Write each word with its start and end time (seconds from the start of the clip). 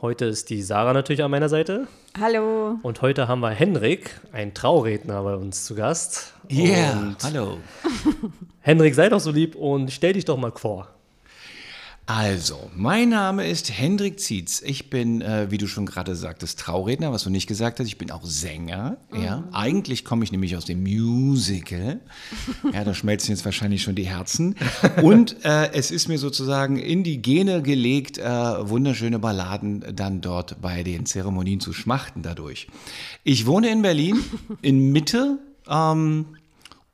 Heute 0.00 0.24
ist 0.26 0.50
die 0.50 0.60
Sarah 0.60 0.92
natürlich 0.92 1.22
an 1.22 1.30
meiner 1.30 1.48
Seite. 1.48 1.86
Hallo. 2.20 2.78
Und 2.82 3.00
heute 3.00 3.28
haben 3.28 3.40
wir 3.40 3.50
Henrik, 3.50 4.20
ein 4.32 4.52
Trauredner, 4.52 5.22
bei 5.22 5.36
uns 5.36 5.64
zu 5.64 5.74
Gast. 5.74 6.34
Yeah, 6.50 6.92
und 6.98 7.16
hallo. 7.22 7.58
Henrik, 8.60 8.94
sei 8.94 9.08
doch 9.08 9.20
so 9.20 9.30
lieb 9.30 9.54
und 9.54 9.92
stell 9.92 10.14
dich 10.14 10.24
doch 10.24 10.36
mal 10.36 10.52
vor. 10.52 10.93
Also, 12.06 12.70
mein 12.76 13.08
Name 13.08 13.48
ist 13.48 13.72
Hendrik 13.72 14.20
Zietz. 14.20 14.60
Ich 14.60 14.90
bin, 14.90 15.22
äh, 15.22 15.50
wie 15.50 15.56
du 15.56 15.66
schon 15.66 15.86
gerade 15.86 16.14
sagtest, 16.14 16.58
Trauredner, 16.60 17.12
was 17.12 17.24
du 17.24 17.30
nicht 17.30 17.46
gesagt 17.46 17.80
hast. 17.80 17.86
Ich 17.86 17.96
bin 17.96 18.10
auch 18.10 18.24
Sänger. 18.24 18.98
Ja. 19.10 19.44
Eigentlich 19.52 20.04
komme 20.04 20.22
ich 20.22 20.30
nämlich 20.30 20.54
aus 20.54 20.66
dem 20.66 20.82
Musical. 20.82 22.00
Ja, 22.74 22.84
da 22.84 22.92
schmelzen 22.92 23.30
jetzt 23.30 23.46
wahrscheinlich 23.46 23.82
schon 23.82 23.94
die 23.94 24.06
Herzen. 24.06 24.54
Und 25.02 25.44
äh, 25.46 25.72
es 25.72 25.90
ist 25.90 26.08
mir 26.08 26.18
sozusagen 26.18 26.76
in 26.76 27.04
die 27.04 27.22
Gene 27.22 27.62
gelegt, 27.62 28.18
äh, 28.18 28.22
wunderschöne 28.24 29.18
Balladen 29.18 29.82
dann 29.94 30.20
dort 30.20 30.60
bei 30.60 30.82
den 30.82 31.06
Zeremonien 31.06 31.60
zu 31.60 31.72
schmachten 31.72 32.20
dadurch. 32.20 32.66
Ich 33.22 33.46
wohne 33.46 33.70
in 33.70 33.80
Berlin, 33.80 34.22
in 34.60 34.92
Mitte. 34.92 35.38
Ähm, 35.66 36.26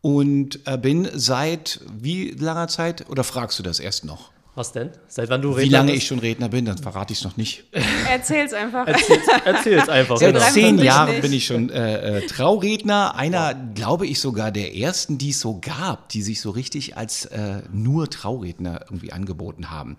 und 0.02 0.60
äh, 0.66 0.78
bin 0.78 1.08
seit 1.12 1.80
wie 2.00 2.30
langer 2.30 2.68
Zeit, 2.68 3.10
oder 3.10 3.24
fragst 3.24 3.58
du 3.58 3.64
das 3.64 3.80
erst 3.80 4.04
noch? 4.04 4.30
Was 4.60 4.72
denn? 4.72 4.90
Seit 5.08 5.30
wann 5.30 5.40
du 5.40 5.52
Redner 5.52 5.62
Wie 5.62 5.68
lange 5.70 5.92
bist? 5.92 6.02
ich 6.02 6.08
schon 6.08 6.18
Redner 6.18 6.50
bin, 6.50 6.66
dann 6.66 6.76
verrate 6.76 7.14
ich 7.14 7.20
es 7.20 7.24
noch 7.24 7.38
nicht. 7.38 7.64
Erzähl's 8.10 8.52
einfach. 8.52 8.86
Erzähl's, 8.86 9.26
erzähl's 9.46 9.88
einfach. 9.88 10.18
Seit 10.18 10.34
genau. 10.34 10.44
zehn 10.50 10.78
Jahren 10.78 11.18
bin 11.22 11.32
ich 11.32 11.46
schon 11.46 11.70
äh, 11.70 12.18
äh, 12.18 12.26
Trauredner. 12.26 13.14
Einer, 13.14 13.54
glaube 13.54 14.06
ich, 14.06 14.20
sogar 14.20 14.50
der 14.50 14.76
ersten, 14.76 15.16
die 15.16 15.30
es 15.30 15.40
so 15.40 15.60
gab, 15.62 16.10
die 16.10 16.20
sich 16.20 16.42
so 16.42 16.50
richtig 16.50 16.98
als 16.98 17.24
äh, 17.24 17.62
nur 17.72 18.10
Trauredner 18.10 18.82
irgendwie 18.82 19.12
angeboten 19.12 19.70
haben. 19.70 19.96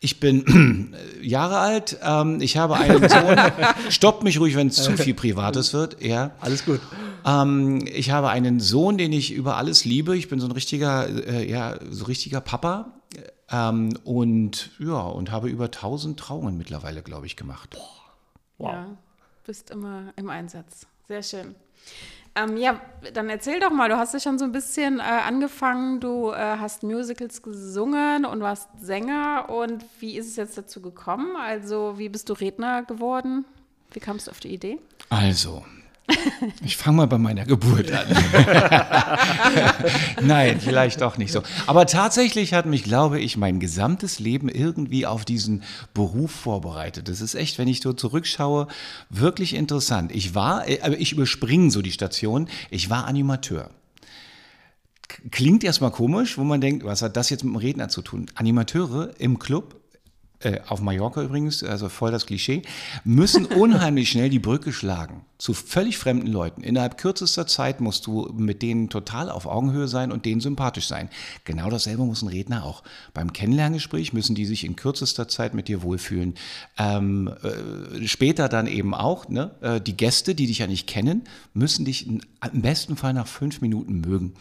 Ich 0.00 0.18
bin 0.18 0.92
äh, 1.22 1.24
Jahre 1.24 1.58
alt, 1.58 1.96
ähm, 2.02 2.40
ich 2.40 2.56
habe 2.56 2.74
einen 2.74 3.08
Sohn. 3.08 3.36
Stoppt 3.90 4.24
mich 4.24 4.40
ruhig, 4.40 4.56
wenn 4.56 4.66
es 4.66 4.74
zu 4.74 4.96
viel 4.96 5.14
Privates 5.14 5.72
wird. 5.72 6.02
Ja. 6.02 6.32
Alles 6.40 6.64
gut. 6.64 6.80
Ähm, 7.24 7.86
ich 7.86 8.10
habe 8.10 8.28
einen 8.28 8.58
Sohn, 8.58 8.98
den 8.98 9.12
ich 9.12 9.32
über 9.32 9.56
alles 9.56 9.84
liebe. 9.84 10.16
Ich 10.16 10.28
bin 10.28 10.40
so 10.40 10.48
ein 10.48 10.52
richtiger, 10.52 11.06
äh, 11.08 11.48
ja, 11.48 11.76
so 11.90 12.06
richtiger 12.06 12.40
Papa. 12.40 12.92
Ähm, 13.54 13.96
und 14.02 14.70
ja, 14.80 15.00
und 15.00 15.30
habe 15.30 15.48
über 15.48 15.66
1000 15.66 16.18
Trauungen 16.18 16.58
mittlerweile, 16.58 17.02
glaube 17.02 17.26
ich, 17.26 17.36
gemacht. 17.36 17.76
Wow. 18.58 18.72
Ja, 18.72 18.86
bist 19.44 19.70
immer 19.70 20.12
im 20.16 20.28
Einsatz. 20.28 20.88
Sehr 21.06 21.22
schön. 21.22 21.54
Ähm, 22.34 22.56
ja, 22.56 22.80
dann 23.12 23.30
erzähl 23.30 23.60
doch 23.60 23.70
mal, 23.70 23.88
du 23.88 23.96
hast 23.96 24.12
ja 24.12 24.18
schon 24.18 24.40
so 24.40 24.44
ein 24.44 24.50
bisschen 24.50 24.98
äh, 24.98 25.02
angefangen, 25.02 26.00
du 26.00 26.32
äh, 26.32 26.34
hast 26.36 26.82
Musicals 26.82 27.42
gesungen 27.42 28.24
und 28.24 28.40
warst 28.40 28.68
Sänger 28.80 29.50
und 29.50 29.84
wie 30.00 30.16
ist 30.16 30.26
es 30.26 30.34
jetzt 30.34 30.58
dazu 30.58 30.82
gekommen? 30.82 31.36
Also 31.36 31.96
wie 31.96 32.08
bist 32.08 32.28
du 32.28 32.32
Redner 32.32 32.82
geworden? 32.82 33.44
Wie 33.92 34.00
kamst 34.00 34.26
du 34.26 34.32
auf 34.32 34.40
die 34.40 34.52
Idee? 34.52 34.80
Also, 35.10 35.64
ich 36.64 36.76
fange 36.76 36.98
mal 36.98 37.06
bei 37.06 37.18
meiner 37.18 37.44
Geburt 37.44 37.90
an. 37.90 38.06
Nein, 40.22 40.60
vielleicht 40.60 41.00
doch 41.00 41.16
nicht 41.16 41.32
so. 41.32 41.42
Aber 41.66 41.86
tatsächlich 41.86 42.52
hat 42.52 42.66
mich, 42.66 42.84
glaube 42.84 43.20
ich, 43.20 43.36
mein 43.36 43.58
gesamtes 43.58 44.18
Leben 44.18 44.48
irgendwie 44.48 45.06
auf 45.06 45.24
diesen 45.24 45.62
Beruf 45.94 46.30
vorbereitet. 46.30 47.08
Das 47.08 47.20
ist 47.20 47.34
echt, 47.34 47.58
wenn 47.58 47.68
ich 47.68 47.80
so 47.80 47.92
zurückschaue, 47.92 48.68
wirklich 49.08 49.54
interessant. 49.54 50.12
Ich 50.14 50.34
war, 50.34 50.68
äh, 50.68 50.80
aber 50.82 50.98
ich 50.98 51.12
überspringe 51.12 51.70
so 51.70 51.80
die 51.80 51.92
Station, 51.92 52.48
ich 52.70 52.90
war 52.90 53.06
Animateur. 53.06 53.70
Klingt 55.30 55.64
erstmal 55.64 55.90
komisch, 55.90 56.36
wo 56.36 56.44
man 56.44 56.60
denkt, 56.60 56.84
was 56.84 57.00
hat 57.00 57.16
das 57.16 57.30
jetzt 57.30 57.44
mit 57.44 57.54
dem 57.54 57.56
Redner 57.56 57.88
zu 57.88 58.02
tun? 58.02 58.26
Animateure 58.34 59.12
im 59.18 59.38
Club, 59.38 59.76
äh, 60.40 60.60
auf 60.66 60.80
Mallorca 60.80 61.22
übrigens, 61.22 61.62
also 61.62 61.88
voll 61.88 62.10
das 62.10 62.26
Klischee, 62.26 62.62
müssen 63.04 63.46
unheimlich 63.46 64.10
schnell 64.10 64.28
die 64.28 64.38
Brücke 64.38 64.72
schlagen 64.72 65.24
zu 65.44 65.52
völlig 65.52 65.98
fremden 65.98 66.28
Leuten. 66.28 66.62
Innerhalb 66.62 66.96
kürzester 66.96 67.46
Zeit 67.46 67.82
musst 67.82 68.06
du 68.06 68.32
mit 68.34 68.62
denen 68.62 68.88
total 68.88 69.28
auf 69.28 69.44
Augenhöhe 69.44 69.88
sein 69.88 70.10
und 70.10 70.24
denen 70.24 70.40
sympathisch 70.40 70.86
sein. 70.86 71.10
Genau 71.44 71.68
dasselbe 71.68 72.02
muss 72.06 72.22
ein 72.22 72.28
Redner 72.28 72.64
auch. 72.64 72.82
Beim 73.12 73.30
Kennenlerngespräch 73.30 74.14
müssen 74.14 74.34
die 74.34 74.46
sich 74.46 74.64
in 74.64 74.74
kürzester 74.74 75.28
Zeit 75.28 75.52
mit 75.52 75.68
dir 75.68 75.82
wohlfühlen. 75.82 76.32
Ähm, 76.78 77.30
äh, 77.42 78.06
später 78.06 78.48
dann 78.48 78.66
eben 78.66 78.94
auch, 78.94 79.28
ne, 79.28 79.50
äh, 79.60 79.82
die 79.82 79.98
Gäste, 79.98 80.34
die 80.34 80.46
dich 80.46 80.60
ja 80.60 80.66
nicht 80.66 80.86
kennen, 80.86 81.24
müssen 81.52 81.84
dich 81.84 82.06
in, 82.06 82.22
im 82.50 82.62
besten 82.62 82.96
Fall 82.96 83.12
nach 83.12 83.26
fünf 83.26 83.60
Minuten 83.60 84.00
mögen. 84.00 84.32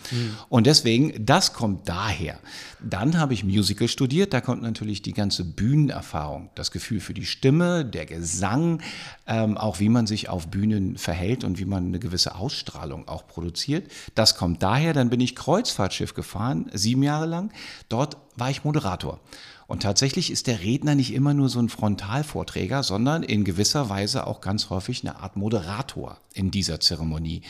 Und 0.48 0.68
deswegen, 0.68 1.26
das 1.26 1.52
kommt 1.52 1.90
daher. 1.90 2.40
Dann 2.80 3.18
habe 3.18 3.34
ich 3.34 3.44
Musical 3.44 3.90
studiert, 3.90 4.34
da 4.34 4.40
kommt 4.40 4.62
natürlich 4.62 5.02
die 5.02 5.14
ganze 5.14 5.44
Bühnenerfahrung, 5.44 6.50
das 6.56 6.72
Gefühl 6.72 7.02
für 7.02 7.14
die 7.14 7.26
Stimme, 7.26 7.84
der 7.84 8.06
Gesang, 8.06 8.82
ähm, 9.28 9.58
auch 9.58 9.82
wie 9.82 9.90
man 9.90 10.08
sich 10.08 10.30
auf 10.30 10.48
Bühnen 10.48 10.93
verhält 10.98 11.44
und 11.44 11.60
wie 11.60 11.66
man 11.66 11.88
eine 11.88 12.00
gewisse 12.00 12.36
Ausstrahlung 12.36 13.08
auch 13.08 13.28
produziert. 13.28 13.90
Das 14.16 14.36
kommt 14.36 14.64
daher, 14.64 14.94
dann 14.94 15.10
bin 15.10 15.20
ich 15.20 15.36
Kreuzfahrtschiff 15.36 16.14
gefahren, 16.14 16.70
sieben 16.74 17.04
Jahre 17.04 17.26
lang. 17.26 17.52
Dort 17.90 18.18
war 18.36 18.50
ich 18.50 18.64
Moderator. 18.64 19.20
Und 19.68 19.82
tatsächlich 19.84 20.30
ist 20.30 20.48
der 20.48 20.60
Redner 20.60 20.94
nicht 20.94 21.14
immer 21.14 21.34
nur 21.34 21.50
so 21.50 21.60
ein 21.60 21.70
Frontalvorträger, 21.70 22.84
sondern 22.84 23.24
in 23.24 23.44
gewisser 23.44 23.90
Weise 23.90 24.28
auch 24.28 24.42
ganz 24.42 24.70
häufig 24.70 25.04
eine 25.04 25.18
Art 25.18 25.36
Moderator 25.36 26.18
in 26.34 26.52
dieser 26.52 26.80
Zeremonie. 26.80 27.42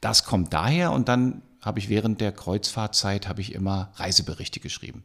Das 0.00 0.24
kommt 0.24 0.52
daher 0.52 0.92
und 0.92 1.08
dann 1.08 1.42
habe 1.60 1.78
ich 1.78 1.88
während 1.88 2.20
der 2.20 2.32
Kreuzfahrtzeit 2.32 3.28
habe 3.28 3.40
ich 3.40 3.52
immer 3.54 3.90
Reiseberichte 3.96 4.60
geschrieben 4.60 5.02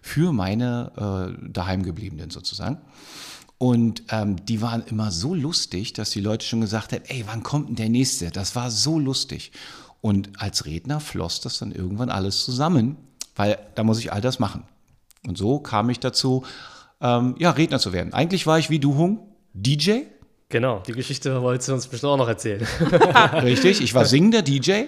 für 0.00 0.32
meine 0.32 1.36
äh, 1.42 1.48
daheimgebliebenen 1.50 2.30
sozusagen. 2.30 2.78
Und 3.58 4.02
ähm, 4.10 4.44
die 4.44 4.60
waren 4.60 4.84
immer 4.86 5.10
so 5.10 5.34
lustig, 5.34 5.94
dass 5.94 6.10
die 6.10 6.20
Leute 6.20 6.44
schon 6.44 6.60
gesagt 6.60 6.92
haben, 6.92 7.02
ey, 7.06 7.24
wann 7.26 7.42
kommt 7.42 7.68
denn 7.68 7.76
der 7.76 7.88
nächste? 7.88 8.30
Das 8.30 8.54
war 8.54 8.70
so 8.70 8.98
lustig. 8.98 9.52
Und 10.02 10.30
als 10.40 10.66
Redner 10.66 11.00
floss 11.00 11.40
das 11.40 11.58
dann 11.58 11.72
irgendwann 11.72 12.10
alles 12.10 12.44
zusammen, 12.44 12.96
weil 13.34 13.58
da 13.74 13.82
muss 13.82 13.98
ich 13.98 14.12
all 14.12 14.20
das 14.20 14.38
machen. 14.38 14.64
Und 15.26 15.38
so 15.38 15.58
kam 15.58 15.88
ich 15.88 16.00
dazu, 16.00 16.44
ähm, 17.00 17.34
ja, 17.38 17.50
Redner 17.50 17.78
zu 17.78 17.92
werden. 17.92 18.12
Eigentlich 18.12 18.46
war 18.46 18.58
ich 18.58 18.68
wie 18.68 18.78
du, 18.78 18.96
Hung, 18.96 19.20
DJ, 19.54 20.02
Genau, 20.48 20.80
die 20.86 20.92
Geschichte 20.92 21.42
wolltest 21.42 21.68
du 21.68 21.72
uns 21.72 21.88
bestimmt 21.88 22.12
auch 22.12 22.16
noch 22.16 22.28
erzählen. 22.28 22.64
richtig. 23.42 23.80
Ich 23.80 23.94
war 23.94 24.04
singender 24.04 24.42
DJ. 24.42 24.84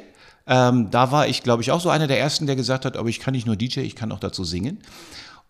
Ähm, 0.46 0.90
da 0.90 1.10
war 1.10 1.26
ich, 1.26 1.42
glaube 1.42 1.62
ich, 1.62 1.72
auch 1.72 1.80
so 1.80 1.90
einer 1.90 2.06
der 2.06 2.18
ersten, 2.18 2.46
der 2.46 2.56
gesagt 2.56 2.84
hat, 2.84 2.96
aber 2.96 3.08
ich 3.08 3.20
kann 3.20 3.32
nicht 3.32 3.46
nur 3.46 3.56
DJ, 3.56 3.80
ich 3.80 3.96
kann 3.96 4.12
auch 4.12 4.20
dazu 4.20 4.44
singen. 4.44 4.78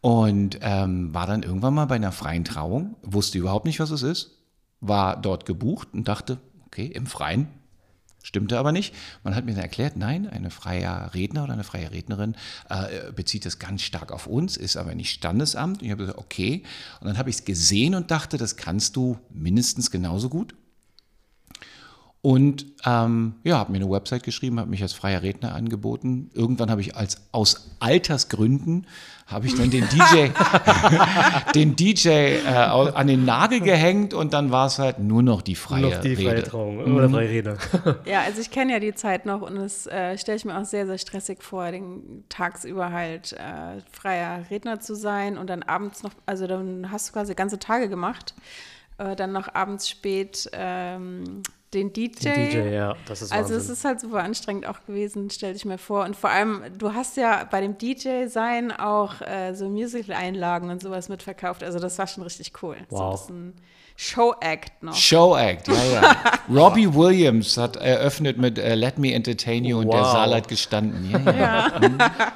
Und 0.00 0.58
ähm, 0.62 1.12
war 1.12 1.26
dann 1.26 1.42
irgendwann 1.42 1.74
mal 1.74 1.86
bei 1.86 1.96
einer 1.96 2.12
freien 2.12 2.44
Trauung, 2.44 2.96
wusste 3.02 3.38
überhaupt 3.38 3.64
nicht, 3.64 3.80
was 3.80 3.90
es 3.90 4.02
ist, 4.02 4.38
war 4.80 5.20
dort 5.20 5.44
gebucht 5.44 5.88
und 5.92 6.06
dachte, 6.06 6.38
okay, 6.66 6.86
im 6.86 7.06
Freien. 7.06 7.48
Stimmte 8.22 8.58
aber 8.58 8.72
nicht. 8.72 8.94
Man 9.22 9.34
hat 9.34 9.44
mir 9.44 9.52
dann 9.52 9.62
erklärt, 9.62 9.96
nein, 9.96 10.28
ein 10.28 10.50
freier 10.50 11.14
Redner 11.14 11.44
oder 11.44 11.52
eine 11.54 11.64
freie 11.64 11.90
Rednerin 11.92 12.34
äh, 12.68 13.12
bezieht 13.12 13.46
das 13.46 13.58
ganz 13.58 13.82
stark 13.82 14.12
auf 14.12 14.26
uns, 14.26 14.56
ist 14.56 14.76
aber 14.76 14.94
nicht 14.94 15.12
Standesamt. 15.12 15.78
Und 15.78 15.84
ich 15.86 15.90
habe 15.92 16.02
gesagt, 16.02 16.18
okay. 16.18 16.64
Und 17.00 17.06
dann 17.06 17.16
habe 17.16 17.30
ich 17.30 17.36
es 17.36 17.44
gesehen 17.44 17.94
und 17.94 18.10
dachte, 18.10 18.36
das 18.36 18.56
kannst 18.56 18.96
du 18.96 19.18
mindestens 19.30 19.90
genauso 19.90 20.28
gut. 20.28 20.54
Und 22.20 22.66
ähm, 22.84 23.34
ja, 23.44 23.58
habe 23.58 23.70
mir 23.70 23.78
eine 23.78 23.90
Website 23.90 24.24
geschrieben, 24.24 24.58
habe 24.58 24.70
mich 24.70 24.82
als 24.82 24.92
freier 24.92 25.22
Redner 25.22 25.54
angeboten. 25.54 26.30
Irgendwann 26.34 26.70
habe 26.70 26.80
ich 26.80 26.96
als 26.96 27.22
aus 27.32 27.76
Altersgründen 27.78 28.86
habe 29.28 29.46
ich 29.46 29.54
dann 29.54 29.70
den 29.70 29.86
DJ, 29.92 30.28
den 31.54 31.76
DJ 31.76 32.08
äh, 32.08 32.46
an 32.46 33.06
den 33.06 33.24
Nagel 33.24 33.60
gehängt 33.60 34.14
und 34.14 34.32
dann 34.32 34.50
war 34.50 34.66
es 34.66 34.78
halt 34.78 34.98
nur 34.98 35.22
noch 35.22 35.42
die 35.42 35.54
freie 35.54 35.82
noch 35.82 36.00
die 36.00 36.16
freie 36.16 36.32
Rede. 36.32 36.42
Trauung 36.44 36.78
oder 36.94 37.10
freie 37.10 37.28
Rede. 37.28 37.58
Ja, 38.06 38.22
also 38.22 38.40
ich 38.40 38.50
kenne 38.50 38.72
ja 38.72 38.80
die 38.80 38.94
Zeit 38.94 39.26
noch 39.26 39.42
und 39.42 39.56
das 39.56 39.86
äh, 39.86 40.16
stelle 40.16 40.36
ich 40.36 40.44
mir 40.44 40.58
auch 40.58 40.64
sehr, 40.64 40.86
sehr 40.86 40.98
stressig 40.98 41.42
vor, 41.42 41.70
den 41.70 42.24
tagsüber 42.28 42.90
halt 42.90 43.32
äh, 43.34 43.80
freier 43.92 44.44
Redner 44.50 44.80
zu 44.80 44.94
sein 44.94 45.36
und 45.36 45.50
dann 45.50 45.62
abends 45.62 46.02
noch, 46.02 46.12
also 46.24 46.46
dann 46.46 46.90
hast 46.90 47.08
du 47.08 47.12
quasi 47.12 47.34
ganze 47.34 47.58
Tage 47.58 47.88
gemacht, 47.88 48.34
äh, 48.96 49.14
dann 49.14 49.32
noch 49.32 49.54
abends 49.54 49.88
spät 49.88 50.48
ähm, 50.52 51.42
den 51.74 51.92
DJ. 51.92 52.08
Den 52.24 52.50
DJ, 52.50 52.74
ja, 52.74 52.96
das 53.06 53.22
ist 53.22 53.30
Also 53.32 53.54
es 53.54 53.60
Wahnsinn. 53.60 53.72
ist 53.74 53.84
halt 53.84 54.00
super 54.00 54.22
anstrengend 54.24 54.66
auch 54.66 54.84
gewesen, 54.86 55.28
stell 55.30 55.52
dich 55.52 55.64
mir 55.64 55.78
vor. 55.78 56.04
Und 56.04 56.16
vor 56.16 56.30
allem, 56.30 56.62
du 56.78 56.94
hast 56.94 57.16
ja 57.18 57.44
bei 57.50 57.60
dem 57.60 57.76
DJ-Sein 57.76 58.72
auch 58.72 59.20
äh, 59.20 59.52
so 59.54 59.68
Musical-Einlagen 59.68 60.70
und 60.70 60.80
sowas 60.82 61.08
mitverkauft. 61.08 61.62
Also 61.62 61.78
das 61.78 61.98
war 61.98 62.06
schon 62.06 62.22
richtig 62.24 62.52
cool. 62.62 62.76
So 62.88 62.96
ein 62.96 63.00
Wow. 63.02 63.20
bisschen 63.26 63.54
Show-Act 63.96 64.82
noch. 64.82 64.94
Show-Act, 64.94 65.68
ja, 65.68 65.74
ja. 65.92 66.16
Robbie 66.48 66.94
Williams 66.94 67.56
hat 67.56 67.76
eröffnet 67.76 68.38
mit 68.38 68.58
äh, 68.58 68.74
Let 68.74 68.98
Me 68.98 69.12
Entertain 69.12 69.64
You 69.64 69.78
und 69.80 69.88
der 69.92 70.00
Wow. 70.00 70.12
Saal 70.12 70.34
hat 70.36 70.48
gestanden. 70.48 71.10
Ja, 71.10 71.32
ja. 71.32 72.32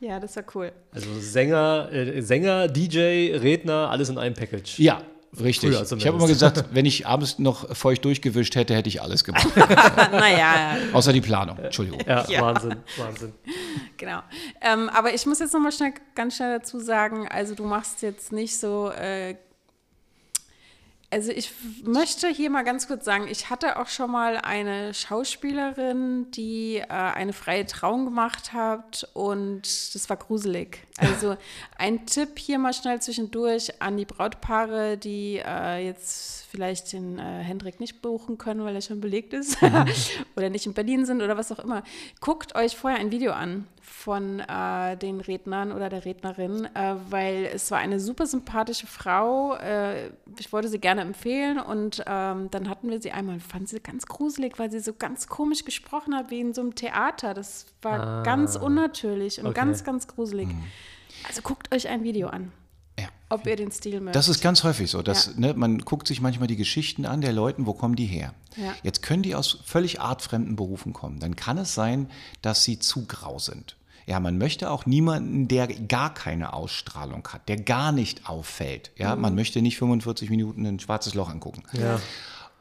Ja, 0.00 0.18
das 0.18 0.34
war 0.34 0.42
cool. 0.54 0.72
Also 0.92 1.08
Sänger, 1.20 1.88
äh, 1.92 2.20
Sänger, 2.22 2.66
DJ, 2.68 3.36
Redner, 3.36 3.88
alles 3.90 4.08
in 4.08 4.18
einem 4.18 4.34
Package. 4.34 4.78
ja 4.82 5.00
richtig. 5.40 5.74
Früher 5.74 5.98
Ich 5.98 6.06
habe 6.06 6.16
immer 6.16 6.26
gesagt, 6.26 6.64
wenn 6.72 6.86
ich 6.86 7.06
abends 7.06 7.38
noch 7.38 7.74
feucht 7.76 8.04
durchgewischt 8.04 8.54
hätte, 8.54 8.74
hätte 8.74 8.88
ich 8.88 9.00
alles 9.02 9.24
gemacht. 9.24 9.48
naja, 9.56 10.76
Außer 10.92 11.12
die 11.12 11.20
Planung. 11.20 11.58
Entschuldigung. 11.58 12.00
Ja, 12.06 12.26
Ja. 12.28 12.42
Wahnsinn, 12.42 12.76
Wahnsinn. 12.96 13.32
genau. 13.96 14.20
Ähm, 14.60 14.88
aber 14.88 15.14
ich 15.14 15.26
muss 15.26 15.38
jetzt 15.38 15.52
noch 15.52 15.60
mal 15.60 15.72
schnell, 15.72 15.94
ganz 16.14 16.36
schnell 16.36 16.58
dazu 16.58 16.78
sagen, 16.80 17.28
also 17.28 17.54
du 17.54 17.64
machst 17.64 18.02
jetzt 18.02 18.32
nicht 18.32 18.58
so 18.58 18.90
äh, 18.90 19.36
also 21.12 21.30
ich 21.30 21.52
möchte 21.84 22.28
hier 22.28 22.48
mal 22.48 22.62
ganz 22.62 22.88
kurz 22.88 23.04
sagen, 23.04 23.28
ich 23.28 23.50
hatte 23.50 23.78
auch 23.78 23.88
schon 23.88 24.10
mal 24.10 24.38
eine 24.38 24.94
Schauspielerin, 24.94 26.30
die 26.30 26.76
äh, 26.78 26.86
eine 26.88 27.34
freie 27.34 27.66
Trauung 27.66 28.06
gemacht 28.06 28.54
hat 28.54 29.06
und 29.12 29.94
das 29.94 30.08
war 30.08 30.16
gruselig. 30.16 30.78
Also 30.98 31.36
ein 31.78 32.06
Tipp 32.06 32.38
hier 32.38 32.58
mal 32.58 32.72
schnell 32.74 33.00
zwischendurch 33.00 33.80
an 33.80 33.96
die 33.96 34.04
Brautpaare, 34.04 34.96
die 34.98 35.40
äh, 35.44 35.84
jetzt 35.86 36.46
vielleicht 36.50 36.92
den 36.92 37.18
äh, 37.18 37.22
Hendrik 37.42 37.80
nicht 37.80 38.02
buchen 38.02 38.36
können, 38.36 38.62
weil 38.64 38.74
er 38.74 38.82
schon 38.82 39.00
belegt 39.00 39.32
ist 39.32 39.56
oder 40.36 40.50
nicht 40.50 40.66
in 40.66 40.74
Berlin 40.74 41.06
sind 41.06 41.22
oder 41.22 41.36
was 41.38 41.50
auch 41.50 41.60
immer. 41.60 41.82
Guckt 42.20 42.54
euch 42.54 42.76
vorher 42.76 43.00
ein 43.00 43.10
Video 43.10 43.32
an 43.32 43.66
von 43.80 44.40
äh, 44.40 44.96
den 44.96 45.20
Rednern 45.20 45.72
oder 45.72 45.88
der 45.88 46.04
Rednerin, 46.04 46.66
äh, 46.74 46.94
weil 47.08 47.48
es 47.54 47.70
war 47.70 47.78
eine 47.78 47.98
super 47.98 48.26
sympathische 48.26 48.86
Frau. 48.86 49.54
Äh, 49.56 50.10
ich 50.38 50.52
wollte 50.52 50.68
sie 50.68 50.78
gerne 50.78 51.00
empfehlen 51.00 51.58
und 51.58 52.02
ähm, 52.06 52.50
dann 52.50 52.68
hatten 52.68 52.90
wir 52.90 53.00
sie 53.00 53.12
einmal, 53.12 53.40
fand 53.40 53.68
sie 53.68 53.80
ganz 53.80 54.06
gruselig, 54.06 54.58
weil 54.58 54.70
sie 54.70 54.80
so 54.80 54.92
ganz 54.92 55.26
komisch 55.26 55.64
gesprochen 55.64 56.14
hat, 56.14 56.30
wie 56.30 56.40
in 56.40 56.52
so 56.52 56.60
einem 56.60 56.74
Theater. 56.74 57.32
Das 57.32 57.66
war 57.80 58.00
Ah, 58.00 58.22
ganz 58.22 58.56
unnatürlich 58.56 59.38
und 59.40 59.46
okay. 59.46 59.54
ganz, 59.54 59.84
ganz 59.84 60.06
gruselig. 60.06 60.48
Also 61.26 61.42
guckt 61.42 61.74
euch 61.74 61.88
ein 61.88 62.02
Video 62.04 62.28
an, 62.28 62.52
Ja. 62.98 63.06
ob 63.28 63.46
ihr 63.46 63.56
den 63.56 63.70
Stil 63.72 64.00
mögt. 64.00 64.16
Das 64.16 64.28
ist 64.28 64.40
ganz 64.42 64.64
häufig 64.64 64.90
so. 64.90 65.02
Dass, 65.02 65.26
Ja. 65.26 65.32
ne, 65.36 65.54
man 65.54 65.78
guckt 65.78 66.06
sich 66.08 66.20
manchmal 66.20 66.48
die 66.48 66.56
Geschichten 66.56 67.06
an 67.06 67.20
der 67.20 67.32
Leuten, 67.32 67.66
wo 67.66 67.72
kommen 67.74 67.96
die 67.96 68.06
her? 68.06 68.34
Ja. 68.56 68.74
Jetzt 68.82 69.02
können 69.02 69.22
die 69.22 69.34
aus 69.34 69.58
völlig 69.64 70.00
artfremden 70.00 70.56
Berufen 70.56 70.92
kommen. 70.92 71.18
Dann 71.20 71.36
kann 71.36 71.58
es 71.58 71.74
sein, 71.74 72.10
dass 72.42 72.64
sie 72.64 72.78
zu 72.78 73.06
grau 73.06 73.38
sind. 73.38 73.76
Ja, 74.04 74.18
man 74.18 74.36
möchte 74.36 74.68
auch 74.70 74.84
niemanden, 74.84 75.46
der 75.46 75.68
gar 75.68 76.12
keine 76.12 76.54
Ausstrahlung 76.54 77.26
hat, 77.32 77.48
der 77.48 77.56
gar 77.60 77.92
nicht 77.92 78.28
auffällt. 78.28 78.90
Ja, 78.96 79.14
man 79.14 79.36
möchte 79.36 79.62
nicht 79.62 79.78
45 79.78 80.28
Minuten 80.28 80.66
ein 80.66 80.80
schwarzes 80.80 81.14
Loch 81.14 81.30
angucken. 81.30 81.62
Ja. 81.72 82.00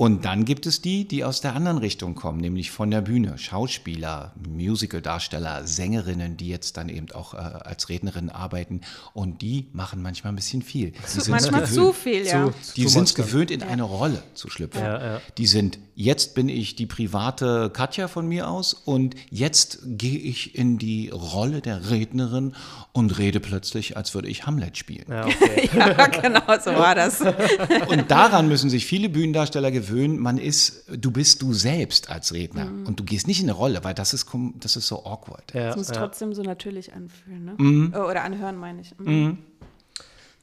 Und 0.01 0.25
dann 0.25 0.45
gibt 0.45 0.65
es 0.65 0.81
die, 0.81 1.07
die 1.07 1.24
aus 1.24 1.42
der 1.42 1.53
anderen 1.56 1.77
Richtung 1.77 2.15
kommen, 2.15 2.39
nämlich 2.42 2.71
von 2.71 2.89
der 2.89 3.01
Bühne. 3.01 3.38
Schauspieler, 3.38 4.33
Musicaldarsteller, 4.50 5.68
Sängerinnen, 5.68 6.38
die 6.38 6.48
jetzt 6.50 6.75
dann 6.77 6.89
eben 6.89 7.12
auch 7.12 7.36
äh, 7.36 7.38
als 7.38 7.88
Rednerinnen 7.88 8.31
arbeiten. 8.31 8.81
Und 9.13 9.44
die 9.44 9.68
machen 9.74 10.01
manchmal 10.01 10.33
ein 10.33 10.38
bisschen 10.38 10.63
viel. 10.63 10.89
Die 10.92 10.98
sind's 11.06 11.27
manchmal 11.27 11.62
gewöhnt. 11.62 11.75
zu 11.75 11.94
viel, 11.94 12.25
ja. 12.25 12.48
Zu- 12.63 12.74
Die 12.75 12.88
sind 12.88 13.15
dann. 13.15 13.25
gewöhnt, 13.27 13.51
in 13.51 13.62
eine 13.62 13.83
Rolle 13.83 14.24
zu 14.33 14.50
schlüpfen. 14.50 14.81
Ja, 14.81 15.03
ja. 15.15 15.21
Die 15.38 15.45
sind, 15.45 15.77
jetzt 16.01 16.36
bin 16.36 16.50
ich 16.50 16.75
die 16.75 16.86
private 16.86 17.69
Katja 17.74 18.07
von 18.07 18.27
mir 18.27 18.50
aus 18.50 18.74
und 18.74 19.15
jetzt 19.30 19.80
gehe 19.86 20.18
ich 20.19 20.56
in 20.56 20.77
die 20.77 21.09
Rolle 21.09 21.62
der 21.62 21.89
Rednerin 21.89 22.53
und 22.94 23.18
rede 23.18 23.39
plötzlich, 23.39 23.95
als 23.98 24.13
würde 24.15 24.27
ich 24.27 24.45
Hamlet 24.45 24.77
spielen. 24.77 25.06
Ja, 25.09 25.25
okay. 25.27 25.69
ja, 25.74 26.07
genau, 26.07 26.42
so 26.63 26.71
war 26.71 26.95
das. 26.95 27.21
Und 27.21 28.09
daran 28.12 28.48
müssen 28.48 28.69
sich 28.69 28.86
viele 28.86 29.09
Bühnendarsteller 29.09 29.71
gewöhnen. 29.71 30.18
Man 30.19 30.38
ist, 30.38 30.86
du 30.92 31.12
bist 31.12 31.42
du 31.42 31.53
selbst 31.53 32.09
als 32.09 32.33
Redner 32.33 32.65
Mhm. 32.65 32.86
und 32.88 33.00
du 33.00 33.03
gehst 33.03 33.27
nicht 33.27 33.39
in 33.42 33.45
eine 33.50 33.57
Rolle, 33.57 33.83
weil 33.83 33.94
das 33.94 34.13
ist, 34.13 34.27
das 34.56 34.75
ist 34.75 34.88
so 34.88 35.06
awkward. 35.06 35.53
Ja, 35.53 35.69
Es 35.69 35.75
muss 35.75 35.88
ja. 35.89 35.95
trotzdem 35.95 36.33
so 36.33 36.42
natürlich 36.44 36.94
anfühlen, 36.94 37.45
ne? 37.45 37.53
Mhm. 37.57 37.94
Äh, 37.94 37.98
Oder 37.98 38.24
anhören, 38.24 38.57
meine 38.57 38.81
ich. 38.81 38.98
Mhm. 39.00 39.38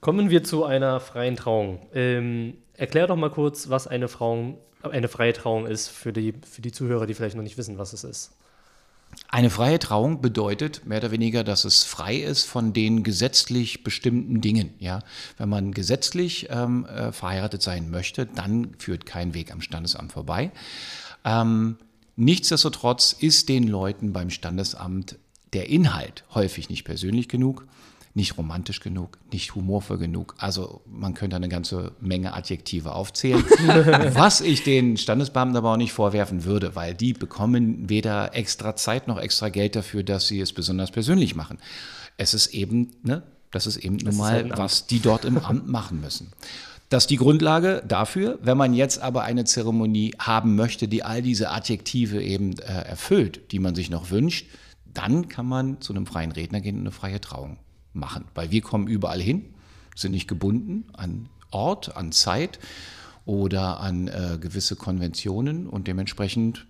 Kommen 0.01 0.31
wir 0.31 0.45
zu 0.45 0.65
einer 0.65 1.01
freien 1.01 1.35
Trauung. 1.37 1.81
Ähm, 1.93 2.55
erklär 2.79 3.07
doch 3.07 3.17
mal 3.17 3.31
kurz, 3.31 3.69
was 3.69 3.87
eine, 3.87 4.07
Trauung, 4.07 4.59
eine 4.83 5.09
freie 5.09 5.35
Trauung 5.35 5.67
ist 5.67 5.89
für 5.89 6.13
die, 6.13 6.33
für 6.49 6.63
die 6.63 6.73
Zuhörer, 6.73 7.07
die 7.07 7.15
vielleicht 7.15 7.37
noch 7.37 7.43
nicht 7.43 7.59
wissen, 7.59 7.77
was 7.77 7.93
es 7.93 8.05
ist. 8.05 8.33
Eine 9.31 9.51
freie 9.51 9.79
Trauung 9.79 10.21
bedeutet 10.21 10.87
mehr 10.87 10.99
oder 10.99 11.11
weniger, 11.11 11.43
dass 11.43 11.65
es 11.65 11.83
frei 11.85 12.17
ist 12.17 12.45
von 12.45 12.73
den 12.73 13.03
gesetzlich 13.03 13.83
bestimmten 13.83 14.41
Dingen. 14.41 14.75
Ja? 14.79 15.01
Wenn 15.39 15.49
man 15.49 15.73
gesetzlich 15.73 16.49
ähm, 16.51 16.85
äh, 16.87 17.11
verheiratet 17.13 17.63
sein 17.63 17.91
möchte, 17.91 18.27
dann 18.27 18.75
führt 18.79 19.07
kein 19.07 19.35
Weg 19.35 19.51
am 19.51 19.61
Standesamt 19.61 20.13
vorbei. 20.13 20.51
Ähm, 21.25 21.79
nichtsdestotrotz 22.17 23.13
ist 23.13 23.49
den 23.49 23.67
Leuten 23.67 24.13
beim 24.13 24.31
Standesamt 24.31 25.17
der 25.55 25.69
Inhalt 25.69 26.25
häufig 26.35 26.69
nicht 26.69 26.85
persönlich 26.85 27.29
genug, 27.29 27.67
nicht 28.19 28.37
romantisch 28.37 28.81
genug, 28.81 29.17
nicht 29.33 29.55
humorvoll 29.55 29.97
genug. 29.97 30.35
Also 30.39 30.83
man 30.87 31.15
könnte 31.15 31.37
eine 31.37 31.49
ganze 31.49 31.93
Menge 32.01 32.35
Adjektive 32.35 32.93
aufzählen, 32.93 33.43
was 34.13 34.41
ich 34.41 34.65
den 34.65 34.97
Standesbeamten 34.97 35.57
aber 35.57 35.73
auch 35.73 35.77
nicht 35.77 35.93
vorwerfen 35.93 36.45
würde, 36.45 36.75
weil 36.75 36.95
die 36.95 37.13
bekommen 37.13 37.89
weder 37.89 38.35
extra 38.35 38.75
Zeit 38.75 39.07
noch 39.07 39.19
extra 39.19 39.49
Geld 39.49 39.77
dafür, 39.77 40.03
dass 40.03 40.27
sie 40.27 40.41
es 40.41 40.53
besonders 40.53 40.91
persönlich 40.91 41.37
machen. 41.37 41.59
Es 42.17 42.35
ist 42.35 42.49
eben, 42.49 42.91
ne, 43.05 43.23
das 43.53 43.69
ist 43.69 43.77
eben 43.77 43.97
nun 43.97 44.17
mal, 44.17 44.33
halt 44.33 44.59
was 44.59 44.89
die 44.89 44.99
dort 44.99 45.25
im 45.25 45.39
Amt 45.39 45.69
machen 45.69 46.01
müssen. 46.01 46.33
Das 46.89 47.05
ist 47.05 47.11
die 47.11 47.19
Grundlage 47.19 47.85
dafür, 47.87 48.41
wenn 48.43 48.59
man 48.59 48.75
jetzt 48.75 49.01
aber 49.01 49.23
eine 49.23 49.45
Zeremonie 49.45 50.15
haben 50.19 50.57
möchte, 50.57 50.89
die 50.89 51.05
all 51.05 51.23
diese 51.23 51.51
Adjektive 51.51 52.21
eben 52.21 52.59
äh, 52.59 52.65
erfüllt, 52.65 53.53
die 53.53 53.61
man 53.61 53.77
sich 53.77 53.91
noch 53.91 54.11
wünscht, 54.11 54.49
dann 54.93 55.29
kann 55.29 55.47
man 55.47 55.81
zu 55.81 55.93
einem 55.93 56.07
freien 56.07 56.33
Redner 56.33 56.61
gehen 56.61 56.77
und 56.77 56.81
eine 56.81 56.91
freie 56.91 57.21
Trauung 57.21 57.59
machen. 57.99 58.25
Weil 58.35 58.51
wir 58.51 58.63
kommen 58.63 58.87
überall 58.87 59.21
hin, 59.21 59.45
sind 59.95 60.13
nicht 60.13 60.29
gebunden 60.29 60.85
an 60.93 61.29
Ort, 61.51 61.97
an 61.97 62.13
Zeit 62.13 62.59
oder 63.25 63.81
an 63.81 64.09
äh, 64.09 64.39
gewisse 64.41 64.77
Konventionen 64.77 65.67
und 65.67 65.87
dementsprechend, 65.87 66.67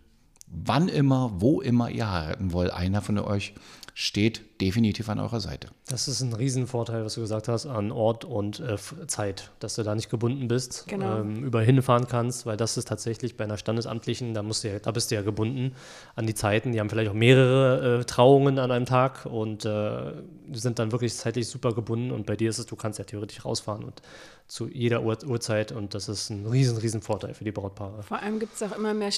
wann 0.46 0.88
immer, 0.88 1.32
wo 1.40 1.60
immer 1.60 1.90
ihr 1.90 2.10
heiraten 2.10 2.52
wollt, 2.52 2.72
einer 2.72 3.02
von 3.02 3.18
euch 3.18 3.54
steht 4.00 4.60
definitiv 4.60 5.08
an 5.08 5.18
eurer 5.18 5.40
Seite. 5.40 5.70
Das 5.88 6.06
ist 6.06 6.20
ein 6.20 6.32
Riesenvorteil, 6.32 7.04
was 7.04 7.14
du 7.14 7.20
gesagt 7.20 7.48
hast, 7.48 7.66
an 7.66 7.90
Ort 7.90 8.24
und 8.24 8.60
äh, 8.60 8.76
Zeit, 9.08 9.50
dass 9.58 9.74
du 9.74 9.82
da 9.82 9.96
nicht 9.96 10.08
gebunden 10.08 10.46
bist, 10.46 10.84
Genau. 10.86 11.18
ähm, 11.18 11.42
überall 11.42 11.64
hinfahren 11.64 12.06
kannst, 12.06 12.46
weil 12.46 12.56
das 12.56 12.76
ist 12.76 12.86
tatsächlich 12.86 13.36
bei 13.36 13.42
einer 13.42 13.56
Standesamtlichen, 13.56 14.34
da, 14.34 14.44
musst 14.44 14.62
du 14.62 14.68
ja, 14.68 14.78
da 14.78 14.92
bist 14.92 15.10
du 15.10 15.16
ja 15.16 15.22
gebunden 15.22 15.74
an 16.14 16.28
die 16.28 16.34
Zeiten. 16.36 16.70
Die 16.70 16.78
haben 16.78 16.88
vielleicht 16.88 17.10
auch 17.10 17.14
mehrere 17.14 17.98
äh, 17.98 18.04
Trauungen 18.04 18.60
an 18.60 18.70
einem 18.70 18.86
Tag 18.86 19.26
und 19.26 19.64
äh, 19.64 20.12
sind 20.52 20.78
dann 20.78 20.92
wirklich 20.92 21.12
zeitlich 21.16 21.48
super 21.48 21.74
gebunden. 21.74 22.12
Und 22.12 22.24
bei 22.24 22.36
dir 22.36 22.50
ist 22.50 22.58
es, 22.60 22.66
du 22.66 22.76
kannst 22.76 23.00
ja 23.00 23.04
theoretisch 23.04 23.44
rausfahren 23.44 23.82
und 23.82 24.00
zu 24.46 24.68
jeder 24.68 25.02
Uhr, 25.02 25.18
Uhrzeit 25.26 25.72
und 25.72 25.94
das 25.94 26.08
ist 26.08 26.30
ein 26.30 26.46
riesen, 26.46 26.78
riesen 26.78 27.02
Vorteil 27.02 27.34
für 27.34 27.42
die 27.42 27.50
Brautpaare. 27.52 28.04
Vor 28.04 28.22
allem 28.22 28.38
gibt 28.38 28.54
es 28.54 28.62
auch 28.62 28.76
immer 28.76 28.94
mehr 28.94 29.10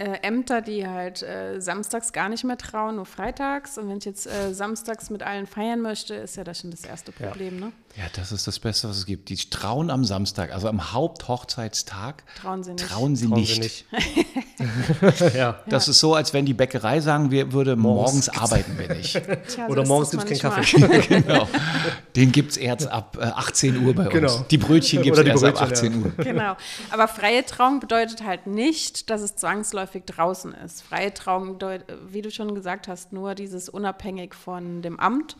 Standesämter, 0.00 0.60
die 0.62 0.86
halt 0.86 1.22
äh, 1.22 1.60
samstags 1.60 2.12
gar 2.12 2.28
nicht 2.28 2.44
mehr 2.44 2.56
trauen, 2.56 2.96
nur 2.96 3.06
freitags. 3.06 3.78
Und 3.78 3.88
wenn 3.88 3.98
ich 3.98 4.04
jetzt 4.04 4.26
äh, 4.26 4.52
samstags 4.52 5.10
mit 5.10 5.22
allen 5.22 5.46
feiern 5.46 5.80
möchte, 5.80 6.14
ist 6.14 6.36
ja 6.36 6.44
das 6.44 6.60
schon 6.60 6.70
das 6.70 6.84
erste 6.84 7.12
Ja. 7.18 7.28
Problem, 7.28 7.60
ne? 7.60 7.72
Ja, 7.96 8.04
das 8.16 8.32
ist 8.32 8.46
das 8.46 8.58
Beste, 8.58 8.88
was 8.88 8.96
es 8.96 9.06
gibt. 9.06 9.28
Die 9.28 9.36
trauen 9.36 9.90
am 9.90 10.04
Samstag, 10.04 10.52
also 10.52 10.66
am 10.68 10.92
Haupthochzeitstag, 10.92 12.24
Trauen 12.40 12.64
sie 12.64 12.72
nicht. 12.72 12.88
trauen 12.88 13.16
sie 13.16 13.26
Trauen 13.28 13.40
nicht. 13.40 13.84
sie 13.90 14.24
nicht. 15.20 15.34
ja. 15.34 15.60
Das 15.66 15.88
ist 15.88 16.00
so, 16.00 16.14
als 16.14 16.32
wenn 16.32 16.46
die 16.46 16.54
Bäckerei 16.54 17.00
sagen 17.00 17.30
wir 17.30 17.52
würde, 17.52 17.76
morgens, 17.76 18.30
arbeiten 18.30 18.78
wir 18.78 18.94
nicht. 18.94 19.12
Tja, 19.48 19.66
so 19.66 19.72
Oder 19.72 19.82
ist 19.82 19.88
morgens 19.88 20.10
gibt 20.10 20.30
es 20.30 20.40
keinen. 20.40 20.52
Kaffee. 20.52 21.00
genau. 21.20 21.48
Den 22.16 22.32
gibt 22.32 22.52
es 22.52 22.56
erst 22.56 22.86
ab 22.86 23.18
äh, 23.20 23.24
18 23.24 23.84
Uhr 23.84 23.94
bei 23.94 24.04
uns. 24.04 24.12
Genau. 24.12 24.46
Die 24.50 24.58
Brötchen 24.58 25.02
gibt 25.02 25.18
es 25.18 25.24
erst 25.24 25.44
ab 25.44 25.54
Brötchen, 25.54 25.72
18 25.72 26.04
Uhr. 26.04 26.12
Genau. 26.24 26.56
Aber 26.90 27.08
freie 27.08 27.44
Trauung 27.44 27.80
bedeutet 27.80 28.24
halt 28.24 28.46
nicht, 28.46 29.10
dass 29.10 29.20
es 29.20 29.36
zwangsläufig 29.36 30.04
draußen 30.06 30.54
ist. 30.64 30.82
Freie 30.82 31.12
Trauung 31.12 31.54
bedeutet, 31.54 31.92
wie 32.08 32.22
du 32.22 32.30
schon 32.30 32.54
gesagt 32.54 32.88
hast, 32.88 33.12
nur 33.12 33.34
dieses 33.34 33.68
unabhängig 33.68 34.34
von 34.34 34.80
dem 34.80 34.98
Amt. 34.98 35.36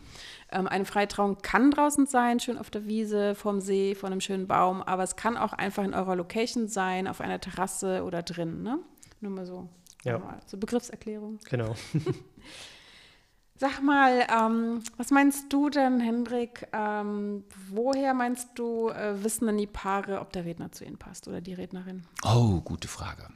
Ähm, 0.53 0.67
eine 0.67 0.85
freie 0.85 1.07
Trauung 1.07 1.37
kann 1.41 1.71
draußen 1.71 2.05
sein, 2.05 2.39
schön 2.39 2.57
auf 2.57 2.69
der 2.69 2.85
Wiese, 2.85 3.35
vorm 3.35 3.59
See, 3.59 3.95
vor 3.95 4.07
einem 4.07 4.21
schönen 4.21 4.47
Baum, 4.47 4.81
aber 4.81 5.03
es 5.03 5.15
kann 5.15 5.37
auch 5.37 5.53
einfach 5.53 5.83
in 5.83 5.93
eurer 5.93 6.15
Location 6.15 6.67
sein, 6.67 7.07
auf 7.07 7.21
einer 7.21 7.39
Terrasse 7.39 8.03
oder 8.03 8.21
drin. 8.23 8.63
Ne? 8.63 8.79
Nur 9.19 9.31
mal 9.31 9.45
so. 9.45 9.69
Ja. 10.03 10.19
Mal 10.19 10.39
So 10.45 10.57
Begriffserklärung. 10.57 11.39
Genau. 11.49 11.75
Sag 13.55 13.81
mal, 13.81 14.27
ähm, 14.29 14.83
was 14.97 15.11
meinst 15.11 15.53
du 15.53 15.69
denn, 15.69 15.99
Hendrik? 15.99 16.67
Ähm, 16.73 17.45
woher 17.69 18.13
meinst 18.13 18.49
du, 18.55 18.89
äh, 18.89 19.23
wissen 19.23 19.45
denn 19.45 19.57
die 19.57 19.67
Paare, 19.67 20.19
ob 20.19 20.33
der 20.33 20.43
Redner 20.43 20.71
zu 20.71 20.83
ihnen 20.83 20.97
passt 20.97 21.27
oder 21.27 21.39
die 21.39 21.53
Rednerin? 21.53 22.05
Oh, 22.25 22.59
gute 22.61 22.87
Frage. 22.87 23.27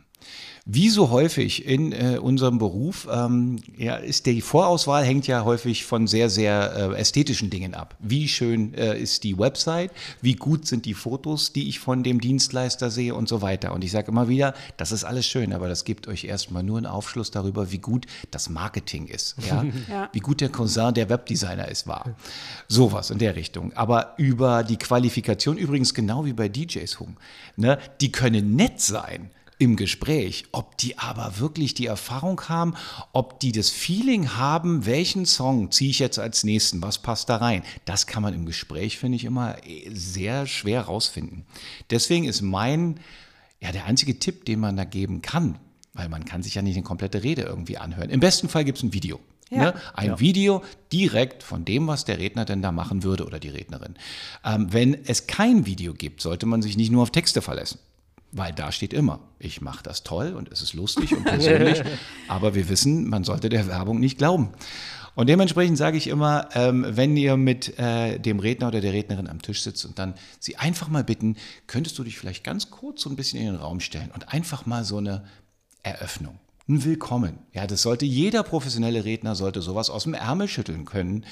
Wie 0.70 0.90
so 0.90 1.12
häufig 1.12 1.66
in 1.66 1.94
äh, 1.94 2.20
unserem 2.22 2.58
Beruf, 2.58 3.08
ähm, 3.10 3.56
ja, 3.78 3.96
ist 3.96 4.26
die 4.26 4.42
Vorauswahl 4.42 5.06
hängt 5.06 5.26
ja 5.26 5.46
häufig 5.46 5.86
von 5.86 6.08
sehr, 6.08 6.30
sehr 6.30 6.92
äh, 6.92 7.00
ästhetischen 7.00 7.50
Dingen 7.50 7.74
ab. 7.74 7.96
Wie 8.00 8.28
schön 8.28 8.74
äh, 8.74 9.00
ist 9.00 9.24
die 9.24 9.40
Website, 9.40 9.92
wie 10.22 10.36
gut 10.36 10.68
sind 10.68 10.86
die 10.86 10.94
Fotos, 10.94 11.54
die 11.54 11.70
ich 11.70 11.80
von 11.80 12.04
dem 12.04 12.20
Dienstleister 12.20 12.92
sehe 12.92 13.16
und 13.16 13.30
so 13.30 13.42
weiter. 13.42 13.72
Und 13.72 13.82
ich 13.86 13.92
sage 13.92 14.12
immer 14.12 14.28
wieder, 14.28 14.54
das 14.76 14.92
ist 14.92 15.06
alles 15.06 15.26
schön, 15.26 15.54
aber 15.54 15.70
das 15.70 15.86
gibt 15.86 16.10
euch 16.10 16.26
erstmal 16.26 16.64
nur 16.64 16.76
einen 16.76 16.86
Aufschluss 16.86 17.32
darüber, 17.32 17.72
wie 17.72 17.78
gut 17.78 18.06
das 18.32 18.50
Marketing 18.50 19.08
ist. 19.08 19.36
Ja? 19.48 19.64
Ja. 19.88 20.10
Wie 20.12 20.20
gut 20.20 20.42
der 20.42 20.50
Cousin 20.50 20.94
der 20.94 21.08
Webdesigner 21.08 21.68
ist, 21.70 21.88
war. 21.88 22.16
Sowas 22.68 23.10
in 23.10 23.20
der 23.20 23.36
Richtung. 23.36 23.72
Aber 23.74 24.16
über 24.18 24.64
die 24.64 24.76
Qualifikation, 24.78 25.56
übrigens 25.58 25.94
genau 25.94 26.26
wie 26.26 26.34
bei 26.34 26.50
DJs 26.50 27.00
Hung, 27.00 27.18
ne, 27.56 27.78
die 28.02 28.12
können 28.12 28.56
nett 28.56 28.82
sein 28.82 29.30
im 29.60 29.76
Gespräch, 29.76 30.46
ob 30.52 30.78
die 30.78 30.98
aber 31.00 31.40
wirklich 31.40 31.74
die 31.74 31.88
Erfahrung 31.88 32.42
haben, 32.42 32.76
ob 33.12 33.40
die 33.40 33.52
das 33.52 33.70
Feeling 33.70 34.36
haben, 34.36 34.86
welchen 34.86 35.26
Song 35.26 35.72
ziehe 35.72 35.90
ich 35.90 36.00
jetzt 36.00 36.20
als 36.20 36.44
nächsten, 36.44 36.82
was 36.82 37.00
passt 37.00 37.30
da 37.30 37.38
rein. 37.38 37.64
Das 37.86 38.06
kann 38.06 38.22
man 38.22 38.34
im 38.34 38.46
Gespräch, 38.46 38.98
finde 38.98 39.16
ich, 39.16 39.26
immer 39.26 39.56
sehr 39.92 40.46
schwer 40.46 40.82
rausfinden. 40.82 41.46
Deswegen 41.90 42.26
ist 42.26 42.42
mein, 42.42 43.00
ja, 43.60 43.72
der 43.72 43.86
einzige 43.86 44.20
Tipp, 44.20 44.46
den 44.46 44.60
man 44.60 44.78
da 44.78 44.84
geben 44.84 45.22
kann, 45.22 45.58
weil 45.94 46.10
man 46.10 46.26
kann 46.26 46.44
sich 46.44 46.54
ja 46.56 46.62
nicht 46.62 46.76
eine 46.76 46.84
komplette 46.84 47.24
Rede 47.24 47.42
irgendwie 47.42 47.78
anhören. 47.78 48.12
Im 48.12 48.20
besten 48.20 48.50
Fall 48.50 48.64
gibt 48.64 48.78
es 48.78 48.84
ein 48.84 48.94
Video. 48.94 49.20
Ja. 49.50 49.58
Ne? 49.58 49.74
Ein 49.94 50.08
Ja. 50.10 50.20
Video 50.20 50.64
direkt 50.92 51.42
von 51.42 51.66
dem, 51.66 51.88
was 51.88 52.06
der 52.06 52.20
Redner 52.20 52.46
denn 52.46 52.62
da 52.62 52.72
machen 52.72 53.04
würde 53.04 53.26
oder 53.26 53.40
die 53.40 53.50
Rednerin. 53.50 53.96
Ähm, 54.44 54.72
wenn 54.72 55.06
es 55.06 55.26
kein 55.26 55.66
Video 55.66 55.94
gibt, 55.94 56.22
sollte 56.22 56.46
man 56.46 56.62
sich 56.62 56.78
nicht 56.78 56.92
nur 56.92 57.02
auf 57.02 57.12
Texte 57.12 57.42
verlassen. 57.42 57.80
Weil 58.32 58.54
da 58.54 58.72
steht 58.72 58.94
immer, 58.94 59.20
ich 59.40 59.62
mache 59.62 59.84
das 59.84 60.04
toll 60.04 60.34
und 60.34 60.52
es 60.52 60.62
ist 60.62 60.74
lustig 60.74 61.16
und 61.16 61.24
persönlich, 61.24 61.82
aber 62.28 62.56
wir 62.56 62.68
wissen, 62.70 63.08
man 63.08 63.24
sollte 63.24 63.50
der 63.50 63.68
Werbung 63.68 64.00
nicht 64.00 64.18
glauben. 64.18 64.50
Und 65.16 65.30
dementsprechend 65.30 65.80
sage 65.80 65.98
ich 65.98 66.08
immer, 66.08 66.48
ähm, 66.54 66.86
wenn 66.88 67.18
ihr 67.18 67.38
mit 67.38 67.80
äh, 67.80 68.20
dem 68.20 68.40
Redner 68.40 68.68
oder 68.68 68.82
der 68.82 68.94
Rednerin 68.94 69.28
am 69.28 69.42
Tisch 69.42 69.64
sitzt 69.64 69.84
und 69.86 69.98
dann 69.98 70.14
sie 70.40 70.58
einfach 70.58 70.90
mal 70.90 71.04
bitten, 71.04 71.38
könntest 71.66 71.98
du 71.98 72.04
dich 72.04 72.20
vielleicht 72.20 72.44
ganz 72.44 72.70
kurz 72.70 73.02
so 73.02 73.10
ein 73.10 73.16
bisschen 73.16 73.40
in 73.40 73.48
den 73.48 73.56
Raum 73.56 73.80
stellen 73.80 74.12
und 74.14 74.32
einfach 74.32 74.68
mal 74.68 74.84
so 74.84 74.98
eine 74.98 75.24
Eröffnung. 75.82 76.38
Ein 76.70 76.84
Willkommen. 76.84 77.40
Ja, 77.54 77.66
das 77.66 77.82
sollte 77.82 78.06
jeder 78.06 78.44
professionelle 78.44 79.06
Redner 79.06 79.34
sollte 79.36 79.62
sowas 79.62 79.90
aus 79.90 80.04
dem 80.04 80.14
Ärmel 80.14 80.50
schütteln 80.50 80.86
können. 80.86 81.26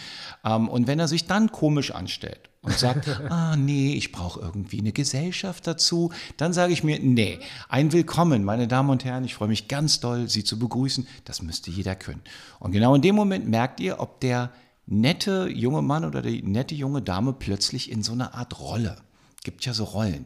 Ähm, 0.44 0.68
und 0.68 0.88
wenn 0.88 0.98
er 0.98 1.08
sich 1.08 1.28
dann 1.28 1.52
komisch 1.52 1.92
anstellt 1.92 2.50
und 2.66 2.78
sagt, 2.78 3.08
ah 3.30 3.56
nee, 3.56 3.94
ich 3.94 4.12
brauche 4.12 4.40
irgendwie 4.40 4.80
eine 4.80 4.92
Gesellschaft 4.92 5.68
dazu, 5.68 6.12
dann 6.38 6.52
sage 6.52 6.74
ich 6.74 6.84
mir, 6.84 7.00
nee, 7.00 7.40
ein 7.70 7.94
Willkommen, 7.94 8.44
meine 8.44 8.68
Damen 8.68 8.90
und 8.90 9.06
Herren, 9.06 9.24
ich 9.24 9.36
freue 9.36 9.48
mich 9.48 9.68
ganz 9.68 10.00
doll, 10.00 10.28
Sie 10.28 10.44
zu 10.44 10.60
begrüßen. 10.60 11.08
Das 11.24 11.42
müsste 11.42 11.72
jeder 11.72 11.96
können. 11.96 12.22
Und 12.60 12.72
genau 12.72 12.96
in 12.96 13.02
dem 13.02 13.16
Moment 13.16 13.48
merkt 13.48 13.80
ihr, 13.80 14.00
ob 14.00 14.20
der 14.20 14.52
nette 14.88 15.48
junge 15.48 15.82
Mann 15.82 16.06
oder 16.06 16.22
die 16.22 16.42
nette 16.42 16.76
junge 16.76 17.02
Dame 17.02 17.34
plötzlich 17.34 17.92
in 17.92 18.04
so 18.04 18.14
eine 18.14 18.34
Art 18.34 18.60
Rolle. 18.60 18.98
Gibt 19.44 19.66
ja 19.66 19.74
so 19.74 19.84
Rollen. 19.84 20.26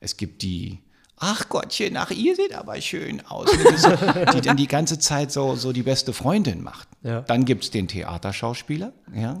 Es 0.00 0.16
gibt 0.16 0.42
die 0.42 0.80
Ach 1.16 1.48
Gottchen, 1.48 1.96
ach, 1.96 2.10
ihr 2.10 2.34
seht 2.34 2.54
aber 2.54 2.80
schön 2.80 3.24
aus. 3.26 3.48
Die, 4.34 4.40
dann 4.40 4.56
die 4.56 4.66
ganze 4.66 4.98
Zeit 4.98 5.30
so, 5.30 5.54
so 5.54 5.72
die 5.72 5.84
beste 5.84 6.12
Freundin 6.12 6.60
macht. 6.60 6.88
Ja. 7.02 7.20
Dann 7.20 7.44
gibt 7.44 7.64
es 7.64 7.70
den 7.70 7.86
Theaterschauspieler, 7.86 8.92
ja. 9.14 9.38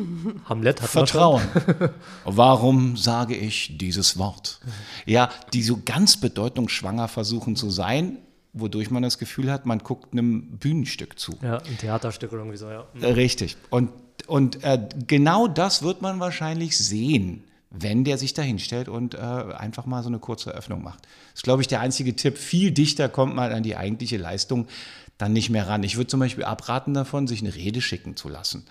Hamlet 0.48 0.82
hat 0.82 0.88
Vertrauen. 0.88 1.42
Warum 2.24 2.96
sage 2.96 3.36
ich 3.36 3.76
dieses 3.78 4.18
Wort? 4.18 4.60
Ja, 5.06 5.30
die 5.52 5.62
so 5.62 5.80
ganz 5.84 6.16
bedeutungsschwanger 6.16 7.08
versuchen 7.08 7.56
zu 7.56 7.70
sein, 7.70 8.18
wodurch 8.52 8.90
man 8.90 9.02
das 9.02 9.18
Gefühl 9.18 9.50
hat, 9.50 9.66
man 9.66 9.78
guckt 9.78 10.12
einem 10.12 10.58
Bühnenstück 10.58 11.18
zu. 11.18 11.38
Ja, 11.42 11.58
ein 11.58 11.78
Theaterstück 11.78 12.32
oder 12.32 12.42
irgendwie 12.42 12.58
so, 12.58 12.68
ja. 12.68 12.86
Äh, 13.00 13.12
Richtig. 13.12 13.56
Und, 13.70 13.90
und 14.26 14.62
äh, 14.62 14.88
genau 15.06 15.48
das 15.48 15.82
wird 15.82 16.02
man 16.02 16.20
wahrscheinlich 16.20 16.76
sehen, 16.76 17.44
wenn 17.70 18.04
der 18.04 18.18
sich 18.18 18.34
da 18.34 18.42
hinstellt 18.42 18.88
und 18.88 19.14
äh, 19.14 19.18
einfach 19.18 19.86
mal 19.86 20.02
so 20.02 20.08
eine 20.08 20.18
kurze 20.18 20.50
Öffnung 20.50 20.82
macht. 20.82 21.02
Das 21.04 21.40
ist, 21.40 21.44
glaube 21.44 21.62
ich, 21.62 21.68
der 21.68 21.80
einzige 21.80 22.14
Tipp. 22.14 22.36
Viel 22.36 22.70
dichter 22.70 23.08
kommt 23.08 23.34
man 23.34 23.50
an 23.52 23.62
die 23.62 23.76
eigentliche 23.76 24.18
Leistung 24.18 24.68
dann 25.16 25.32
nicht 25.32 25.50
mehr 25.50 25.68
ran. 25.68 25.82
Ich 25.82 25.96
würde 25.96 26.08
zum 26.08 26.20
Beispiel 26.20 26.44
abraten 26.44 26.94
davon, 26.94 27.26
sich 27.26 27.40
eine 27.40 27.54
Rede 27.54 27.80
schicken 27.80 28.16
zu 28.16 28.28
lassen. 28.28 28.66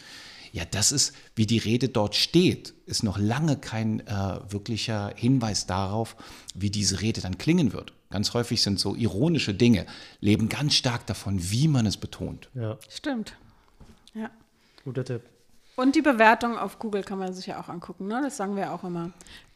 Ja, 0.51 0.65
das 0.65 0.91
ist, 0.91 1.15
wie 1.35 1.45
die 1.45 1.57
Rede 1.57 1.87
dort 1.89 2.15
steht, 2.15 2.73
ist 2.85 3.03
noch 3.03 3.17
lange 3.17 3.57
kein 3.57 4.01
äh, 4.01 4.39
wirklicher 4.49 5.13
Hinweis 5.15 5.65
darauf, 5.65 6.15
wie 6.53 6.69
diese 6.69 7.01
Rede 7.01 7.21
dann 7.21 7.37
klingen 7.37 7.71
wird. 7.73 7.93
Ganz 8.09 8.33
häufig 8.33 8.61
sind 8.61 8.79
so 8.79 8.95
ironische 8.95 9.53
Dinge, 9.53 9.85
leben 10.19 10.49
ganz 10.49 10.73
stark 10.73 11.05
davon, 11.05 11.39
wie 11.51 11.69
man 11.69 11.85
es 11.85 11.95
betont. 11.95 12.49
Ja, 12.53 12.77
Stimmt. 12.89 13.35
Ja. 14.13 14.29
guter 14.83 15.05
Tipp. 15.05 15.21
Und 15.77 15.95
die 15.95 16.01
Bewertung 16.01 16.57
auf 16.57 16.79
Google 16.79 17.03
kann 17.03 17.17
man 17.17 17.33
sich 17.33 17.47
ja 17.47 17.59
auch 17.61 17.69
angucken, 17.69 18.07
ne? 18.07 18.19
Das 18.21 18.35
sagen 18.35 18.57
wir 18.57 18.73
auch 18.73 18.83
immer. 18.83 19.11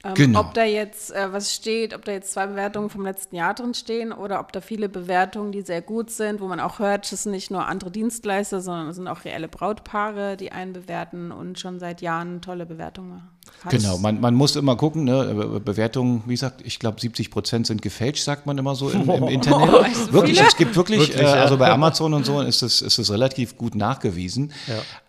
Ähm, 0.05 0.13
Genau. 0.13 0.39
Ob 0.41 0.53
da 0.53 0.63
jetzt 0.63 1.11
äh, 1.11 1.33
was 1.33 1.53
steht, 1.53 1.93
ob 1.95 2.05
da 2.05 2.11
jetzt 2.11 2.31
zwei 2.31 2.47
Bewertungen 2.47 2.89
vom 2.89 3.03
letzten 3.03 3.35
Jahr 3.35 3.53
drin 3.53 3.73
stehen 3.73 4.11
oder 4.13 4.39
ob 4.39 4.51
da 4.51 4.61
viele 4.61 4.87
Bewertungen, 4.87 5.51
die 5.51 5.61
sehr 5.61 5.81
gut 5.81 6.11
sind, 6.11 6.39
wo 6.41 6.47
man 6.47 6.59
auch 6.59 6.79
hört, 6.79 7.11
das 7.11 7.23
sind 7.23 7.31
nicht 7.31 7.49
nur 7.51 7.65
andere 7.67 7.89
Dienstleister, 7.91 8.61
sondern 8.61 8.87
es 8.89 8.95
sind 8.97 9.07
auch 9.07 9.25
reelle 9.25 9.47
Brautpaare, 9.47 10.37
die 10.37 10.51
einen 10.51 10.73
bewerten 10.73 11.31
und 11.31 11.59
schon 11.59 11.79
seit 11.79 12.01
Jahren 12.01 12.41
tolle 12.41 12.65
Bewertungen 12.65 13.23
hat. 13.63 13.71
Genau, 13.71 13.99
man, 13.99 14.19
man 14.19 14.33
muss 14.33 14.55
immer 14.55 14.75
gucken, 14.75 15.03
ne? 15.03 15.33
Be- 15.35 15.59
Bewertungen, 15.59 16.23
wie 16.25 16.33
gesagt, 16.33 16.61
ich 16.65 16.79
glaube 16.79 16.99
70 16.99 17.29
Prozent 17.29 17.67
sind 17.67 17.81
gefälscht, 17.83 18.23
sagt 18.23 18.45
man 18.47 18.57
immer 18.57 18.73
so 18.75 18.89
im, 18.89 19.07
im 19.09 19.27
Internet. 19.27 19.69
Oh, 19.71 19.81
echt 19.83 19.95
so 19.95 20.13
wirklich, 20.13 20.37
viele? 20.37 20.47
es 20.49 20.57
gibt 20.57 20.75
wirklich, 20.75 20.99
Wirklich, 21.01 21.19
äh, 21.21 21.23
ja. 21.23 21.33
also 21.43 21.57
bei 21.57 21.69
Amazon 21.71 22.13
und 22.15 22.25
so 22.25 22.41
ist 22.41 22.63
es, 22.63 22.81
ist 22.81 22.97
es 22.97 23.11
relativ 23.11 23.55
gut 23.57 23.75
nachgewiesen. 23.75 24.51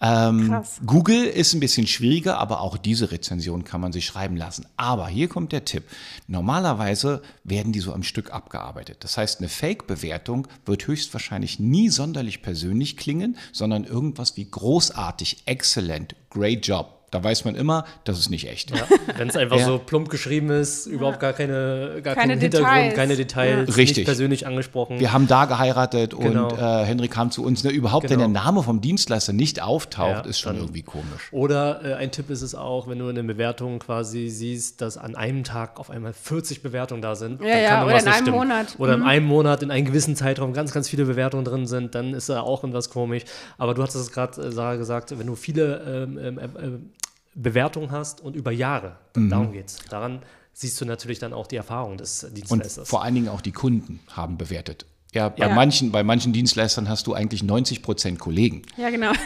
Ähm, 0.00 0.48
Krass. 0.48 0.80
Google 0.84 1.24
ist 1.24 1.54
ein 1.54 1.60
bisschen 1.60 1.86
schwieriger, 1.86 2.38
aber 2.38 2.60
auch 2.60 2.76
diese 2.76 3.10
Rezension 3.10 3.64
kann 3.64 3.80
man 3.80 3.92
sich 3.92 4.04
schreiben 4.06 4.36
lassen. 4.36 4.66
Aber 4.86 5.08
hier 5.08 5.26
kommt 5.26 5.50
der 5.50 5.64
Tipp. 5.64 5.82
Normalerweise 6.28 7.20
werden 7.42 7.72
die 7.72 7.80
so 7.80 7.92
am 7.92 8.04
Stück 8.04 8.32
abgearbeitet. 8.32 8.98
Das 9.00 9.18
heißt, 9.18 9.40
eine 9.40 9.48
Fake-Bewertung 9.48 10.46
wird 10.64 10.86
höchstwahrscheinlich 10.86 11.58
nie 11.58 11.88
sonderlich 11.88 12.40
persönlich 12.40 12.96
klingen, 12.96 13.36
sondern 13.50 13.82
irgendwas 13.82 14.36
wie 14.36 14.48
großartig, 14.48 15.42
excellent, 15.46 16.14
great 16.30 16.64
job. 16.64 17.05
Da 17.12 17.22
weiß 17.22 17.44
man 17.44 17.54
immer, 17.54 17.84
das 18.02 18.18
ist 18.18 18.30
nicht 18.30 18.48
echt. 18.48 18.70
Ja, 18.76 18.82
Wenn 19.16 19.28
es 19.28 19.36
einfach 19.36 19.58
Ja. 19.58 19.64
so 19.64 19.78
plump 19.78 20.08
geschrieben 20.08 20.50
ist, 20.50 20.86
überhaupt 20.86 21.20
gar 21.20 21.32
keine, 21.32 22.00
gar 22.02 22.16
Keine 22.16 22.32
keinen 22.32 22.40
Hintergrund, 22.40 22.72
Details. 22.74 22.94
keine 22.96 23.16
Details, 23.16 23.76
Richtig. 23.76 23.98
nicht 23.98 24.04
persönlich 24.06 24.46
angesprochen. 24.46 24.98
Wir 24.98 25.12
haben 25.12 25.28
da 25.28 25.44
geheiratet 25.44 26.16
Genau. 26.18 26.48
und 26.48 26.58
äh, 26.58 26.84
Henrik 26.84 27.12
kam 27.12 27.30
zu 27.30 27.44
uns. 27.44 27.62
Ne, 27.62 27.70
überhaupt, 27.70 28.10
wenn 28.10 28.18
Genau. 28.18 28.32
der 28.32 28.42
Name 28.42 28.62
vom 28.64 28.80
Dienstleister 28.80 29.32
nicht 29.32 29.62
auftaucht, 29.62 30.24
Ja, 30.24 30.30
ist 30.30 30.40
schon 30.40 30.54
dann- 30.54 30.62
irgendwie 30.62 30.82
komisch. 30.82 31.28
Oder 31.30 31.84
äh, 31.84 31.94
ein 31.94 32.10
Tipp 32.10 32.28
ist 32.28 32.42
es 32.42 32.56
auch, 32.56 32.88
wenn 32.88 32.98
du 32.98 33.08
in 33.08 33.14
den 33.14 33.26
Bewertungen 33.28 33.78
quasi 33.78 34.28
siehst, 34.28 34.80
dass 34.80 34.98
an 34.98 35.14
einem 35.14 35.44
Tag 35.44 35.78
auf 35.78 35.90
einmal 35.90 36.12
40 36.12 36.60
Bewertungen 36.62 37.02
da 37.02 37.14
sind. 37.14 37.40
Ja, 37.40 37.46
dann 37.48 37.62
ja, 37.62 37.68
kann 37.70 37.82
oder 37.84 37.90
in 37.98 38.04
nicht 38.04 38.06
einem 38.14 38.22
stimmen. 38.26 38.36
Monat. 38.38 38.66
Oder 38.78 38.94
in 38.94 39.00
Mhm. 39.00 39.06
einem 39.06 39.26
Monat, 39.26 39.62
in 39.62 39.70
einem 39.70 39.86
gewissen 39.86 40.16
Zeitraum 40.16 40.52
ganz, 40.52 40.72
ganz 40.72 40.88
viele 40.88 41.04
Bewertungen 41.04 41.44
drin 41.44 41.66
sind, 41.68 41.94
dann 41.94 42.14
ist 42.14 42.28
da 42.28 42.40
auch 42.40 42.64
irgendwas 42.64 42.90
komisch. 42.90 43.22
Aber 43.58 43.74
du 43.74 43.82
hattest 43.82 43.96
es 43.98 44.10
gerade, 44.12 44.42
äh, 44.42 44.50
Sarah, 44.50 44.74
gesagt, 44.74 45.16
wenn 45.16 45.26
du 45.28 45.36
viele 45.36 45.76
ähm, 45.86 46.18
ähm, 46.18 46.90
Bewertungen 47.36 47.90
hast 47.90 48.20
und 48.20 48.34
über 48.34 48.50
Jahre, 48.50 48.96
Mhm. 49.14 49.30
darum 49.30 49.52
geht's. 49.52 49.78
Daran 49.90 50.22
siehst 50.52 50.80
du 50.80 50.84
natürlich 50.86 51.18
dann 51.18 51.32
auch 51.32 51.46
die 51.46 51.56
Erfahrung 51.56 51.96
des 51.98 52.24
Und 52.24 52.36
Dienstleisters. 52.36 52.88
vor 52.88 53.02
allen 53.04 53.14
Dingen 53.14 53.28
auch 53.28 53.40
die 53.42 53.52
Kunden 53.52 54.00
haben 54.10 54.38
bewertet. 54.38 54.86
Ja, 55.12 55.28
bei, 55.28 55.46
Ja. 55.46 55.54
Manchen, 55.54 55.92
bei 55.92 56.02
manchen 56.02 56.32
Dienstleistern 56.32 56.88
hast 56.88 57.06
du 57.06 57.14
eigentlich 57.14 57.42
90 57.42 57.82
Prozent 57.82 58.18
Kollegen. 58.18 58.62
Ja, 58.76 58.90
genau. 58.90 59.12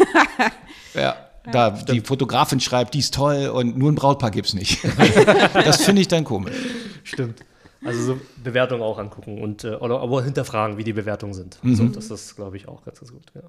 Ja, 0.95 1.15
da 1.53 1.71
die 1.71 2.01
Fotografin 2.01 2.59
schreibt, 2.61 2.95
die 2.95 2.99
ist 2.99 3.15
toll 3.15 3.47
und 3.49 3.79
nur 3.79 3.91
ein 3.93 3.95
Brautpaar 3.95 4.31
gibt's 4.33 4.55
nicht. 4.55 4.81
das 5.55 5.85
finde 5.85 6.03
ich 6.03 6.09
dann 6.09 6.25
komisch. 6.25 6.55
Stimmt. 7.05 7.41
Also 7.85 8.03
so 8.03 8.21
Bewertungen 8.43 8.83
auch 8.83 8.99
angucken 8.99 9.41
und 9.41 9.65
äh, 9.65 9.75
oder 9.77 10.01
aber 10.01 10.23
hinterfragen, 10.23 10.77
wie 10.77 10.85
die 10.85 10.93
Bewertungen 10.93 11.33
sind. 11.33 11.59
Mhm. 11.63 11.75
So, 11.75 11.89
das 11.89 12.11
ist, 12.11 12.37
glaube 12.37 12.57
ich, 12.57 12.69
auch 12.69 12.85
ganz, 12.85 13.01
ganz 13.01 13.13
gut. 13.13 13.23
Ja. 13.35 13.43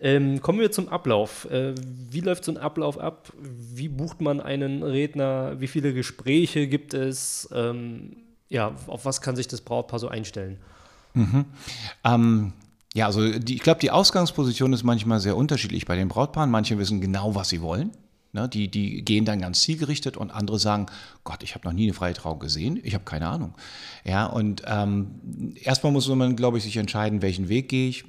Ähm, 0.00 0.40
kommen 0.40 0.60
wir 0.60 0.70
zum 0.70 0.88
Ablauf. 0.88 1.50
Äh, 1.50 1.74
wie 2.10 2.20
läuft 2.20 2.44
so 2.44 2.52
ein 2.52 2.58
Ablauf 2.58 2.98
ab? 2.98 3.32
Wie 3.40 3.88
bucht 3.88 4.20
man 4.20 4.40
einen 4.40 4.84
Redner? 4.84 5.60
Wie 5.60 5.66
viele 5.66 5.92
Gespräche 5.94 6.68
gibt 6.68 6.94
es? 6.94 7.48
Ähm, 7.52 8.16
ja, 8.48 8.72
auf 8.86 9.04
was 9.04 9.20
kann 9.20 9.34
sich 9.34 9.48
das 9.48 9.62
Brautpaar 9.62 9.98
so 9.98 10.08
einstellen? 10.08 10.58
Ähm, 12.04 12.52
ja, 12.94 13.06
also 13.06 13.38
die, 13.38 13.54
ich 13.54 13.62
glaube, 13.62 13.80
die 13.80 13.90
Ausgangsposition 13.90 14.72
ist 14.72 14.84
manchmal 14.84 15.20
sehr 15.20 15.36
unterschiedlich 15.36 15.86
bei 15.86 15.96
den 15.96 16.08
Brautpaaren. 16.08 16.50
Manche 16.50 16.78
wissen 16.78 17.00
genau, 17.00 17.34
was 17.34 17.48
sie 17.48 17.62
wollen. 17.62 17.90
Ne, 18.34 18.48
die, 18.48 18.68
die 18.68 19.04
gehen 19.04 19.26
dann 19.26 19.40
ganz 19.42 19.60
zielgerichtet 19.60 20.16
und 20.16 20.30
andere 20.30 20.58
sagen, 20.58 20.86
Gott, 21.22 21.42
ich 21.42 21.54
habe 21.54 21.68
noch 21.68 21.74
nie 21.74 21.84
eine 21.84 21.92
freie 21.92 22.14
Trauung 22.14 22.38
gesehen, 22.38 22.80
ich 22.82 22.94
habe 22.94 23.04
keine 23.04 23.28
Ahnung. 23.28 23.54
Ja, 24.04 24.24
und 24.24 24.62
ähm, 24.66 25.52
erstmal 25.62 25.92
muss 25.92 26.08
man, 26.08 26.34
glaube 26.34 26.56
ich, 26.56 26.64
sich 26.64 26.78
entscheiden, 26.78 27.20
welchen 27.20 27.50
Weg 27.50 27.68
gehe 27.68 27.90
ich. 27.90 28.04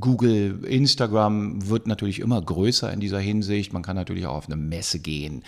Google, 0.00 0.64
Instagram 0.64 1.68
wird 1.68 1.86
natürlich 1.86 2.20
immer 2.20 2.40
größer 2.40 2.90
in 2.90 3.00
dieser 3.00 3.20
Hinsicht. 3.20 3.74
Man 3.74 3.82
kann 3.82 3.96
natürlich 3.96 4.26
auch 4.26 4.36
auf 4.36 4.46
eine 4.46 4.56
Messe 4.56 5.00
gehen 5.00 5.44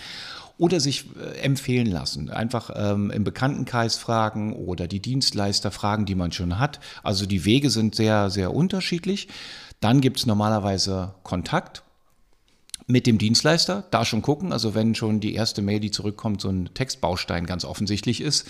oder 0.59 0.79
sich 0.79 1.05
äh, 1.19 1.39
empfehlen 1.39 1.87
lassen. 1.87 2.29
Einfach 2.29 2.69
ähm, 2.75 3.09
im 3.09 3.23
Bekanntenkreis 3.23 3.97
fragen 3.97 4.53
oder 4.53 4.87
die 4.87 5.01
Dienstleister 5.01 5.71
fragen, 5.71 6.05
die 6.05 6.15
man 6.15 6.31
schon 6.31 6.59
hat. 6.59 6.79
Also 7.01 7.25
die 7.25 7.43
Wege 7.45 7.71
sind 7.71 7.95
sehr, 7.95 8.29
sehr 8.29 8.53
unterschiedlich. 8.53 9.29
Dann 9.79 9.99
gibt 9.99 10.19
es 10.19 10.27
normalerweise 10.27 11.15
Kontakt 11.23 11.81
mit 12.91 13.07
dem 13.07 13.17
Dienstleister, 13.17 13.85
da 13.91 14.05
schon 14.05 14.21
gucken. 14.21 14.53
Also 14.53 14.75
wenn 14.75 14.95
schon 14.95 15.19
die 15.19 15.33
erste 15.33 15.61
Mail, 15.61 15.79
die 15.79 15.91
zurückkommt, 15.91 16.41
so 16.41 16.49
ein 16.49 16.69
Textbaustein 16.73 17.45
ganz 17.45 17.65
offensichtlich 17.65 18.21
ist, 18.21 18.47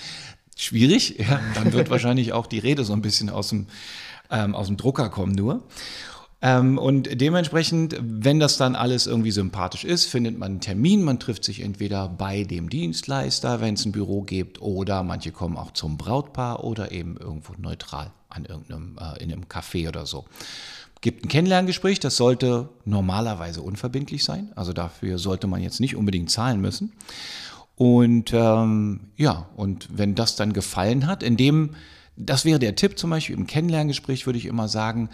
schwierig, 0.56 1.18
ja, 1.30 1.40
dann 1.56 1.74
wird 1.74 1.90
wahrscheinlich 1.92 2.34
auch 2.34 2.48
die 2.48 2.60
Rede 2.60 2.84
so 2.84 2.94
ein 2.94 3.02
bisschen 3.02 3.30
aus 3.30 3.50
dem, 3.50 3.68
ähm, 4.30 4.56
aus 4.56 4.68
dem 4.68 4.78
Drucker 4.78 5.10
kommen 5.10 5.34
nur. 5.34 5.64
Ähm, 6.44 6.80
und 6.80 7.22
dementsprechend, 7.22 7.96
wenn 8.02 8.40
das 8.40 8.58
dann 8.58 8.76
alles 8.76 9.06
irgendwie 9.06 9.32
sympathisch 9.32 9.84
ist, 9.84 10.06
findet 10.06 10.40
man 10.40 10.54
einen 10.54 10.62
Termin. 10.62 11.04
Man 11.04 11.20
trifft 11.20 11.44
sich 11.44 11.62
entweder 11.62 12.10
bei 12.10 12.44
dem 12.44 12.70
Dienstleister, 12.70 13.62
wenn 13.62 13.76
es 13.76 13.86
ein 13.86 13.92
Büro 13.92 14.24
gibt, 14.24 14.60
oder 14.60 15.04
manche 15.04 15.32
kommen 15.32 15.56
auch 15.56 15.72
zum 15.72 15.98
Brautpaar 15.98 16.64
oder 16.64 16.92
eben 16.92 17.16
irgendwo 17.18 17.54
neutral 17.58 18.12
an 18.30 18.46
irgendeinem, 18.46 18.98
äh, 19.00 19.22
in 19.22 19.32
einem 19.32 19.44
Café 19.44 19.88
oder 19.88 20.08
so. 20.08 20.26
Gibt 21.02 21.26
ein 21.26 21.30
Kennenlerngespräch, 21.30 22.00
das 22.00 22.16
sollte 22.16 22.70
normalerweise 22.86 23.62
unverbindlich 23.62 24.24
sein. 24.24 24.52
Also 24.56 24.72
dafür 24.72 25.18
sollte 25.18 25.48
man 25.48 25.62
jetzt 25.62 25.80
nicht 25.80 25.96
unbedingt 25.96 26.30
zahlen 26.30 26.62
müssen. 26.62 26.94
Und 27.76 28.32
ähm, 28.34 29.12
ja, 29.18 29.48
und 29.56 29.90
wenn 29.92 30.14
das 30.14 30.36
dann 30.36 30.54
gefallen 30.54 31.08
hat, 31.08 31.24
in 31.24 31.38
dem, 31.38 31.72
das 32.16 32.46
wäre 32.46 32.60
der 32.60 32.76
Tipp 32.76 33.00
zum 33.00 33.10
Beispiel 33.10 33.36
im 33.36 33.48
Kennenlerngespräch, 33.48 34.28
würde 34.28 34.38
ich 34.38 34.46
immer 34.46 34.68
sagen, 34.68 35.10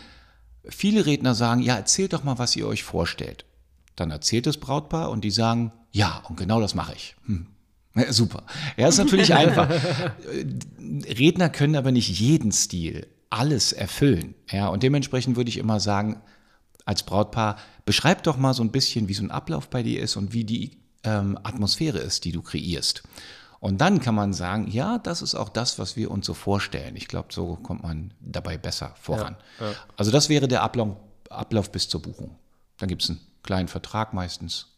Viele 0.70 1.06
Redner 1.06 1.36
sagen, 1.36 1.62
ja, 1.62 1.76
erzählt 1.76 2.14
doch 2.14 2.24
mal, 2.24 2.38
was 2.40 2.56
ihr 2.56 2.68
euch 2.68 2.84
vorstellt. 2.84 3.46
Dann 3.96 4.12
erzählt 4.12 4.46
das 4.46 4.58
Brautpaar 4.58 5.10
und 5.10 5.24
die 5.24 5.32
sagen, 5.32 5.72
ja, 5.92 6.22
und 6.28 6.38
genau 6.38 6.60
das 6.60 6.76
mache 6.76 6.94
ich. 6.94 7.16
Hm. 7.26 7.48
Ja, 7.96 8.12
super. 8.12 8.44
Ja, 8.76 8.88
ist 8.88 8.98
natürlich 8.98 9.34
einfach. 9.34 9.70
Redner 10.80 11.50
können 11.50 11.76
aber 11.76 11.92
nicht 11.92 12.10
jeden 12.20 12.52
Stil, 12.52 13.08
alles 13.30 13.74
erfüllen. 13.74 14.36
Ja, 14.52 14.68
und 14.68 14.84
dementsprechend 14.84 15.36
würde 15.36 15.50
ich 15.50 15.58
immer 15.58 15.80
sagen, 15.80 16.22
als 16.86 17.04
Brautpaar, 17.04 17.58
beschreib 17.86 18.24
doch 18.24 18.38
mal 18.38 18.54
so 18.54 18.64
ein 18.64 18.72
bisschen, 18.72 19.10
wie 19.10 19.14
so 19.14 19.24
ein 19.24 19.32
Ablauf 19.32 19.70
bei 19.70 19.84
dir 19.84 20.02
ist 20.02 20.16
und 20.16 20.34
wie 20.34 20.46
die 20.46 20.78
ähm, 21.04 21.38
Atmosphäre 21.44 21.98
ist, 21.98 22.24
die 22.24 22.32
du 22.32 22.42
kreierst. 22.42 23.04
Und 23.60 23.82
dann 23.82 24.00
kann 24.00 24.16
man 24.16 24.34
sagen, 24.34 24.68
ja, 24.70 24.98
das 24.98 25.22
ist 25.22 25.36
auch 25.36 25.50
das, 25.50 25.80
was 25.80 25.96
wir 25.96 26.12
uns 26.12 26.26
so 26.26 26.34
vorstellen. 26.34 26.96
Ich 26.96 27.08
glaube, 27.08 27.30
so 27.32 27.56
kommt 27.56 27.84
man 27.84 28.14
dabei 28.22 28.58
besser 28.58 28.94
voran. 29.02 29.36
Ja, 29.60 29.68
ja. 29.68 29.76
Also 29.98 30.12
das 30.12 30.30
wäre 30.30 30.48
der 30.48 30.64
Ablauf, 30.64 30.96
Ablauf 31.30 31.72
bis 31.72 31.90
zur 31.90 32.02
Buchung. 32.02 32.36
Dann 32.78 32.88
gibt 32.88 33.04
es 33.04 33.10
einen 33.10 33.20
kleinen 33.44 33.68
Vertrag 33.68 34.14
meistens 34.14 34.77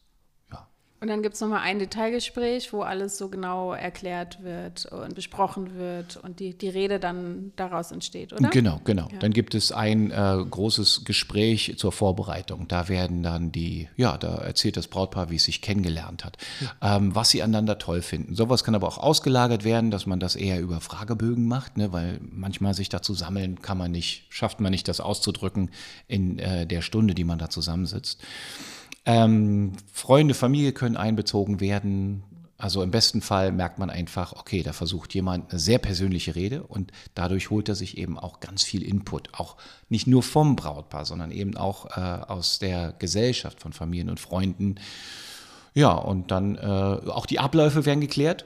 und 1.02 1.08
dann 1.08 1.22
gibt 1.22 1.36
es 1.36 1.42
nochmal 1.42 1.62
ein 1.62 1.80
Detailgespräch, 1.80 2.74
wo 2.74 2.82
alles 2.82 3.18
so 3.18 3.30
genau 3.30 3.74
erklärt 3.74 4.44
wird 4.44 4.86
und 4.88 5.16
besprochen 5.16 5.76
wird 5.76 6.18
und 6.18 6.42
die, 6.42 6.58
die 6.58 6.68
Rede 6.68 7.00
dann 7.00 7.54
daraus 7.56 7.92
entsteht, 7.92 8.34
oder? 8.34 8.50
Genau, 8.50 8.82
genau. 8.84 9.08
Ja. 9.12 9.20
Dann 9.20 9.32
gibt 9.32 9.56
es 9.56 9.72
ein 9.72 10.12
äh, 10.12 10.38
großes 10.50 11.06
Gespräch 11.06 11.76
zur 11.78 11.94
Vorbereitung. 11.94 12.68
Da 12.68 12.90
werden 12.90 13.24
dann 13.24 13.52
die, 13.52 13.88
ja, 13.96 14.18
da 14.18 14.36
erzählt 14.36 14.76
das 14.76 14.88
Brautpaar, 14.88 15.30
wie 15.30 15.38
es 15.38 15.46
sich 15.46 15.62
kennengelernt 15.62 16.26
hat, 16.26 16.38
ja. 16.60 16.98
ähm, 16.98 17.16
was 17.16 17.30
sie 17.30 17.42
aneinander 17.42 17.78
toll 17.78 18.02
finden. 18.02 18.36
Sowas 18.36 18.66
kann 18.66 18.76
aber 18.76 18.88
auch 18.88 18.98
ausgelagert 18.98 19.64
werden, 19.64 19.92
dass 19.92 20.06
man 20.06 20.20
das 20.20 20.36
eher 20.36 20.60
über 20.60 20.82
Fragebögen 20.82 21.48
macht, 21.48 21.78
ne, 21.78 21.94
weil 21.94 22.20
manchmal 22.30 22.74
sich 22.74 22.90
dazu 22.90 23.14
sammeln 23.14 23.62
kann 23.62 23.78
man 23.78 23.92
nicht, 23.92 24.26
schafft 24.30 24.60
man 24.60 24.72
nicht, 24.72 24.88
das 24.90 25.00
auszudrücken 25.00 25.72
in 26.10 26.40
äh, 26.40 26.68
der 26.68 26.82
Stunde, 26.82 27.14
die 27.14 27.24
man 27.24 27.40
da 27.40 27.50
zusammensitzt. 27.50 28.22
Ähm, 29.10 29.72
Freunde, 29.92 30.36
Familie 30.36 30.72
können 30.72 30.96
einbezogen 30.96 31.60
werden. 31.60 32.22
Also 32.60 32.84
im 32.84 32.92
besten 32.92 33.22
Fall 33.22 33.52
merkt 33.52 33.80
man 33.80 33.90
einfach, 33.90 34.34
okay, 34.34 34.62
da 34.62 34.72
versucht 34.72 35.16
jemand 35.16 35.50
eine 35.50 35.60
sehr 35.60 35.80
persönliche 35.80 36.36
Rede 36.36 36.62
und 36.62 36.92
dadurch 37.16 37.50
holt 37.50 37.70
er 37.70 37.76
sich 37.76 37.98
eben 37.98 38.20
auch 38.20 38.40
ganz 38.40 38.62
viel 38.64 38.84
Input. 38.84 39.30
Auch 39.34 39.56
nicht 39.88 40.06
nur 40.06 40.22
vom 40.22 40.56
Brautpaar, 40.56 41.06
sondern 41.06 41.32
eben 41.32 41.58
auch 41.58 41.98
äh, 41.98 42.00
aus 42.00 42.60
der 42.60 42.94
Gesellschaft 43.00 43.62
von 43.62 43.74
Familien 43.74 44.12
und 44.12 44.20
Freunden. 44.20 44.76
Ja, 45.74 45.94
und 45.94 46.30
dann 46.30 46.56
äh, 46.56 47.10
auch 47.10 47.26
die 47.26 47.40
Abläufe 47.40 47.88
werden 47.88 48.02
geklärt. 48.02 48.46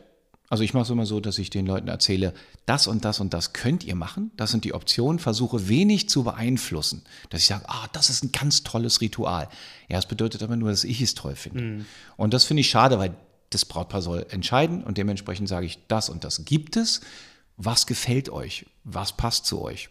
Also 0.54 0.64
ich 0.64 0.76
mache 0.76 0.84
es 0.84 0.90
immer 0.92 1.08
so, 1.08 1.20
dass 1.20 1.40
ich 1.40 1.50
den 1.50 1.66
Leuten 1.66 1.88
erzähle, 1.88 2.32
das 2.68 2.86
und 2.86 3.06
das 3.06 3.20
und 3.20 3.34
das 3.34 3.54
könnt 3.54 3.84
ihr 3.84 3.96
machen, 3.96 4.30
das 4.38 4.52
sind 4.52 4.66
die 4.66 4.76
Optionen, 4.76 5.18
versuche 5.18 5.68
wenig 5.68 6.10
zu 6.10 6.24
beeinflussen. 6.24 7.02
Dass 7.32 7.42
ich 7.42 7.48
sage, 7.48 7.66
ah, 7.70 7.88
das 7.92 8.12
ist 8.12 8.24
ein 8.24 8.32
ganz 8.32 8.62
tolles 8.62 9.02
Ritual. 9.02 9.50
Ja, 9.90 9.96
das 9.96 10.06
bedeutet 10.06 10.44
aber 10.44 10.56
nur, 10.56 10.70
dass 10.70 10.84
ich 10.84 11.02
es 11.02 11.16
toll 11.16 11.36
finde. 11.36 11.62
Mhm. 11.64 11.86
Und 12.18 12.36
das 12.36 12.44
finde 12.44 12.62
ich 12.62 12.70
schade, 12.70 13.00
weil 13.00 13.16
das 13.50 13.66
Brautpaar 13.66 14.04
soll 14.04 14.28
entscheiden 14.30 14.84
und 14.84 15.00
dementsprechend 15.00 15.50
sage 15.50 15.66
ich, 15.66 15.80
das 15.88 16.08
und 16.08 16.24
das 16.24 16.46
gibt 16.46 16.78
es. 16.78 17.02
Was 17.58 17.88
gefällt 17.88 18.30
euch? 18.30 18.68
Was 18.84 19.18
passt 19.18 19.48
zu 19.48 19.60
euch? 19.60 19.90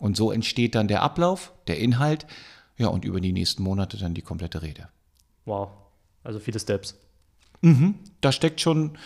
Und 0.00 0.16
so 0.16 0.30
entsteht 0.30 0.76
dann 0.76 0.86
der 0.86 1.02
Ablauf, 1.02 1.52
der 1.66 1.80
Inhalt, 1.80 2.24
ja, 2.78 2.86
und 2.86 3.04
über 3.04 3.20
die 3.20 3.32
nächsten 3.32 3.64
Monate 3.64 3.96
dann 3.96 4.14
die 4.14 4.22
komplette 4.22 4.62
Rede. 4.62 4.88
Wow, 5.44 5.70
also 6.22 6.38
viele 6.38 6.60
Steps. 6.60 6.94
Mhm. 7.62 7.96
Da 8.20 8.30
steckt 8.30 8.60
schon 8.60 8.96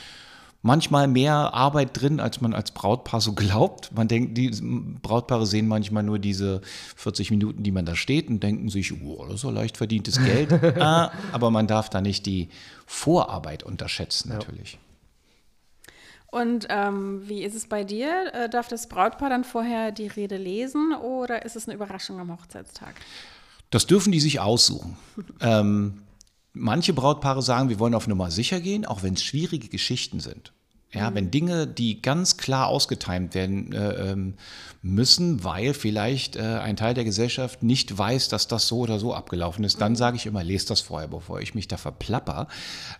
manchmal 0.63 1.09
mehr 1.09 1.55
Arbeit 1.55 2.01
drin, 2.01 2.21
als 2.21 2.41
man 2.41 2.55
als 2.55 2.73
Brautpaar 2.73 3.21
so 3.21 3.33
glaubt. 3.33 3.93
Man 3.95 4.09
denkt, 4.09 4.37
die 4.37 4.51
Brautpaare 5.03 5.47
sehen 5.47 5.69
manchmal 5.69 6.03
nur 6.03 6.19
diese 6.19 6.61
40 6.97 7.31
Minuten, 7.31 7.63
die 7.63 7.71
man 7.71 7.87
da 7.87 7.95
steht 7.95 8.29
und 8.29 8.43
denken 8.43 8.69
sich, 8.69 8.93
oh, 9.03 9.25
das 9.25 9.37
ist 9.37 9.41
so 9.43 9.51
leicht 9.51 9.77
verdientes 9.77 10.23
Geld. 10.23 10.53
ah, 10.81 11.13
aber 11.33 11.51
man 11.51 11.67
darf 11.67 11.91
da 11.91 12.01
nicht 12.01 12.27
die 12.27 12.49
Vorarbeit 12.87 13.63
unterschätzen, 13.63 14.31
natürlich. 14.31 14.73
Ja. 14.73 14.79
Und 16.31 16.67
ähm, 16.69 17.27
wie 17.27 17.43
ist 17.43 17.55
es 17.55 17.67
bei 17.67 17.85
dir? 17.85 18.33
Äh, 18.35 18.49
darf 18.51 18.69
das 18.69 18.89
Brautpaar 18.89 19.31
dann 19.31 19.45
vorher 19.45 19.93
die 19.93 20.09
Rede 20.09 20.37
lesen 20.37 20.93
oder 20.95 21.45
ist 21.45 21.57
es 21.57 21.67
eine 21.67 21.75
Überraschung 21.75 22.21
am 22.21 22.31
Hochzeitstag? 22.31 22.95
Das 23.71 23.87
dürfen 23.87 24.13
die 24.13 24.21
sich 24.21 24.41
aussuchen. 24.41 24.99
ähm, 25.41 26.03
Manche 26.59 26.93
Brautpaare 26.93 27.43
sagen, 27.43 27.69
wir 27.69 27.79
wollen 27.79 27.95
auf 27.95 28.09
Nummer 28.09 28.31
sicher 28.31 28.61
gehen, 28.61 28.85
auch 28.85 29.03
wenn 29.03 29.15
es 29.15 29.23
schwierige 29.23 29.69
Geschichten 29.69 30.21
sind. 30.21 30.53
Ja, 30.93 31.11
mhm. 31.11 31.15
wenn 31.15 31.31
Dinge, 31.31 31.67
die 31.67 32.01
ganz 32.01 32.39
klar 32.39 32.69
ausgetimt 32.69 33.35
werden 33.35 33.73
äh, 33.73 34.11
ähm, 34.13 34.35
müssen, 34.81 35.45
weil 35.45 35.75
vielleicht 35.75 36.37
äh, 36.37 36.41
ein 36.41 36.77
Teil 36.77 36.95
der 36.95 37.05
Gesellschaft 37.05 37.63
nicht 37.63 37.97
weiß, 37.97 38.29
dass 38.29 38.49
das 38.49 38.69
so 38.69 38.79
oder 38.79 38.99
so 38.99 39.13
abgelaufen 39.13 39.65
ist, 39.65 39.81
dann 39.83 39.93
mhm. 39.93 39.97
sage 39.97 40.17
ich 40.17 40.25
immer, 40.25 40.43
lest 40.43 40.71
das 40.71 40.81
vorher, 40.81 41.09
bevor 41.09 41.41
ich 41.41 41.55
mich 41.55 41.69
da 41.69 41.77
verplapper, 41.77 42.49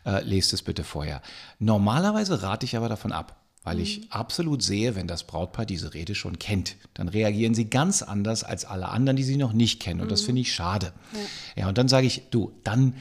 äh, 0.05 0.23
lest 0.23 0.53
es 0.53 0.63
bitte 0.63 0.85
vorher. 0.85 1.23
Normalerweise 1.59 2.43
rate 2.43 2.67
ich 2.67 2.77
aber 2.77 2.91
davon 2.91 3.11
ab, 3.11 3.41
weil 3.65 3.77
mhm. 3.77 3.83
ich 3.83 4.13
absolut 4.13 4.63
sehe, 4.63 4.95
wenn 4.95 5.07
das 5.07 5.25
Brautpaar 5.25 5.65
diese 5.65 5.95
Rede 5.95 6.15
schon 6.15 6.39
kennt, 6.39 6.77
dann 6.93 7.09
reagieren 7.09 7.55
sie 7.55 7.71
ganz 7.71 8.03
anders 8.03 8.45
als 8.45 8.67
alle 8.67 8.91
anderen, 8.91 9.17
die 9.17 9.25
sie 9.25 9.39
noch 9.39 9.55
nicht 9.55 9.81
kennen. 9.81 10.03
Und 10.03 10.11
das 10.11 10.23
mhm. 10.23 10.27
finde 10.27 10.41
ich 10.43 10.53
schade. 10.53 10.93
Ja. 11.15 11.63
ja, 11.63 11.69
und 11.69 11.79
dann 11.79 11.89
sage 11.89 12.07
ich, 12.07 12.25
du, 12.31 12.53
dann 12.65 12.93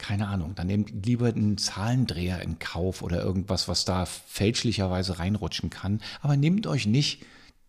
keine 0.00 0.26
Ahnung, 0.26 0.54
dann 0.56 0.66
nehmt 0.66 1.06
lieber 1.06 1.26
einen 1.26 1.58
Zahlendreher 1.58 2.40
in 2.42 2.58
Kauf 2.58 3.02
oder 3.02 3.22
irgendwas, 3.22 3.68
was 3.68 3.84
da 3.84 4.06
fälschlicherweise 4.06 5.18
reinrutschen 5.18 5.70
kann. 5.70 6.00
Aber 6.22 6.36
nehmt 6.36 6.66
euch 6.66 6.86
nicht 6.86 7.22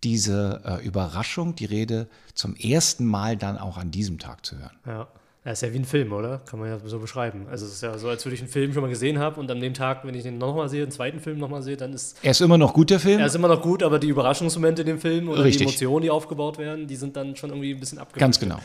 diese 0.04 0.62
äh, 0.66 0.86
Überraschung, 0.86 1.56
die 1.56 1.66
Rede 1.66 2.08
zum 2.34 2.56
ersten 2.56 3.06
Mal 3.06 3.38
dann 3.38 3.58
auch 3.58 3.78
an 3.78 3.92
diesem 3.92 4.18
Tag 4.18 4.46
zu 4.46 4.58
hören. 4.58 4.78
Ja. 4.88 5.08
Ja, 5.44 5.54
ist 5.54 5.64
ja 5.64 5.74
wie 5.74 5.80
ein 5.80 5.86
Film, 5.86 6.14
oder? 6.14 6.38
Kann 6.46 6.60
man 6.60 6.70
ja 6.70 6.78
so 6.86 7.00
beschreiben. 7.00 7.48
Also 7.50 7.66
es 7.66 7.74
ist 7.74 7.82
ja 7.82 7.98
so, 7.98 8.10
als 8.10 8.24
würde 8.24 8.36
ich 8.36 8.42
einen 8.42 8.50
Film 8.52 8.74
schon 8.74 8.84
mal 8.84 8.90
gesehen 8.90 9.18
haben 9.18 9.38
und 9.38 9.50
an 9.50 9.60
dem 9.60 9.74
Tag, 9.74 10.06
wenn 10.06 10.14
ich 10.14 10.22
den 10.22 10.38
nochmal 10.38 10.70
sehe, 10.70 10.84
einen 10.84 10.92
zweiten 10.92 11.20
Film 11.20 11.40
nochmal 11.40 11.64
sehe, 11.64 11.78
dann 11.78 11.94
ist... 11.94 12.20
Er 12.22 12.30
ist 12.30 12.42
immer 12.42 12.60
noch 12.60 12.76
gut, 12.76 12.92
der 12.92 13.00
Film? 13.00 13.20
Er 13.20 13.26
ist 13.26 13.34
immer 13.34 13.48
noch 13.48 13.64
gut, 13.64 13.82
aber 13.82 13.98
die 13.98 14.10
Überraschungsmomente 14.10 14.84
in 14.84 14.88
dem 14.88 15.00
Film 15.00 15.30
oder 15.30 15.44
Richtig. 15.44 15.58
die 15.58 15.64
Emotionen, 15.64 16.04
die 16.04 16.12
aufgebaut 16.12 16.60
werden, 16.60 16.86
die 16.86 16.96
sind 16.96 17.16
dann 17.16 17.36
schon 17.36 17.50
irgendwie 17.50 17.74
ein 17.74 17.80
bisschen 17.80 17.98
abgewickelt. 17.98 18.20
Ganz 18.20 18.40
genau. 18.40 18.60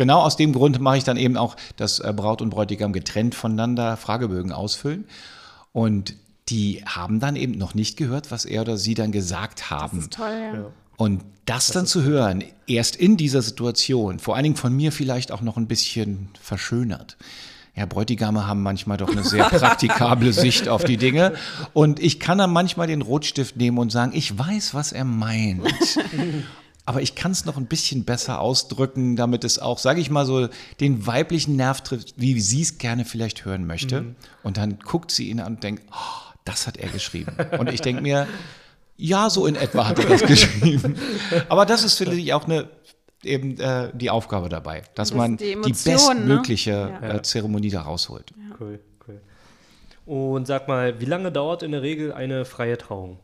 Genau 0.00 0.22
aus 0.22 0.38
dem 0.38 0.54
Grund 0.54 0.80
mache 0.80 0.96
ich 0.96 1.04
dann 1.04 1.18
eben 1.18 1.36
auch, 1.36 1.56
dass 1.76 1.98
äh, 1.98 2.10
Braut 2.16 2.40
und 2.40 2.48
Bräutigam 2.48 2.94
getrennt 2.94 3.34
voneinander 3.34 3.98
Fragebögen 3.98 4.50
ausfüllen. 4.50 5.04
Und 5.72 6.14
die 6.48 6.82
haben 6.86 7.20
dann 7.20 7.36
eben 7.36 7.58
noch 7.58 7.74
nicht 7.74 7.98
gehört, 7.98 8.30
was 8.30 8.46
er 8.46 8.62
oder 8.62 8.78
sie 8.78 8.94
dann 8.94 9.12
gesagt 9.12 9.68
haben. 9.68 9.98
Das 9.98 10.04
ist 10.04 10.12
toll, 10.14 10.40
ja. 10.54 10.64
Und 10.96 11.20
das, 11.44 11.66
das 11.66 11.74
dann 11.74 11.86
zu 11.86 12.02
hören, 12.02 12.42
erst 12.66 12.96
in 12.96 13.18
dieser 13.18 13.42
Situation, 13.42 14.20
vor 14.20 14.36
allen 14.36 14.44
Dingen 14.44 14.56
von 14.56 14.74
mir 14.74 14.90
vielleicht 14.90 15.32
auch 15.32 15.42
noch 15.42 15.58
ein 15.58 15.66
bisschen 15.66 16.30
verschönert. 16.40 17.18
Ja, 17.76 17.84
Bräutigame 17.84 18.46
haben 18.46 18.62
manchmal 18.62 18.96
doch 18.96 19.10
eine 19.10 19.22
sehr 19.22 19.44
praktikable 19.50 20.32
Sicht 20.32 20.66
auf 20.66 20.82
die 20.82 20.96
Dinge. 20.96 21.34
Und 21.74 22.00
ich 22.00 22.20
kann 22.20 22.38
dann 22.38 22.54
manchmal 22.54 22.86
den 22.86 23.02
Rotstift 23.02 23.56
nehmen 23.56 23.76
und 23.76 23.92
sagen, 23.92 24.12
ich 24.14 24.38
weiß, 24.38 24.72
was 24.72 24.92
er 24.92 25.04
meint 25.04 25.68
aber 26.90 27.02
ich 27.02 27.14
kann 27.14 27.30
es 27.30 27.44
noch 27.44 27.56
ein 27.56 27.66
bisschen 27.66 28.02
besser 28.04 28.40
ausdrücken, 28.40 29.14
damit 29.14 29.44
es 29.44 29.60
auch, 29.60 29.78
sage 29.78 30.00
ich 30.00 30.10
mal 30.10 30.26
so, 30.26 30.48
den 30.80 31.06
weiblichen 31.06 31.54
Nerv 31.54 31.82
trifft, 31.82 32.14
wie 32.16 32.40
sie 32.40 32.62
es 32.62 32.78
gerne 32.78 33.04
vielleicht 33.04 33.44
hören 33.44 33.64
möchte. 33.64 34.00
Mhm. 34.00 34.16
Und 34.42 34.56
dann 34.56 34.80
guckt 34.80 35.12
sie 35.12 35.30
ihn 35.30 35.38
an 35.38 35.54
und 35.54 35.62
denkt, 35.62 35.84
oh, 35.92 36.32
das 36.44 36.66
hat 36.66 36.78
er 36.78 36.88
geschrieben. 36.88 37.36
Und 37.60 37.72
ich 37.72 37.80
denke 37.80 38.02
mir, 38.02 38.26
ja, 38.96 39.30
so 39.30 39.46
in 39.46 39.54
etwa 39.54 39.86
hat 39.86 40.00
er 40.00 40.06
das 40.06 40.22
geschrieben. 40.26 40.96
Aber 41.48 41.64
das 41.64 41.84
ist 41.84 41.96
vielleicht 41.96 42.32
auch 42.32 42.46
eine 42.46 42.68
eben 43.22 43.56
äh, 43.60 43.90
die 43.94 44.10
Aufgabe 44.10 44.48
dabei, 44.48 44.82
dass 44.96 45.10
das 45.10 45.16
man 45.16 45.36
die, 45.36 45.52
Emotion, 45.52 45.72
die, 45.72 45.90
ne? 45.90 45.94
bestmögliche 45.94 46.70
ne? 46.72 46.98
ja. 47.02 47.14
äh, 47.14 47.22
Zeremonie 47.22 47.70
da 47.70 47.82
rausholt. 47.82 48.32
Ja. 48.36 48.56
Cool, 48.58 48.80
cool. 49.06 49.20
Und 50.06 50.48
sag 50.48 50.66
mal, 50.66 51.00
wie 51.00 51.04
lange 51.04 51.30
dauert 51.30 51.62
in 51.62 51.70
der 51.70 51.82
Regel 51.82 52.12
eine 52.12 52.44
freie 52.44 52.76
Trauung? 52.76 53.20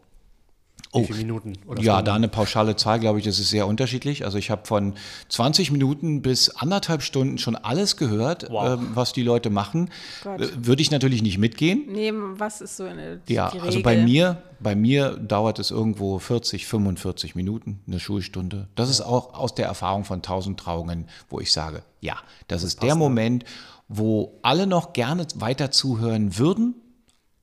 Wie 0.97 1.01
Oh, 1.03 1.05
viele 1.05 1.19
Minuten? 1.19 1.53
Oder 1.67 1.83
Ja, 1.83 1.93
Stunden? 1.95 2.05
da 2.07 2.15
eine 2.15 2.29
pauschale 2.29 2.77
Zahl, 2.77 2.99
glaube 3.01 3.19
ich, 3.19 3.25
das 3.25 3.39
ist 3.39 3.51
sehr 3.51 3.67
unterschiedlich. 3.67 4.25
Also 4.25 4.39
ich 4.39 4.51
habe 4.51 4.67
von 4.67 4.95
20 5.29 5.71
Minuten 5.71 6.23
bis 6.23 6.49
anderthalb 6.51 7.03
Stunden 7.03 7.39
schon 7.39 7.57
alles 7.57 7.97
gehört, 7.97 8.47
Wow. 8.51 8.79
ähm, 8.81 8.89
was 8.95 9.13
die 9.13 9.23
Leute 9.23 9.51
machen. 9.51 9.91
Gott. 10.25 10.41
Äh, 10.41 10.49
Würde 10.67 10.83
ich 10.83 10.91
natürlich 10.91 11.23
nicht 11.23 11.39
mitgehen. 11.39 11.85
Nee, 11.91 12.13
was 12.15 12.61
ist 12.61 12.77
so 12.77 12.85
eine 12.85 13.21
Ja, 13.29 13.51
die 13.51 13.61
also 13.61 13.83
bei 13.83 13.97
mir, 13.97 14.43
bei 14.61 14.75
mir 14.75 15.17
dauert 15.17 15.59
es 15.59 15.71
irgendwo 15.71 16.19
40, 16.19 16.67
45 16.67 17.35
Minuten, 17.35 17.81
eine 17.87 18.01
Schulstunde. 18.01 18.69
Das 18.75 18.89
ist 18.91 19.01
auch 19.01 19.35
aus 19.35 19.55
der 19.55 19.67
Erfahrung 19.67 20.05
von 20.05 20.17
1000 20.19 20.59
Trauungen, 20.59 21.07
wo 21.29 21.41
ich 21.41 21.53
sage, 21.53 21.83
ja, 22.01 22.17
das, 22.49 22.63
ist 22.63 22.83
der 22.83 22.95
Moment, 22.95 23.45
wo 23.89 24.39
alle 24.43 24.67
noch 24.67 24.93
gerne 24.93 25.27
weiter 25.37 25.71
zuhören 25.71 26.39
würden. 26.39 26.75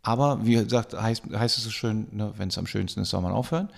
Aber 0.03 0.45
wie 0.45 0.53
gesagt, 0.55 0.93
heißt, 0.93 1.23
heißt 1.33 1.57
es 1.57 1.63
so 1.63 1.71
schön, 1.71 2.07
ne, 2.11 2.33
wenn 2.37 2.49
es 2.49 2.57
am 2.57 2.67
schönsten 2.67 2.99
ist, 2.99 3.09
soll 3.09 3.21
man 3.21 3.31
aufhören. 3.31 3.69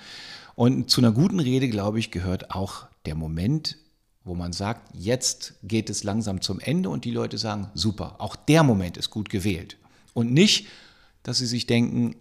Und 0.55 0.89
zu 0.89 1.01
einer 1.01 1.11
guten 1.11 1.39
Rede, 1.39 1.69
glaube 1.69 1.99
ich, 1.99 2.11
gehört 2.11 2.51
auch 2.51 2.87
der 3.05 3.15
Moment, 3.15 3.77
wo 4.23 4.33
man 4.33 4.51
sagt, 4.51 4.89
jetzt 4.93 5.53
geht 5.63 5.89
es 5.89 6.03
langsam 6.03 6.41
zum 6.41 6.59
Ende 6.59 6.89
und 6.89 7.05
die 7.05 7.11
Leute 7.11 7.37
sagen, 7.37 7.69
super, 7.75 8.15
auch 8.17 8.35
der 8.35 8.63
Moment 8.63 8.97
ist 8.97 9.11
gut 9.11 9.29
gewählt. 9.29 9.77
Und 10.13 10.33
nicht, 10.33 10.67
dass 11.21 11.37
sie 11.37 11.45
sich 11.45 11.67
denken, 11.67 12.15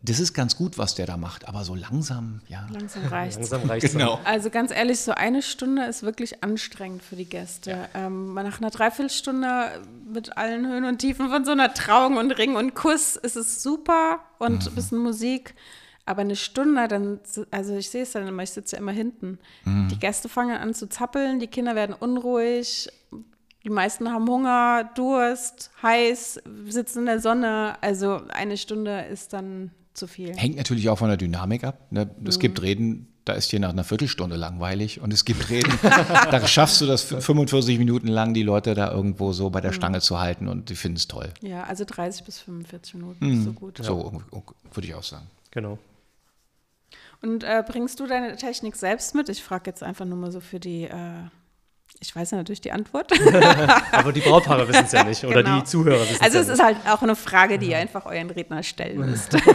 das 0.00 0.20
ist 0.20 0.32
ganz 0.32 0.56
gut, 0.56 0.78
was 0.78 0.94
der 0.94 1.06
da 1.06 1.16
macht, 1.16 1.48
aber 1.48 1.64
so 1.64 1.74
langsam, 1.74 2.40
ja. 2.48 2.66
Langsam 2.72 3.04
reicht 3.10 3.92
Genau. 3.92 4.20
Also 4.24 4.48
ganz 4.50 4.70
ehrlich, 4.70 5.00
so 5.00 5.12
eine 5.12 5.42
Stunde 5.42 5.84
ist 5.86 6.02
wirklich 6.04 6.42
anstrengend 6.44 7.02
für 7.02 7.16
die 7.16 7.24
Gäste. 7.28 7.88
Ähm, 7.94 8.34
nach 8.34 8.60
einer 8.60 8.70
Dreiviertelstunde 8.70 9.82
mit 10.12 10.36
allen 10.36 10.66
Höhen 10.68 10.84
und 10.84 10.98
Tiefen 10.98 11.28
von 11.30 11.44
so 11.44 11.50
einer 11.52 11.74
Trauung 11.74 12.16
und 12.16 12.30
Ring 12.32 12.54
und 12.56 12.74
Kuss 12.74 13.16
ist 13.16 13.36
es 13.36 13.62
super 13.62 14.20
und 14.38 14.62
Mhm. 14.64 14.68
ein 14.70 14.74
bisschen 14.74 14.98
Musik. 14.98 15.54
Aber 16.06 16.22
eine 16.22 16.36
Stunde, 16.36 16.88
dann, 16.88 17.20
also 17.50 17.76
ich 17.76 17.90
sehe 17.90 18.02
es 18.04 18.12
dann 18.12 18.26
immer, 18.26 18.42
ich 18.42 18.50
sitze 18.52 18.76
ja 18.76 18.80
immer 18.82 18.92
hinten. 18.92 19.38
Mhm. 19.64 19.88
Die 19.88 19.98
Gäste 19.98 20.28
fangen 20.30 20.56
an 20.56 20.72
zu 20.74 20.88
zappeln, 20.88 21.38
die 21.38 21.48
Kinder 21.48 21.74
werden 21.74 21.94
unruhig, 21.98 22.88
die 23.64 23.68
meisten 23.70 24.10
haben 24.10 24.26
Hunger, 24.26 24.90
Durst, 24.94 25.70
heiß, 25.82 26.40
sitzen 26.68 27.00
in 27.00 27.06
der 27.06 27.20
Sonne. 27.20 27.76
Also 27.82 28.22
eine 28.28 28.56
Stunde 28.56 29.02
ist 29.10 29.34
dann 29.34 29.72
zu 29.98 30.06
viel. 30.06 30.34
Hängt 30.36 30.56
natürlich 30.56 30.88
auch 30.88 30.98
von 30.98 31.08
der 31.08 31.16
Dynamik 31.16 31.64
ab. 31.64 31.86
Ne? 31.90 32.08
Es 32.24 32.38
gibt 32.38 32.62
Reden, 32.62 33.08
da 33.24 33.34
ist 33.34 33.52
dir 33.52 33.60
nach 33.60 33.68
einer 33.70 33.84
Viertelstunde 33.84 34.36
langweilig 34.36 35.00
und 35.00 35.12
es 35.12 35.24
gibt 35.24 35.50
Reden, 35.50 35.72
da 35.82 36.46
schaffst 36.46 36.80
du 36.80 36.86
das 36.86 37.02
45 37.02 37.78
Minuten 37.78 38.08
lang, 38.08 38.32
die 38.34 38.42
Leute 38.42 38.74
da 38.74 38.90
irgendwo 38.90 39.32
so 39.32 39.50
bei 39.50 39.60
der 39.60 39.72
Stange 39.72 40.00
zu 40.00 40.18
halten 40.18 40.48
und 40.48 40.70
die 40.70 40.76
finden 40.76 40.96
es 40.96 41.08
toll. 41.08 41.30
Ja, 41.42 41.64
also 41.64 41.84
30 41.86 42.24
bis 42.24 42.38
45 42.40 42.94
Minuten 42.94 43.26
Mhm. 43.26 43.38
ist 43.38 43.44
so 43.44 43.52
gut. 43.52 43.78
So 43.82 44.02
irgendwie, 44.04 44.24
würde 44.72 44.86
ich 44.88 44.94
auch 44.94 45.02
sagen. 45.02 45.26
Genau. 45.50 45.78
Und 47.20 47.42
äh, 47.44 47.64
bringst 47.66 47.98
du 48.00 48.06
deine 48.06 48.36
Technik 48.36 48.76
selbst 48.76 49.14
mit? 49.14 49.28
Ich 49.28 49.42
frage 49.42 49.64
jetzt 49.70 49.82
einfach 49.82 50.04
nur 50.04 50.16
mal 50.18 50.30
so 50.30 50.40
für 50.40 50.60
die, 50.60 50.84
äh, 50.84 50.94
ich 52.00 52.14
weiß 52.14 52.30
ja 52.30 52.36
natürlich 52.38 52.60
die 52.60 52.70
Antwort. 52.72 53.10
Aber 53.92 54.12
die 54.12 54.20
Brautpaare 54.20 54.68
wissen 54.68 54.84
es 54.84 54.92
ja 54.92 55.02
nicht 55.04 55.24
oder 55.24 55.42
Genau. 55.42 55.58
die 55.58 55.64
Zuhörer 55.64 56.00
wissen 56.08 56.22
Also 56.22 56.36
ja 56.36 56.42
es 56.42 56.46
nicht. 56.48 56.54
ist 56.58 56.62
halt 56.64 56.76
auch 56.88 57.02
eine 57.02 57.16
Frage, 57.16 57.58
die 57.58 57.70
ihr 57.70 57.78
einfach 57.78 58.06
euren 58.06 58.30
Redner 58.30 58.62
stellen 58.62 58.98
müsst. 59.10 59.36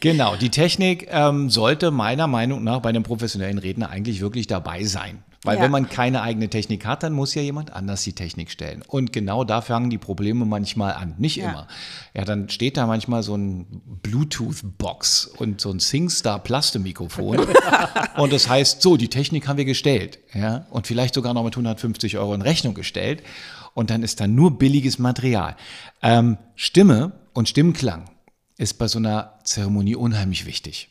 Genau, 0.00 0.36
die 0.36 0.50
Technik 0.50 1.06
ähm, 1.10 1.50
sollte 1.50 1.90
meiner 1.90 2.26
Meinung 2.26 2.64
nach 2.64 2.80
bei 2.80 2.88
einem 2.90 3.02
professionellen 3.02 3.58
Redner 3.58 3.90
eigentlich 3.90 4.20
wirklich 4.20 4.46
dabei 4.46 4.84
sein. 4.84 5.22
Weil 5.42 5.56
Ja. 5.56 5.62
wenn 5.62 5.70
man 5.70 5.88
keine 5.88 6.20
eigene 6.20 6.50
Technik 6.50 6.84
hat, 6.84 7.02
dann 7.02 7.14
muss 7.14 7.34
ja 7.34 7.40
jemand 7.40 7.72
anders 7.72 8.02
die 8.02 8.12
Technik 8.12 8.50
stellen. 8.50 8.82
Und 8.86 9.10
genau 9.12 9.42
da 9.44 9.62
fangen 9.62 9.88
die 9.88 9.96
Probleme 9.96 10.44
manchmal 10.44 10.92
an. 10.92 11.14
Nicht 11.16 11.36
Ja. 11.36 11.48
immer. 11.50 11.68
Ja, 12.12 12.24
dann 12.26 12.50
steht 12.50 12.76
da 12.76 12.86
manchmal 12.86 13.22
so 13.22 13.36
ein 13.36 13.66
Bluetooth-Box 14.02 15.26
und 15.38 15.60
so 15.60 15.70
ein 15.70 15.80
SingStar-Plaste-Mikrofon. 15.80 17.38
und 18.16 18.32
das 18.32 18.48
heißt, 18.48 18.82
so, 18.82 18.96
die 18.96 19.08
Technik 19.08 19.48
haben 19.48 19.56
wir 19.56 19.64
gestellt. 19.64 20.18
Ja, 20.34 20.66
und 20.70 20.86
vielleicht 20.86 21.14
sogar 21.14 21.34
noch 21.34 21.44
mit 21.44 21.54
150 21.54 22.18
Euro 22.18 22.34
in 22.34 22.42
Rechnung 22.42 22.74
gestellt. 22.74 23.22
Und 23.74 23.90
dann 23.90 24.02
ist 24.02 24.20
da 24.20 24.26
nur 24.26 24.58
billiges 24.58 24.98
Material. 24.98 25.56
Ähm, 26.02 26.38
Stimme 26.56 27.12
und 27.32 27.48
Stimmklang 27.48 28.10
ist 28.58 28.74
bei 28.74 28.88
so 28.88 28.98
einer 28.98 29.38
Zeremonie 29.44 29.94
unheimlich 29.94 30.44
wichtig, 30.44 30.90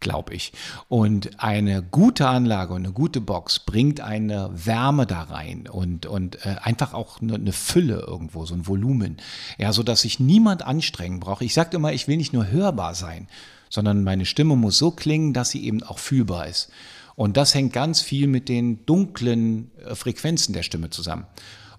glaube 0.00 0.34
ich. 0.34 0.52
Und 0.88 1.42
eine 1.42 1.82
gute 1.82 2.28
Anlage 2.28 2.74
und 2.74 2.84
eine 2.84 2.92
gute 2.92 3.20
Box 3.20 3.60
bringt 3.60 4.00
eine 4.00 4.50
Wärme 4.52 5.06
da 5.06 5.22
rein 5.22 5.68
und, 5.68 6.06
und 6.06 6.44
äh, 6.44 6.56
einfach 6.62 6.94
auch 6.94 7.20
eine, 7.20 7.34
eine 7.34 7.52
Fülle 7.52 8.04
irgendwo, 8.06 8.44
so 8.46 8.54
ein 8.54 8.66
Volumen. 8.66 9.16
Ja, 9.58 9.72
so 9.72 9.82
dass 9.82 10.02
sich 10.02 10.20
niemand 10.20 10.66
anstrengen 10.66 11.20
braucht. 11.20 11.42
Ich 11.42 11.54
sage 11.54 11.76
immer, 11.76 11.92
ich 11.92 12.08
will 12.08 12.16
nicht 12.16 12.32
nur 12.32 12.50
hörbar 12.50 12.94
sein, 12.94 13.28
sondern 13.70 14.04
meine 14.04 14.26
Stimme 14.26 14.56
muss 14.56 14.78
so 14.78 14.90
klingen, 14.90 15.32
dass 15.32 15.50
sie 15.50 15.64
eben 15.64 15.82
auch 15.82 15.98
fühlbar 15.98 16.46
ist. 16.46 16.70
Und 17.14 17.36
das 17.36 17.54
hängt 17.54 17.72
ganz 17.72 18.02
viel 18.02 18.26
mit 18.26 18.48
den 18.48 18.84
dunklen 18.84 19.70
äh, 19.84 19.94
Frequenzen 19.94 20.52
der 20.52 20.62
Stimme 20.62 20.90
zusammen. 20.90 21.26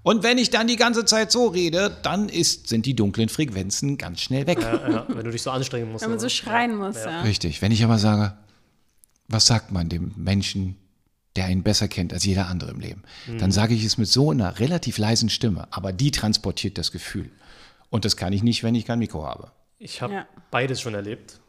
Und 0.03 0.23
wenn 0.23 0.37
ich 0.37 0.49
dann 0.49 0.67
die 0.67 0.75
ganze 0.77 1.05
Zeit 1.05 1.31
so 1.31 1.47
rede, 1.47 1.95
dann 2.03 2.29
ist, 2.29 2.67
sind 2.67 2.85
die 2.85 2.95
dunklen 2.95 3.29
Frequenzen 3.29 3.97
ganz 3.97 4.21
schnell 4.21 4.47
weg. 4.47 4.61
Ja, 4.61 4.89
ja, 4.89 5.05
wenn 5.09 5.25
du 5.25 5.31
dich 5.31 5.41
so 5.41 5.51
anstrengen 5.51 5.91
musst. 5.91 6.03
Wenn 6.03 6.11
man 6.11 6.19
so 6.19 6.29
schreien 6.29 6.75
muss, 6.75 7.03
ja. 7.03 7.21
Richtig. 7.21 7.61
Wenn 7.61 7.71
ich 7.71 7.83
aber 7.83 7.97
sage, 7.97 8.37
was 9.27 9.45
sagt 9.47 9.71
man 9.71 9.89
dem 9.89 10.13
Menschen, 10.15 10.77
der 11.35 11.49
ihn 11.49 11.61
besser 11.63 11.87
kennt 11.87 12.13
als 12.13 12.25
jeder 12.25 12.47
andere 12.47 12.71
im 12.71 12.79
Leben, 12.79 13.03
dann 13.37 13.51
sage 13.51 13.73
ich 13.73 13.83
es 13.83 13.97
mit 13.97 14.07
so 14.07 14.31
einer 14.31 14.59
relativ 14.59 14.97
leisen 14.97 15.29
Stimme, 15.29 15.67
aber 15.71 15.91
die 15.93 16.11
transportiert 16.11 16.77
das 16.77 16.91
Gefühl. 16.91 17.29
Und 17.89 18.05
das 18.05 18.17
kann 18.17 18.33
ich 18.33 18.41
nicht, 18.43 18.63
wenn 18.63 18.75
ich 18.75 18.85
kein 18.85 18.99
Mikro 18.99 19.25
habe. 19.25 19.51
Ich 19.77 20.01
habe 20.01 20.13
Ja. 20.13 20.27
beides 20.49 20.81
schon 20.81 20.93
erlebt. 20.95 21.39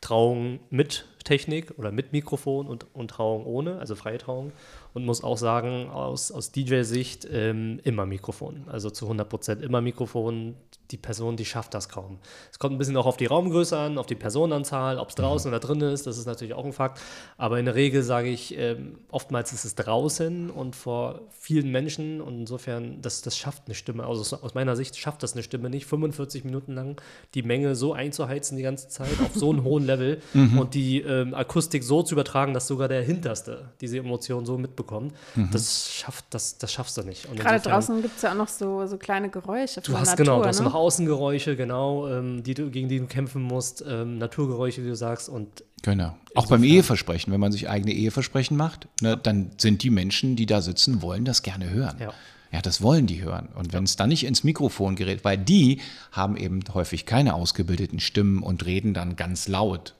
Trauung 0.00 0.60
mit 0.70 1.06
Technik 1.24 1.74
oder 1.78 1.90
mit 1.90 2.12
Mikrofon 2.12 2.68
und, 2.68 2.86
und 2.94 3.10
Trauung 3.10 3.44
ohne, 3.44 3.78
also 3.78 3.94
freie 3.96 4.18
Trauung. 4.18 4.52
Und 4.94 5.04
muss 5.04 5.24
auch 5.24 5.36
sagen, 5.36 5.90
aus, 5.90 6.30
aus 6.30 6.52
DJ-Sicht 6.52 7.26
ähm, 7.30 7.80
immer 7.84 8.06
Mikrofon. 8.06 8.64
Also 8.68 8.90
zu 8.90 9.06
100 9.06 9.28
Prozent 9.28 9.62
immer 9.62 9.80
Mikrofon. 9.80 10.54
Die 10.90 10.96
Person, 10.96 11.36
die 11.36 11.44
schafft 11.44 11.74
das 11.74 11.88
kaum. 11.88 12.18
Es 12.52 12.58
kommt 12.58 12.74
ein 12.74 12.78
bisschen 12.78 12.96
auch 12.96 13.06
auf 13.06 13.16
die 13.16 13.26
Raumgröße 13.26 13.76
an, 13.76 13.98
auf 13.98 14.06
die 14.06 14.14
Personenanzahl, 14.14 14.98
ob 14.98 15.08
es 15.08 15.14
draußen 15.16 15.48
oder 15.50 15.58
drin 15.60 15.80
ist, 15.80 16.06
das 16.06 16.16
ist 16.18 16.26
natürlich 16.26 16.54
auch 16.54 16.64
ein 16.64 16.72
Fakt. 16.72 17.00
Aber 17.36 17.58
in 17.58 17.64
der 17.64 17.74
Regel 17.74 18.02
sage 18.02 18.28
ich, 18.28 18.56
ähm, 18.56 18.98
oftmals 19.10 19.52
ist 19.52 19.64
es 19.64 19.74
draußen 19.74 20.50
und 20.50 20.76
vor 20.76 21.22
vielen 21.38 21.70
Menschen. 21.72 22.20
Und 22.20 22.40
insofern, 22.40 23.00
das, 23.02 23.22
das 23.22 23.36
schafft 23.36 23.64
eine 23.66 23.74
Stimme. 23.74 24.06
Also 24.06 24.36
aus, 24.36 24.54
meiner 24.54 24.76
Sicht 24.76 24.96
schafft 24.96 25.22
das 25.22 25.32
eine 25.32 25.42
Stimme 25.42 25.70
nicht, 25.70 25.86
45 25.86 26.44
Minuten 26.44 26.72
lang 26.74 27.00
die 27.34 27.42
Menge 27.42 27.74
so 27.74 27.92
einzuheizen 27.92 28.56
die 28.56 28.62
ganze 28.62 28.88
Zeit 28.88 29.08
auf 29.24 29.34
so 29.34 29.50
einem 29.50 29.64
hohen 29.64 29.84
Level 29.86 30.20
und 30.34 30.74
die 30.74 31.00
ähm, 31.00 31.34
Akustik 31.34 31.82
so 31.82 32.02
zu 32.02 32.14
übertragen, 32.14 32.54
dass 32.54 32.66
sogar 32.66 32.88
der 32.88 33.02
Hinterste 33.02 33.70
diese 33.80 33.98
Emotion 33.98 34.46
so 34.46 34.56
mitbekommt. 34.58 35.14
Das 35.52 35.90
schafft, 35.92 36.24
das, 36.30 36.58
das 36.58 36.72
schaffst 36.72 36.96
du 36.96 37.02
nicht. 37.02 37.26
Und 37.26 37.36
Gerade 37.38 37.56
insofern- 37.56 37.72
draußen 37.72 38.02
gibt 38.02 38.16
es 38.16 38.22
ja 38.22 38.30
auch 38.32 38.36
noch 38.36 38.48
so, 38.48 38.86
so 38.86 38.96
kleine 38.96 39.28
Geräusche 39.30 39.80
Du 39.80 39.92
von 39.92 40.00
hast 40.00 40.10
Natur, 40.10 40.24
genau, 40.24 40.42
du 40.42 40.48
hast 40.48 40.58
ne? 40.60 40.64
noch 40.66 40.74
Außengeräusche, 40.76 41.56
genau, 41.56 42.08
ähm, 42.08 42.42
die 42.42 42.54
du, 42.54 42.70
gegen 42.70 42.88
die 42.88 42.98
du 42.98 43.06
kämpfen 43.06 43.42
musst, 43.42 43.84
ähm, 43.86 44.18
Naturgeräusche, 44.18 44.84
wie 44.84 44.88
du 44.88 44.96
sagst, 44.96 45.28
und 45.28 45.64
Genau. 45.82 46.16
Auch 46.34 46.48
beim 46.48 46.64
Eheversprechen, 46.64 47.32
wenn 47.32 47.40
man 47.40 47.52
sich 47.52 47.68
eigene 47.68 47.92
Eheversprechen 47.92 48.56
macht, 48.56 48.88
ne, 49.00 49.16
dann 49.16 49.52
sind 49.58 49.82
die 49.82 49.90
Menschen, 49.90 50.34
die 50.34 50.46
da 50.46 50.60
sitzen, 50.60 51.00
wollen 51.02 51.24
das 51.24 51.42
gerne 51.42 51.70
hören. 51.70 51.96
Ja. 52.00 52.12
Ja, 52.52 52.62
das 52.62 52.80
wollen 52.80 53.06
die 53.06 53.22
hören. 53.22 53.48
Und 53.54 53.72
wenn 53.72 53.84
es 53.84 53.96
dann 53.96 54.08
nicht 54.08 54.24
ins 54.24 54.44
Mikrofon 54.44 54.96
gerät, 54.96 55.24
weil 55.24 55.36
die 55.36 55.80
haben 56.12 56.36
eben 56.36 56.60
häufig 56.72 57.04
keine 57.04 57.34
ausgebildeten 57.34 58.00
Stimmen 58.00 58.42
und 58.42 58.64
reden 58.64 58.94
dann 58.94 59.16
ganz 59.16 59.48
laut. 59.48 59.94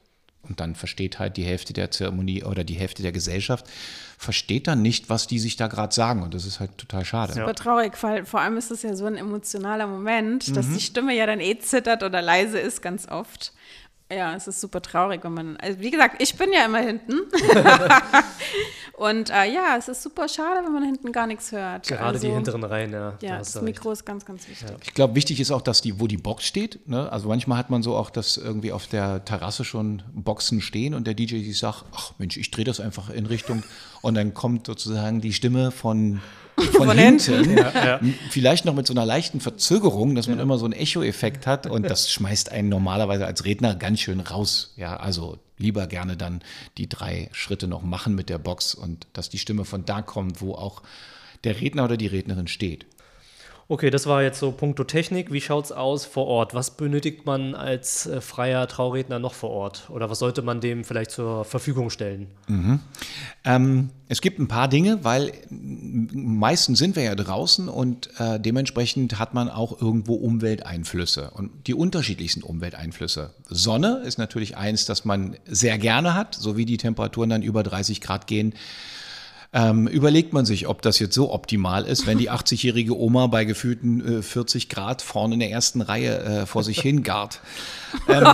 Und 0.48 0.61
dann 0.61 0.74
versteht 0.74 1.18
halt 1.18 1.37
die 1.37 1.44
Hälfte 1.44 1.72
der 1.72 1.90
Zeremonie 1.90 2.44
oder 2.44 2.64
die 2.64 2.74
Hälfte 2.74 3.02
der 3.02 3.12
Gesellschaft, 3.12 3.66
versteht 4.18 4.66
dann 4.66 4.80
nicht, 4.82 5.11
was 5.11 5.26
die 5.26 5.38
sich 5.38 5.56
da 5.56 5.66
gerade 5.66 5.94
sagen. 5.94 6.22
Und 6.22 6.35
das 6.35 6.44
ist 6.46 6.61
halt 6.61 6.76
total 6.78 7.04
schade. 7.04 7.32
Super 7.35 7.54
traurig, 7.54 7.92
weil 8.02 8.24
vor 8.24 8.40
allem 8.40 8.56
ist 8.56 8.70
es 8.70 8.82
ja 8.82 8.94
so 8.94 9.04
ein 9.06 9.16
emotionaler 9.16 9.87
Moment, 9.87 10.48
Mhm. 10.48 10.54
dass 10.54 10.68
die 10.72 10.80
Stimme 10.80 11.14
ja 11.14 11.26
dann 11.26 11.40
eh 11.40 11.59
zittert 11.59 12.02
oder 12.02 12.22
leise 12.22 12.59
ist, 12.59 12.80
ganz 12.82 13.09
oft. 13.09 13.52
Ja, 14.11 14.37
es 14.37 14.47
ist 14.47 14.61
super 14.61 14.81
traurig, 14.81 15.25
wenn 15.25 15.35
man, 15.35 15.57
also 15.57 15.81
wie 15.81 15.90
gesagt, 15.90 16.23
ich 16.23 16.37
bin 16.37 16.53
ja 16.53 16.64
immer 16.64 16.79
hinten. 16.79 17.23
Und 18.97 19.31
äh, 19.31 19.53
ja, 19.53 19.77
es 19.77 19.88
ist 19.88 20.03
super 20.03 20.29
schade, 20.29 20.64
wenn 20.64 20.73
man 20.73 20.85
hinten 20.85 21.12
gar 21.12 21.27
nichts 21.27 21.53
hört. 21.53 21.87
gerade 21.87 22.05
also, 22.05 22.27
die 22.27 22.33
hinteren 22.33 22.64
Reihen, 22.64 22.92
ja. 22.92 23.14
da 23.21 23.27
Ja, 23.27 23.37
hast 23.38 23.49
das 23.49 23.57
recht. 23.57 23.64
Mikro 23.64 23.90
ist 23.90 24.07
ganz, 24.07 24.25
ganz 24.25 24.49
wichtig. 24.49 24.71
Ich 24.85 24.95
glaube, 24.95 25.14
wichtig 25.16 25.40
ist 25.40 25.51
auch, 25.51 25.61
dass 25.61 25.83
die, 25.83 26.01
wo 26.01 26.07
die 26.07 26.16
Box 26.16 26.47
steht. 26.47 26.88
Ne? 26.88 27.11
Also 27.12 27.29
manchmal 27.29 27.59
hat 27.59 27.69
man 27.69 27.83
so 27.83 27.97
auch, 27.97 28.09
dass 28.09 28.37
irgendwie 28.37 28.73
auf 28.73 28.87
der 28.87 29.25
Terrasse 29.25 29.64
schon 29.64 30.03
Boxen 30.14 30.61
stehen 30.61 30.95
und 30.95 31.07
der 31.07 31.14
DJ 31.14 31.42
sich 31.42 31.59
sagt, 31.59 31.85
ach 31.95 32.12
Mensch, 32.19 32.37
ich 32.37 32.51
drehe 32.51 32.64
das 32.64 32.81
einfach 32.81 33.11
in 33.11 33.27
Richtung 33.27 33.64
und 34.03 34.14
dann 34.14 34.33
kommt 34.33 34.66
sozusagen 34.66 35.21
die 35.21 35.33
Stimme 35.33 35.73
von 35.73 36.23
von, 36.73 36.87
Von 36.87 36.99
hinten, 36.99 37.59
vielleicht 38.31 38.64
noch 38.64 38.75
mit 38.75 38.87
so 38.87 38.95
einer 38.95 39.05
leichten 39.05 39.40
Verzögerung, 39.40 40.14
dass 40.14 40.27
man 40.27 40.38
immer 40.38 40.57
so 40.57 40.64
einen 40.64 40.73
Echo-Effekt 40.73 41.47
hat 41.47 41.66
und 41.66 41.83
das 41.83 42.11
schmeißt 42.11 42.51
einen 42.51 42.71
normalerweise 42.71 43.27
als 43.27 43.45
Redner 43.45 43.75
ganz 43.75 44.01
schön 44.01 44.21
raus. 44.21 44.73
Ja, 44.77 44.97
also 44.97 45.38
lieber 45.59 45.87
gerne 45.87 46.16
dann 46.16 46.40
die 46.79 46.88
drei 46.88 47.29
Schritte 47.33 47.69
noch 47.69 47.83
machen 47.83 48.14
mit 48.14 48.31
der 48.31 48.38
Box 48.38 48.75
und 48.75 49.07
dass 49.12 49.29
die 49.29 49.38
Stimme 49.38 49.66
von 49.66 49.85
da 49.85 50.01
kommt, 50.01 50.40
wo 50.40 50.55
auch 50.55 50.83
der 51.45 51.61
Redner 51.61 51.85
oder 51.85 51.99
die 51.99 52.07
Rednerin 52.07 52.49
steht. 52.49 52.87
Okay, 53.68 53.90
das 53.90 54.07
war 54.07 54.22
jetzt 54.22 54.38
so 54.38 54.52
puncto 54.52 54.85
Technik. 54.85 55.33
Wie 55.33 55.40
schaut 55.40 55.64
es 55.64 55.72
aus 55.72 56.05
vor 56.05 56.26
Ort? 56.26 56.55
Was 56.55 56.76
benötigt 56.76 57.26
man 57.26 57.57
als 57.57 58.07
äh, 58.07 58.20
freier 58.20 58.68
Trauredner 58.68 59.18
noch 59.18 59.35
vor 59.35 59.50
Ort? 59.50 59.90
Oder 59.90 60.09
was 60.09 60.20
sollte 60.20 60.42
man 60.42 60.61
dem 60.61 60.85
vielleicht 60.85 61.11
zur 61.11 61.44
Verfügung 61.44 61.90
stellen? 61.90 62.29
Mhm. 62.46 62.79
Ähm, 63.44 63.90
es 64.07 64.20
gibt 64.20 64.38
ein 64.38 64.46
paar 64.46 64.68
Dinge, 64.68 65.02
weil 65.02 65.33
meistens 65.50 66.79
sind 66.79 66.94
wir 66.94 67.02
ja 67.02 67.16
draußen 67.16 67.68
und 67.68 68.09
äh, 68.20 68.38
dementsprechend 68.38 69.18
hat 69.18 69.35
man 69.35 69.48
auch 69.48 69.81
irgendwo 69.81 70.14
Umwelteinflüsse 70.14 71.33
und 71.33 71.50
die 71.66 71.74
unterschiedlichsten 71.74 72.44
Umwelteinflüsse. 72.44 73.35
Sonne 73.48 74.02
ist 74.07 74.16
natürlich 74.16 74.57
eins, 74.57 74.85
das 74.85 75.05
man 75.05 75.37
sehr 75.44 75.76
gerne 75.79 76.14
hat, 76.14 76.37
so 76.37 76.57
wie 76.57 76.66
die 76.66 76.76
Temperaturen 76.76 77.31
dann 77.31 77.42
über 77.42 77.64
30 77.64 78.00
Grad 78.00 78.29
gehen 78.29 78.55
ähm, 79.52 79.87
überlegt 79.87 80.32
man 80.32 80.44
sich, 80.44 80.66
ob 80.68 80.82
das 80.82 80.98
jetzt 80.98 81.14
so 81.14 81.32
optimal 81.32 81.85
ist, 81.85 82.06
wenn 82.06 82.18
die 82.18 82.30
80-jährige 82.30 82.98
Oma 82.98 83.26
bei 83.26 83.44
gefühlten 83.44 84.18
äh, 84.18 84.22
40 84.22 84.68
Grad 84.68 85.02
vorne 85.02 85.35
in 85.35 85.40
der 85.40 85.50
ersten 85.50 85.80
Reihe 85.80 86.18
äh, 86.18 86.46
vor 86.46 86.62
sich 86.62 86.80
hingart. 86.80 87.40
Ähm, 88.09 88.26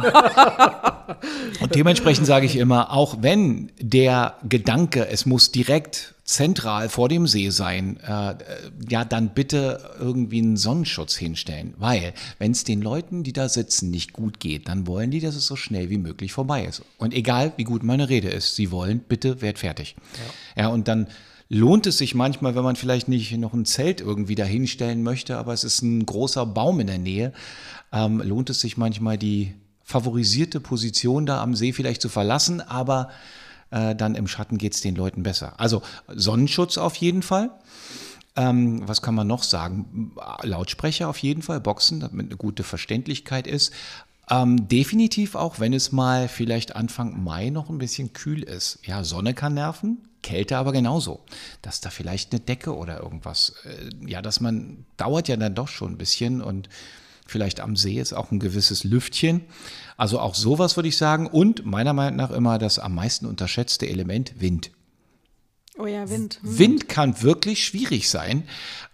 und 1.61 1.75
dementsprechend 1.75 2.27
sage 2.27 2.46
ich 2.46 2.57
immer, 2.57 2.92
auch 2.92 3.18
wenn 3.20 3.70
der 3.79 4.35
Gedanke, 4.48 5.09
es 5.09 5.27
muss 5.27 5.53
direkt 5.53 6.14
zentral 6.33 6.88
vor 6.88 7.09
dem 7.09 7.27
See 7.27 7.51
sein, 7.51 7.99
äh, 7.99 8.35
ja, 8.88 9.05
dann 9.05 9.35
bitte 9.35 9.90
irgendwie 9.99 10.40
einen 10.40 10.57
Sonnenschutz 10.57 11.14
hinstellen. 11.14 11.75
Weil, 11.77 12.14
wenn 12.38 12.53
es 12.53 12.64
den 12.64 12.81
Leuten, 12.81 13.23
die 13.23 13.33
da 13.33 13.49
sitzen, 13.49 13.90
nicht 13.90 14.12
gut 14.12 14.40
geht, 14.40 14.68
dann 14.68 14.87
wollen 14.87 15.11
die, 15.11 15.21
dass 15.21 15.37
es 15.37 15.47
so 15.47 15.57
schnell 15.57 15.90
wie 15.90 15.99
möglich 15.99 16.33
vorbei 16.33 16.64
ist. 16.64 16.83
Und 16.99 17.12
egal, 17.14 17.53
wie 17.57 17.64
gut 17.64 17.83
meine 17.83 18.09
Rede 18.09 18.29
ist, 18.29 18.57
sie 18.57 18.71
wollen, 18.71 19.01
bitte 19.01 19.42
werd 19.42 19.59
fertig. 19.59 19.95
Ja, 20.57 20.62
ja 20.62 20.68
und 20.68 20.88
dann 20.88 21.07
lohnt 21.49 21.87
es 21.87 21.99
sich 21.99 22.14
manchmal, 22.14 22.55
wenn 22.55 22.64
man 22.64 22.77
vielleicht 22.77 23.09
nicht 23.09 23.37
noch 23.37 23.53
ein 23.53 23.66
Zelt 23.66 24.01
irgendwie 24.01 24.35
da 24.35 24.45
hinstellen 24.45 25.03
möchte, 25.03 25.37
aber 25.37 25.53
es 25.53 25.64
ist 25.64 25.83
ein 25.83 26.07
großer 26.07 26.47
Baum 26.47 26.81
in 26.81 26.87
der 26.87 26.99
Nähe, 26.99 27.33
ähm, 27.92 28.23
lohnt 28.25 28.49
es 28.49 28.61
sich 28.61 28.79
manchmal 28.79 29.18
die 29.18 29.55
favorisierte 29.83 30.61
Position 30.61 31.27
da 31.27 31.42
am 31.42 31.55
See 31.55 31.75
vielleicht 31.75 32.01
zu 32.01 32.09
verlassen, 32.09 32.62
aber 32.62 33.11
äh, 33.73 33.97
dann 33.97 34.15
im 34.15 34.29
Schatten 34.29 34.59
geht 34.59 34.75
es 34.75 34.81
den 34.81 34.95
Leuten 34.95 35.23
besser. 35.23 35.59
Also 35.59 35.83
Sonnenschutz 36.09 36.79
auf 36.79 36.97
jeden 36.97 37.23
Fall. 37.23 37.51
Ähm, 38.37 38.87
was 38.87 39.03
kann 39.03 39.15
man 39.15 39.27
noch 39.27 39.43
sagen? 39.43 40.13
Lautsprecher 40.43 41.09
auf 41.09 41.19
jeden 41.19 41.43
Fall, 41.43 41.61
Boxen, 41.61 42.01
damit 42.01 42.27
eine 42.27 42.37
gute 42.37 42.63
Verständlichkeit 42.63 43.47
ist. 43.47 43.73
Ähm, 44.31 44.69
definitiv 44.69 45.35
auch, 45.35 45.59
wenn 45.61 45.73
es 45.73 45.93
mal 45.93 46.29
vielleicht 46.29 46.77
Anfang 46.77 47.23
Mai 47.23 47.51
noch 47.51 47.69
ein 47.69 47.79
bisschen 47.79 48.13
kühl 48.13 48.43
ist. 48.43 48.79
Ja, 48.85 49.05
Sonne 49.05 49.35
kann 49.35 49.55
nerven, 49.55 49.99
Kälte 50.23 50.57
aber 50.57 50.73
genauso. 50.73 51.21
Dass 51.61 51.81
da 51.81 51.91
vielleicht 51.91 52.33
eine 52.33 52.41
Decke 52.41 52.75
oder 52.75 53.01
irgendwas, 53.01 53.55
äh, 53.65 53.91
ja, 54.09 54.23
dass 54.23 54.41
man, 54.41 54.87
dauert 54.97 55.29
ja 55.29 55.37
dann 55.37 55.55
doch 55.55 55.69
schon 55.69 55.93
ein 55.93 55.99
bisschen 55.99 56.41
und 56.41 56.69
vielleicht 57.33 57.61
am 57.61 57.75
See 57.75 57.99
ist 57.99 58.12
auch 58.12 58.31
ein 58.31 58.38
gewisses 58.38 58.85
Lüftchen. 58.85 59.40
Also 59.97 60.21
auch 60.21 60.37
sowas 60.37 60.77
würde 60.77 60.88
ich 60.88 60.97
sagen. 60.97 61.27
Und 61.27 61.66
meiner 61.66 61.92
Meinung 61.92 62.16
nach 62.16 62.31
immer 62.31 62.59
das 62.59 62.79
am 62.79 62.95
meisten 62.95 63.27
unterschätzte 63.27 63.88
Element 63.88 64.40
Wind. 64.40 64.71
Oh 65.79 65.87
ja, 65.87 66.11
Wind. 66.11 66.39
Hm. 66.43 66.59
Wind 66.59 66.89
kann 66.91 67.23
wirklich 67.23 67.65
schwierig 67.65 68.11
sein, 68.11 68.45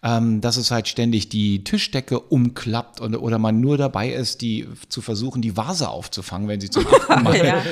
ähm, 0.05 0.41
dass 0.41 0.57
es 0.57 0.71
halt 0.71 0.87
ständig 0.87 1.29
die 1.29 1.65
Tischdecke 1.65 2.21
umklappt 2.21 3.01
und, 3.01 3.17
oder 3.17 3.39
man 3.39 3.61
nur 3.61 3.77
dabei 3.77 4.13
ist, 4.13 4.43
die 4.43 4.69
zu 4.89 5.01
versuchen, 5.01 5.43
die 5.43 5.57
Vase 5.57 5.89
aufzufangen, 5.89 6.47
wenn 6.47 6.61
sie 6.61 6.71
zum 6.71 6.87
achten 7.11 7.25
Mal. 7.25 7.45
ja. 7.45 7.63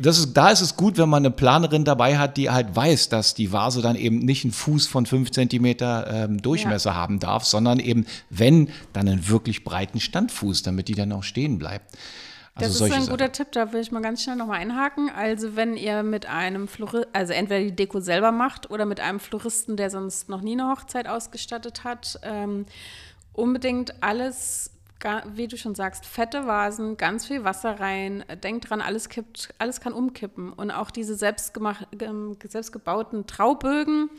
das 0.00 0.18
ist, 0.18 0.32
da 0.32 0.48
ist 0.48 0.62
es 0.62 0.76
gut, 0.76 0.96
wenn 0.96 1.10
man 1.10 1.26
eine 1.26 1.30
Planerin 1.30 1.84
dabei 1.84 2.16
hat, 2.16 2.38
die 2.38 2.48
halt 2.48 2.74
weiß, 2.74 3.10
dass 3.10 3.34
die 3.34 3.52
Vase 3.52 3.82
dann 3.82 3.96
eben 3.96 4.20
nicht 4.20 4.44
einen 4.44 4.52
Fuß 4.52 4.86
von 4.86 5.04
fünf 5.04 5.30
Zentimeter 5.30 6.06
ähm, 6.10 6.40
Durchmesser 6.40 6.90
ja. 6.90 6.96
haben 6.96 7.18
darf, 7.18 7.44
sondern 7.44 7.78
eben, 7.78 8.06
wenn, 8.30 8.70
dann 8.94 9.08
einen 9.08 9.28
wirklich 9.28 9.62
breiten 9.62 10.00
Standfuß, 10.00 10.62
damit 10.62 10.88
die 10.88 10.94
dann 10.94 11.12
auch 11.12 11.22
stehen 11.22 11.58
bleibt. 11.58 11.98
Also 12.58 12.80
das 12.80 12.90
ist 12.90 12.94
ein 12.94 13.02
Sachen. 13.02 13.10
guter 13.10 13.32
Tipp, 13.32 13.52
da 13.52 13.72
will 13.72 13.80
ich 13.80 13.92
mal 13.92 14.02
ganz 14.02 14.22
schnell 14.22 14.36
nochmal 14.36 14.60
einhaken. 14.60 15.10
Also 15.10 15.56
wenn 15.56 15.76
ihr 15.76 16.02
mit 16.02 16.26
einem 16.26 16.68
Florist, 16.68 17.08
also 17.12 17.32
entweder 17.32 17.60
die 17.60 17.74
Deko 17.74 18.00
selber 18.00 18.32
macht 18.32 18.70
oder 18.70 18.84
mit 18.84 19.00
einem 19.00 19.20
Floristen, 19.20 19.76
der 19.76 19.90
sonst 19.90 20.28
noch 20.28 20.40
nie 20.40 20.52
eine 20.52 20.68
Hochzeit 20.68 21.08
ausgestattet 21.08 21.84
hat, 21.84 22.18
ähm, 22.22 22.66
unbedingt 23.32 24.02
alles 24.02 24.70
wie 25.34 25.48
du 25.48 25.56
schon 25.56 25.74
sagst, 25.74 26.06
fette 26.06 26.46
Vasen, 26.46 26.96
ganz 26.96 27.26
viel 27.26 27.44
Wasser 27.44 27.80
rein. 27.80 28.24
Denkt 28.42 28.70
dran, 28.70 28.80
alles 28.80 29.08
kippt, 29.08 29.54
alles 29.58 29.80
kann 29.80 29.92
umkippen. 29.92 30.52
Und 30.52 30.70
auch 30.70 30.90
diese 30.90 31.14
selbstgebauten 31.14 33.26
Traubögen, 33.26 34.10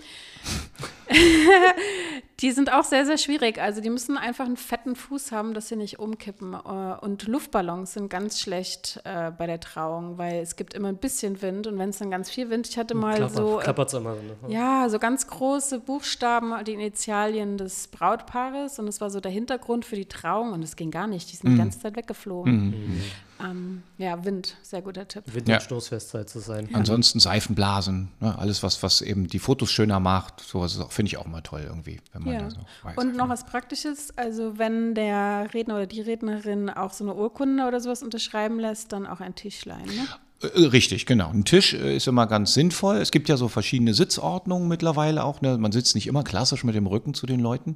die 2.39 2.51
sind 2.51 2.71
auch 2.71 2.83
sehr, 2.83 3.05
sehr 3.05 3.17
schwierig. 3.17 3.59
Also 3.59 3.81
die 3.81 3.89
müssen 3.89 4.17
einfach 4.17 4.45
einen 4.45 4.57
fetten 4.57 4.95
Fuß 4.95 5.31
haben, 5.31 5.53
dass 5.53 5.67
sie 5.67 5.75
nicht 5.75 5.99
umkippen. 5.99 6.53
Äh, 6.53 6.95
und 7.01 7.27
Luftballons 7.27 7.93
sind 7.93 8.09
ganz 8.09 8.39
schlecht 8.39 9.01
äh, 9.03 9.31
bei 9.31 9.47
der 9.47 9.59
Trauung, 9.59 10.17
weil 10.17 10.41
es 10.41 10.55
gibt 10.55 10.73
immer 10.73 10.87
ein 10.87 10.97
bisschen 10.97 11.41
Wind. 11.41 11.67
Und 11.67 11.77
wenn 11.77 11.89
es 11.89 11.97
dann 11.97 12.11
ganz 12.11 12.29
viel 12.29 12.49
Wind, 12.49 12.69
ich 12.69 12.77
hatte 12.77 12.95
mal 12.95 13.15
Klapper, 13.15 13.33
so. 13.33 13.57
Klappert's 13.57 13.93
immer. 13.93 14.13
Ne? 14.13 14.35
Ja, 14.47 14.87
so 14.87 14.99
ganz 14.99 15.27
große 15.27 15.79
Buchstaben, 15.79 16.53
die 16.63 16.73
Initialien 16.73 17.57
des 17.57 17.87
Brautpaares. 17.87 18.79
Und 18.79 18.85
das 18.85 19.01
war 19.01 19.09
so 19.09 19.19
der 19.19 19.31
Hintergrund 19.31 19.83
für 19.83 19.95
die 19.95 20.07
Trauung. 20.07 20.53
Und 20.53 20.61
das 20.69 20.75
ging 20.75 20.91
gar 20.91 21.07
nicht. 21.07 21.31
Die 21.31 21.35
sind 21.35 21.49
mhm. 21.49 21.55
die 21.55 21.59
ganze 21.59 21.79
Zeit 21.79 21.95
weggeflogen. 21.95 22.69
Mhm. 22.69 23.01
Ähm, 23.41 23.83
ja, 23.97 24.23
Wind, 24.25 24.57
sehr 24.61 24.81
guter 24.81 25.07
Tipp. 25.07 25.23
Wind- 25.27 25.47
und 25.47 25.53
ja. 25.53 25.59
Stoßfestzeit 25.59 26.29
zu 26.29 26.39
sein. 26.39 26.67
Ja. 26.69 26.77
Ansonsten 26.77 27.19
Seifenblasen, 27.19 28.09
ne? 28.19 28.37
alles, 28.37 28.63
was, 28.63 28.83
was 28.83 29.01
eben 29.01 29.27
die 29.27 29.39
Fotos 29.39 29.71
schöner 29.71 29.99
macht. 29.99 30.41
Sowas 30.41 30.79
finde 30.89 31.07
ich 31.07 31.17
auch 31.17 31.25
mal 31.25 31.41
toll 31.41 31.63
irgendwie, 31.65 31.99
wenn 32.13 32.23
man 32.23 32.33
ja. 32.33 32.39
da 32.41 32.49
so 32.51 32.57
weiß. 32.83 32.97
Und 32.97 33.15
noch 33.15 33.29
was 33.29 33.45
Praktisches, 33.45 34.15
also 34.17 34.57
wenn 34.57 34.93
der 34.93 35.53
Redner 35.53 35.75
oder 35.75 35.87
die 35.87 36.01
Rednerin 36.01 36.69
auch 36.69 36.91
so 36.91 37.03
eine 37.03 37.15
Urkunde 37.15 37.65
oder 37.65 37.79
sowas 37.79 38.03
unterschreiben 38.03 38.59
lässt, 38.59 38.91
dann 38.91 39.07
auch 39.07 39.21
ein 39.21 39.35
Tischlein, 39.35 39.85
ne? 39.85 40.07
Äh, 40.41 40.65
richtig, 40.65 41.05
genau. 41.05 41.29
Ein 41.29 41.45
Tisch 41.45 41.73
äh, 41.73 41.95
ist 41.95 42.07
immer 42.07 42.27
ganz 42.27 42.53
sinnvoll. 42.53 42.97
Es 42.97 43.11
gibt 43.11 43.29
ja 43.29 43.37
so 43.37 43.47
verschiedene 43.47 43.93
Sitzordnungen 43.93 44.67
mittlerweile 44.67 45.23
auch. 45.23 45.41
Ne? 45.41 45.57
Man 45.57 45.71
sitzt 45.71 45.95
nicht 45.95 46.07
immer 46.07 46.23
klassisch 46.23 46.63
mit 46.63 46.75
dem 46.75 46.87
Rücken 46.87 47.13
zu 47.13 47.25
den 47.25 47.39
Leuten. 47.39 47.75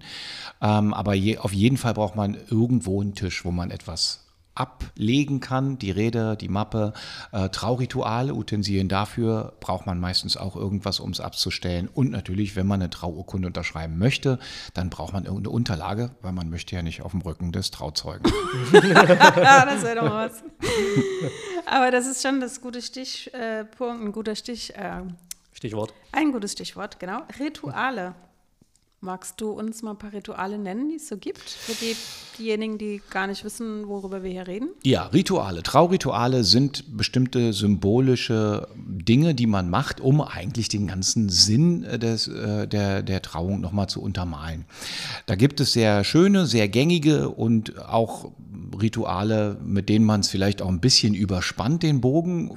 Ähm, 0.61 0.93
aber 0.93 1.13
je, 1.13 1.37
auf 1.37 1.53
jeden 1.53 1.77
Fall 1.77 1.93
braucht 1.93 2.15
man 2.15 2.37
irgendwo 2.49 3.01
einen 3.01 3.15
Tisch, 3.15 3.43
wo 3.45 3.51
man 3.51 3.71
etwas 3.71 4.22
ablegen 4.55 5.39
kann, 5.39 5.77
die 5.79 5.91
Rede, 5.91 6.37
die 6.37 6.49
Mappe, 6.49 6.93
äh, 7.31 7.49
Traurituale, 7.49 8.33
Utensilien 8.33 8.87
dafür 8.87 9.53
braucht 9.59 9.85
man 9.85 9.99
meistens 9.99 10.37
auch 10.37 10.55
irgendwas, 10.55 10.99
um 10.99 11.11
es 11.11 11.19
abzustellen. 11.19 11.89
Und 11.93 12.11
natürlich, 12.11 12.55
wenn 12.55 12.67
man 12.67 12.81
eine 12.81 12.89
Trauurkunde 12.89 13.47
unterschreiben 13.47 13.97
möchte, 13.97 14.39
dann 14.73 14.89
braucht 14.89 15.13
man 15.13 15.25
irgendeine 15.25 15.49
Unterlage, 15.49 16.11
weil 16.21 16.33
man 16.33 16.49
möchte 16.49 16.75
ja 16.75 16.81
nicht 16.81 17.01
auf 17.01 17.11
dem 17.11 17.21
Rücken 17.21 17.51
des 17.51 17.71
Trauzeugen. 17.71 18.31
ja, 18.73 19.65
das 19.65 19.83
wäre 19.83 19.95
doch 19.95 20.11
was. 20.11 20.43
Aber 21.65 21.91
das 21.91 22.07
ist 22.07 22.21
schon 22.21 22.39
das 22.39 22.61
gute 22.61 22.81
Stichpunkt, 22.81 24.03
ein 24.03 24.11
guter 24.11 24.35
Stich. 24.35 24.75
Äh, 24.75 25.01
Stichwort. 25.53 25.93
Ein 26.11 26.31
gutes 26.31 26.53
Stichwort, 26.53 26.99
genau. 26.99 27.21
Rituale. 27.39 28.15
Magst 29.03 29.41
du 29.41 29.49
uns 29.49 29.81
mal 29.81 29.91
ein 29.91 29.97
paar 29.97 30.13
Rituale 30.13 30.57
nennen, 30.57 30.87
die 30.87 30.95
es 30.95 31.09
so 31.09 31.17
gibt, 31.17 31.49
für 31.49 31.73
die, 31.73 31.93
diejenigen, 32.39 32.77
die 32.77 33.01
gar 33.09 33.27
nicht 33.27 33.43
wissen, 33.43 33.89
worüber 33.89 34.23
wir 34.23 34.31
hier 34.31 34.47
reden? 34.47 34.69
Ja, 34.81 35.07
Rituale. 35.07 35.61
Traurituale 35.61 36.45
sind 36.45 36.95
bestimmte 36.95 37.51
symbolische 37.51 38.65
Dinge, 38.77 39.35
die 39.35 39.45
man 39.45 39.69
macht, 39.69 39.99
um 39.99 40.21
eigentlich 40.21 40.69
den 40.69 40.87
ganzen 40.87 41.27
Sinn 41.27 41.81
des, 41.81 42.29
äh, 42.29 42.65
der, 42.65 43.03
der 43.03 43.21
Trauung 43.21 43.59
nochmal 43.59 43.89
zu 43.89 44.01
untermalen. 44.01 44.63
Da 45.25 45.35
gibt 45.35 45.59
es 45.59 45.73
sehr 45.73 46.05
schöne, 46.05 46.45
sehr 46.45 46.69
gängige 46.69 47.27
und 47.27 47.77
auch 47.79 48.31
Rituale, 48.81 49.57
mit 49.63 49.89
denen 49.89 50.05
man 50.05 50.21
es 50.21 50.29
vielleicht 50.29 50.61
auch 50.61 50.69
ein 50.69 50.79
bisschen 50.79 51.13
überspannt, 51.13 51.83
den 51.83 52.01
Bogen, 52.01 52.55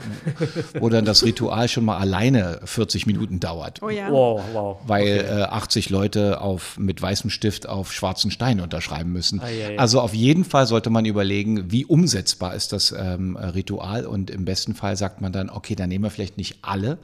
wo 0.81 0.89
dann 0.89 1.05
das 1.05 1.25
Ritual 1.25 1.69
schon 1.69 1.85
mal 1.85 1.99
alleine 1.99 2.61
40 2.65 3.07
Minuten 3.07 3.41
dauert. 3.41 3.83
Oh 3.83 3.91
ja. 3.91 4.11
Wow, 4.11 4.43
wow. 4.53 4.79
Weil 4.87 5.21
okay. 5.21 5.41
äh, 5.41 5.45
80 5.45 5.91
Leute 5.91 6.41
auf, 6.41 6.79
mit 6.79 7.01
weißem 7.01 7.31
Stift 7.31 7.69
auf 7.69 7.93
schwarzen 7.93 8.31
Stein 8.31 8.61
unterschreiben 8.61 9.13
müssen. 9.13 9.41
Ah, 9.41 9.49
ja, 9.49 9.71
ja. 9.71 9.79
Also 9.79 10.01
auf 10.01 10.15
jeden 10.15 10.45
Fall 10.45 10.67
sollte 10.67 10.91
man 10.91 11.05
überlegen, 11.05 11.71
wie 11.71 11.85
umsetzbar 11.85 12.55
ist 12.55 12.73
das 12.73 12.95
ähm, 12.97 13.37
Ritual 13.37 14.07
und 14.07 14.31
im 14.31 14.45
besten 14.45 14.75
Fall 14.75 14.97
sagt 14.97 15.21
man 15.21 15.33
dann, 15.33 15.51
okay, 15.51 15.75
dann 15.75 15.89
nehmen 15.89 16.05
wir 16.05 16.11
vielleicht 16.11 16.39
nicht 16.39 16.59
alle, 16.63 16.99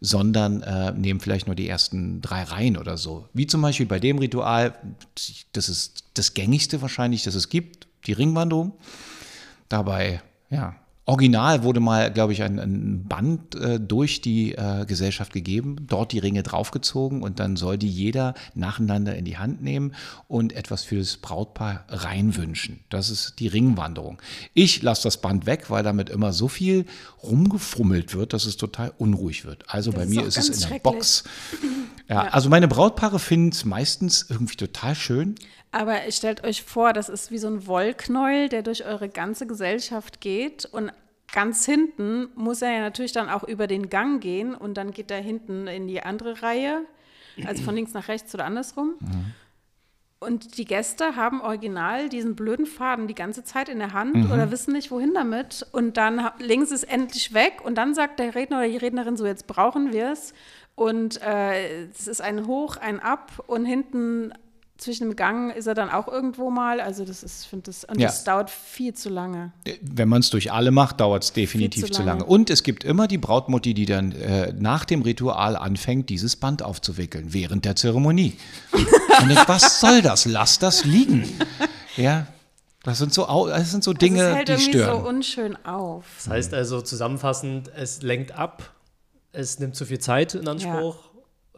sondern 0.00 0.62
äh, 0.62 0.92
nehmen 0.92 1.20
vielleicht 1.20 1.46
nur 1.46 1.56
die 1.56 1.68
ersten 1.68 2.20
drei 2.20 2.44
Reihen 2.44 2.76
oder 2.76 2.96
so. 2.96 3.28
Wie 3.32 3.46
zum 3.46 3.62
Beispiel 3.62 3.86
bei 3.86 3.98
dem 3.98 4.18
Ritual, 4.18 4.74
das 5.52 5.68
ist 5.68 6.04
das 6.14 6.34
gängigste 6.34 6.80
wahrscheinlich, 6.82 7.24
das 7.24 7.34
es 7.34 7.48
gibt, 7.48 7.87
die 8.08 8.12
Ringwanderung. 8.14 8.72
Dabei, 9.68 10.22
ja, 10.50 10.74
Original 11.08 11.62
wurde 11.62 11.80
mal, 11.80 12.12
glaube 12.12 12.34
ich, 12.34 12.42
ein, 12.42 12.58
ein 12.58 13.08
Band 13.08 13.54
äh, 13.54 13.80
durch 13.80 14.20
die 14.20 14.52
äh, 14.52 14.84
Gesellschaft 14.84 15.32
gegeben, 15.32 15.86
dort 15.88 16.12
die 16.12 16.18
Ringe 16.18 16.42
draufgezogen 16.42 17.22
und 17.22 17.40
dann 17.40 17.56
soll 17.56 17.78
die 17.78 17.88
jeder 17.88 18.34
nacheinander 18.54 19.16
in 19.16 19.24
die 19.24 19.38
Hand 19.38 19.62
nehmen 19.62 19.94
und 20.26 20.52
etwas 20.52 20.84
für 20.84 20.98
das 20.98 21.16
Brautpaar 21.16 21.86
reinwünschen. 21.88 22.80
Das 22.90 23.08
ist 23.08 23.38
die 23.38 23.48
Ringwanderung. 23.48 24.20
Ich 24.52 24.82
lasse 24.82 25.04
das 25.04 25.16
Band 25.22 25.46
weg, 25.46 25.70
weil 25.70 25.82
damit 25.82 26.10
immer 26.10 26.34
so 26.34 26.46
viel 26.46 26.84
rumgefummelt 27.22 28.14
wird, 28.14 28.34
dass 28.34 28.44
es 28.44 28.58
total 28.58 28.92
unruhig 28.98 29.46
wird. 29.46 29.64
Also 29.68 29.92
das 29.92 30.00
bei 30.00 30.06
mir 30.06 30.26
ist 30.26 30.36
es 30.36 30.62
in 30.62 30.68
der 30.68 30.78
Box. 30.78 31.24
Ja, 32.10 32.24
ja, 32.24 32.30
also 32.30 32.48
meine 32.48 32.68
Brautpaare 32.68 33.18
finden 33.18 33.50
es 33.50 33.66
meistens 33.66 34.24
irgendwie 34.30 34.56
total 34.56 34.94
schön. 34.94 35.34
Aber 35.70 35.98
stellt 36.10 36.44
euch 36.44 36.62
vor, 36.62 36.92
das 36.92 37.08
ist 37.08 37.30
wie 37.30 37.38
so 37.38 37.48
ein 37.48 37.66
Wollknäuel, 37.66 38.48
der 38.48 38.62
durch 38.62 38.86
eure 38.86 39.08
ganze 39.08 39.46
Gesellschaft 39.46 40.20
geht 40.20 40.64
und 40.64 40.92
ganz 41.32 41.66
hinten 41.66 42.28
muss 42.34 42.62
er 42.62 42.72
ja 42.72 42.80
natürlich 42.80 43.12
dann 43.12 43.28
auch 43.28 43.44
über 43.44 43.66
den 43.66 43.90
Gang 43.90 44.22
gehen 44.22 44.54
und 44.54 44.74
dann 44.78 44.92
geht 44.92 45.10
er 45.10 45.20
hinten 45.20 45.66
in 45.66 45.86
die 45.86 46.02
andere 46.02 46.42
Reihe, 46.42 46.80
also 47.44 47.62
von 47.62 47.74
links 47.74 47.92
nach 47.92 48.08
rechts 48.08 48.34
oder 48.34 48.46
andersrum. 48.46 48.94
Mhm. 48.98 49.34
Und 50.20 50.58
die 50.58 50.64
Gäste 50.64 51.14
haben 51.14 51.40
original 51.40 52.08
diesen 52.08 52.34
blöden 52.34 52.66
Faden 52.66 53.06
die 53.06 53.14
ganze 53.14 53.44
Zeit 53.44 53.68
in 53.68 53.78
der 53.78 53.92
Hand 53.92 54.16
Mhm. 54.16 54.32
oder 54.32 54.50
wissen 54.50 54.72
nicht, 54.72 54.90
wohin 54.90 55.14
damit. 55.14 55.64
Und 55.70 55.96
dann 55.96 56.28
sie 56.40 56.74
es 56.74 56.82
endlich 56.82 57.34
weg 57.34 57.60
und 57.62 57.76
dann 57.76 57.94
sagt 57.94 58.18
der 58.18 58.34
Redner 58.34 58.58
oder 58.58 58.68
die 58.68 58.78
Rednerin 58.78 59.16
so, 59.16 59.26
jetzt 59.26 59.46
brauchen 59.46 59.92
wir 59.92 60.10
es. 60.10 60.32
Und 60.74 61.22
äh, 61.22 61.84
es 61.84 62.08
ist 62.08 62.20
ein 62.20 62.46
Hoch, 62.46 62.76
ein 62.78 63.00
Ab 63.00 63.44
und 63.46 63.64
hinten 63.64 64.32
zwischen 64.78 65.08
dem 65.08 65.16
Gang 65.16 65.54
ist 65.54 65.66
er 65.66 65.74
dann 65.74 65.90
auch 65.90 66.06
irgendwo 66.08 66.50
mal. 66.50 66.80
Also 66.80 67.04
das 67.04 67.22
ist, 67.22 67.42
ich 67.42 67.48
finde 67.48 67.64
das, 67.66 67.84
und 67.84 68.00
Ja. 68.00 68.06
das 68.06 68.24
dauert 68.24 68.48
viel 68.48 68.94
zu 68.94 69.08
lange. 69.08 69.52
Wenn 69.82 70.08
man 70.08 70.20
es 70.20 70.30
durch 70.30 70.52
alle 70.52 70.70
macht, 70.70 71.00
dauert 71.00 71.24
es 71.24 71.32
definitiv 71.32 71.86
zu 71.86 71.92
zu 71.92 72.02
lange. 72.02 72.20
lange. 72.20 72.24
Und 72.24 72.48
es 72.48 72.62
gibt 72.62 72.84
immer 72.84 73.08
die 73.08 73.18
Brautmutti, 73.18 73.74
die 73.74 73.86
dann 73.86 74.12
äh, 74.12 74.52
nach 74.56 74.84
dem 74.84 75.02
Ritual 75.02 75.56
anfängt, 75.56 76.08
dieses 76.10 76.36
Band 76.36 76.62
aufzuwickeln, 76.62 77.32
während 77.34 77.64
der 77.64 77.74
Zeremonie. 77.76 78.36
Und 79.20 79.30
ich, 79.30 79.48
was 79.48 79.80
soll 79.80 80.00
das? 80.00 80.24
Lass 80.26 80.58
das 80.60 80.84
liegen. 80.84 81.28
Ja, 81.96 82.28
das 82.84 82.98
sind 82.98 83.12
so, 83.12 83.26
das 83.48 83.72
sind 83.72 83.82
so 83.82 83.90
Also 83.90 83.98
Dinge, 83.98 84.22
es 84.22 84.36
hält 84.36 84.48
die 84.48 84.52
irgendwie 84.52 84.70
stören. 84.70 85.02
so 85.02 85.08
unschön 85.08 85.66
auf. 85.66 86.04
Das 86.18 86.28
heißt 86.28 86.54
also 86.54 86.80
zusammenfassend, 86.80 87.70
es 87.74 88.02
lenkt 88.02 88.30
ab, 88.32 88.72
es 89.32 89.58
nimmt 89.58 89.74
zu 89.74 89.84
viel 89.86 89.98
Zeit 89.98 90.34
in 90.34 90.46
Anspruch. 90.46 91.07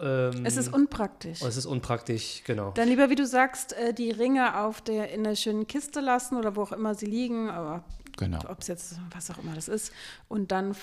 Ähm, 0.01 0.45
Es 0.47 0.57
ist 0.57 0.73
unpraktisch. 0.73 1.43
es 1.43 1.57
ist 1.57 1.67
unpraktisch, 1.67 2.43
genau. 2.45 2.71
Dann 2.73 2.89
lieber, 2.89 3.11
wie 3.11 3.15
du 3.17 3.27
sagst, 3.27 3.73
äh, 3.75 3.93
die 3.93 4.11
Ringe 4.11 4.59
auf 4.61 4.81
der, 4.81 5.13
in 5.13 5.25
der 5.25 5.37
schönen 5.37 5.67
Kiste 5.67 6.01
lassen 6.01 6.37
oder 6.37 6.57
wo 6.57 6.63
auch 6.63 6.73
immer 6.73 6.95
sie 6.95 7.07
liegen, 7.07 7.51
aber 7.51 7.85
Genau. 8.17 8.39
ob 8.49 8.61
es 8.61 8.67
jetzt, 8.69 8.99
was 9.15 9.31
auch 9.31 9.39
immer 9.39 9.55
das 9.55 9.69
ist, 9.69 9.93
und 10.29 10.51
dann, 10.53 10.75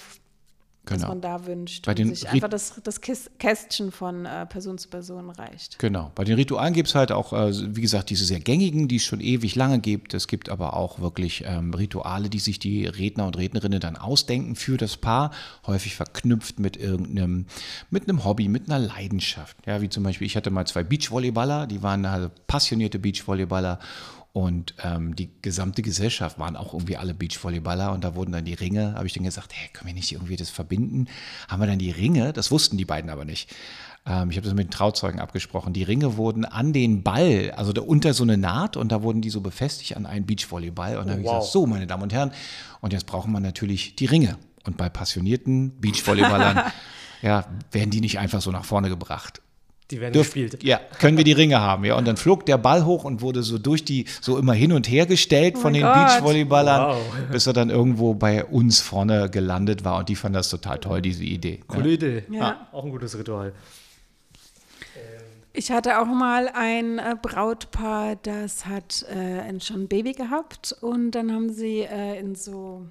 f- 0.88 0.92
was 0.92 0.98
Genau. 1.02 1.08
man 1.10 1.22
da 1.22 1.46
wünscht. 1.46 1.86
Bei 1.86 1.94
den 1.94 2.14
sich 2.16 2.28
einfach 2.30 2.50
das, 2.50 2.80
das 2.84 3.02
Kästchen 3.02 3.92
von 3.92 4.26
äh, 4.26 4.46
Person 4.46 4.78
zu 4.78 4.88
Person 4.90 5.30
reicht. 5.30 5.78
Genau. 5.80 6.12
Bei 6.16 6.24
den 6.24 6.36
Ritualen 6.36 6.74
gibt 6.74 6.90
es 6.90 6.96
halt 6.96 7.12
auch, 7.12 7.34
äh, 7.34 7.52
wie 7.76 7.82
gesagt, 7.82 8.10
diese 8.10 8.26
sehr 8.26 8.40
gängigen, 8.40 8.88
die 8.88 8.96
es 8.98 9.04
schon 9.04 9.20
ewig 9.20 9.56
lange 9.56 9.80
gibt. 9.80 10.14
Es 10.14 10.28
gibt 10.28 10.50
aber 10.50 10.76
auch 10.76 11.00
wirklich 11.00 11.44
ähm, 11.46 11.74
Rituale, 11.74 12.30
die 12.30 12.40
sich 12.40 12.60
die 12.60 12.86
Redner 12.86 13.28
und 13.28 13.38
Rednerinnen 13.38 13.80
dann 13.80 13.96
ausdenken 13.98 14.56
für 14.56 14.78
das 14.78 14.98
Paar, 14.98 15.32
häufig 15.66 15.96
verknüpft 15.96 16.60
mit 16.60 16.78
irgendeinem, 16.78 17.46
mit 17.90 18.04
einem 18.10 18.24
Hobby, 18.24 18.48
mit 18.48 18.70
einer 18.70 18.80
Leidenschaft. 18.80 19.58
Ja, 19.66 19.82
wie 19.82 19.90
zum 19.90 20.04
Beispiel, 20.04 20.28
ich 20.28 20.36
hatte 20.36 20.50
mal 20.50 20.66
zwei 20.66 20.84
Beachvolleyballer, 20.84 21.68
die 21.68 21.84
waren 21.84 22.06
also 22.06 22.30
passionierte 22.48 23.00
Beachvolleyballer. 23.00 23.80
Und 24.38 24.76
ähm, 24.84 25.16
die 25.16 25.32
gesamte 25.42 25.82
Gesellschaft 25.82 26.38
waren 26.38 26.56
auch 26.56 26.76
irgendwie 26.76 26.96
alle 26.96 27.16
Beachvolleyballer 27.16 27.92
und 27.92 28.04
da 28.04 28.14
wurden 28.14 28.34
dann 28.34 28.46
die 28.46 28.54
Ringe, 28.54 28.94
habe 28.94 29.08
ich 29.08 29.14
dann 29.14 29.24
gesagt, 29.24 29.52
hey, 29.52 29.68
können 29.74 29.88
wir 29.88 29.96
nicht 29.96 30.12
irgendwie 30.12 30.36
das 30.36 30.52
verbinden? 30.52 31.08
Haben 31.48 31.60
wir 31.60 31.66
dann 31.66 31.80
die 31.80 31.90
Ringe, 31.90 32.34
das 32.34 32.52
wussten 32.52 32.78
die 32.78 32.86
beiden 32.86 33.10
aber 33.10 33.26
nicht. 33.26 33.50
Ähm, 34.06 34.30
ich 34.30 34.38
habe 34.38 34.46
das 34.46 34.54
mit 34.54 34.68
den 34.68 34.70
Trauzeugen 34.70 35.20
abgesprochen. 35.20 35.74
Die 35.74 35.82
Ringe 35.82 36.18
wurden 36.18 36.46
an 36.46 36.72
den 36.72 37.02
Ball, 37.02 37.52
also 37.58 37.74
da 37.74 37.82
unter 37.82 38.14
so 38.14 38.22
eine 38.22 38.38
Naht 38.38 38.78
und 38.78 38.92
da 38.92 39.02
wurden 39.02 39.24
die 39.24 39.32
so 39.32 39.42
befestigt 39.42 39.98
an 39.98 40.06
einen 40.06 40.28
Beachvolleyball. 40.28 40.98
Und 40.98 41.08
dann 41.08 41.14
habe 41.14 41.22
ich 41.22 41.26
wow. 41.26 41.40
gesagt, 41.40 41.54
so, 41.54 41.66
meine 41.66 41.88
Damen 41.88 42.04
und 42.04 42.14
Herren, 42.14 42.32
und 42.82 42.94
jetzt 42.94 43.08
braucht 43.08 43.28
man 43.28 43.42
natürlich 43.42 43.96
die 43.96 44.06
Ringe. 44.06 44.38
Und 44.66 44.78
bei 44.78 44.88
passionierten 44.88 45.80
Beachvolleyballern, 45.82 46.72
ja, 47.24 47.44
werden 47.72 47.90
die 47.90 48.02
nicht 48.02 48.20
einfach 48.20 48.42
so 48.42 48.52
nach 48.52 48.66
vorne 48.66 48.90
gebracht. 48.90 49.42
Die 49.90 50.02
werden 50.02 50.14
Dürf- 50.14 50.34
gespielt. 50.34 50.64
Ja, 50.64 50.80
können 51.00 51.16
wir 51.18 51.24
die 51.24 51.32
Ringe 51.32 51.62
haben, 51.62 51.86
ja. 51.86 51.96
Und 51.96 52.06
dann 52.06 52.18
flog 52.18 52.46
der 52.46 52.58
Ball 52.58 52.84
hoch 52.86 53.06
und 53.06 53.22
wurde 53.22 53.42
so 53.42 53.58
durch 53.58 53.86
die, 53.86 54.06
so 54.20 54.38
immer 54.38 54.54
hin 54.54 54.74
und 54.74 54.90
her 54.90 55.06
gestellt 55.06 55.56
von 55.58 55.72
mein 55.72 55.76
den 55.76 55.84
Gott. 55.84 55.94
Beachvolleyballern, 55.94 56.90
Wow. 56.98 57.02
bis 57.32 57.48
er 57.48 57.54
dann 57.54 57.70
irgendwo 57.70 58.14
bei 58.14 58.44
uns 58.44 58.82
vorne 58.82 59.30
gelandet 59.30 59.86
war. 59.86 60.00
Und 60.00 60.10
die 60.10 60.16
fanden 60.16 60.34
das 60.36 60.50
total 60.50 60.80
toll, 60.80 61.02
diese 61.02 61.24
Idee. 61.24 61.62
Coole 61.68 61.92
Idee. 61.94 62.24
Ja. 62.30 62.68
Auch 62.74 62.84
ein 62.84 62.92
gutes 62.92 63.18
Ritual. 63.18 63.54
Ich 65.54 65.72
hatte 65.72 66.00
auch 66.00 66.06
mal 66.06 66.50
ein 66.54 67.00
äh, 67.00 67.16
Brautpaar, 67.20 68.16
das 68.22 68.66
hat 68.68 69.04
äh, 69.10 69.60
schon 69.60 69.84
ein 69.84 69.88
Baby 69.88 70.12
gehabt 70.12 70.76
und 70.82 71.12
dann 71.12 71.32
haben 71.32 71.50
sie 71.52 71.80
äh, 71.80 72.20
in 72.20 72.36
so, 72.36 72.86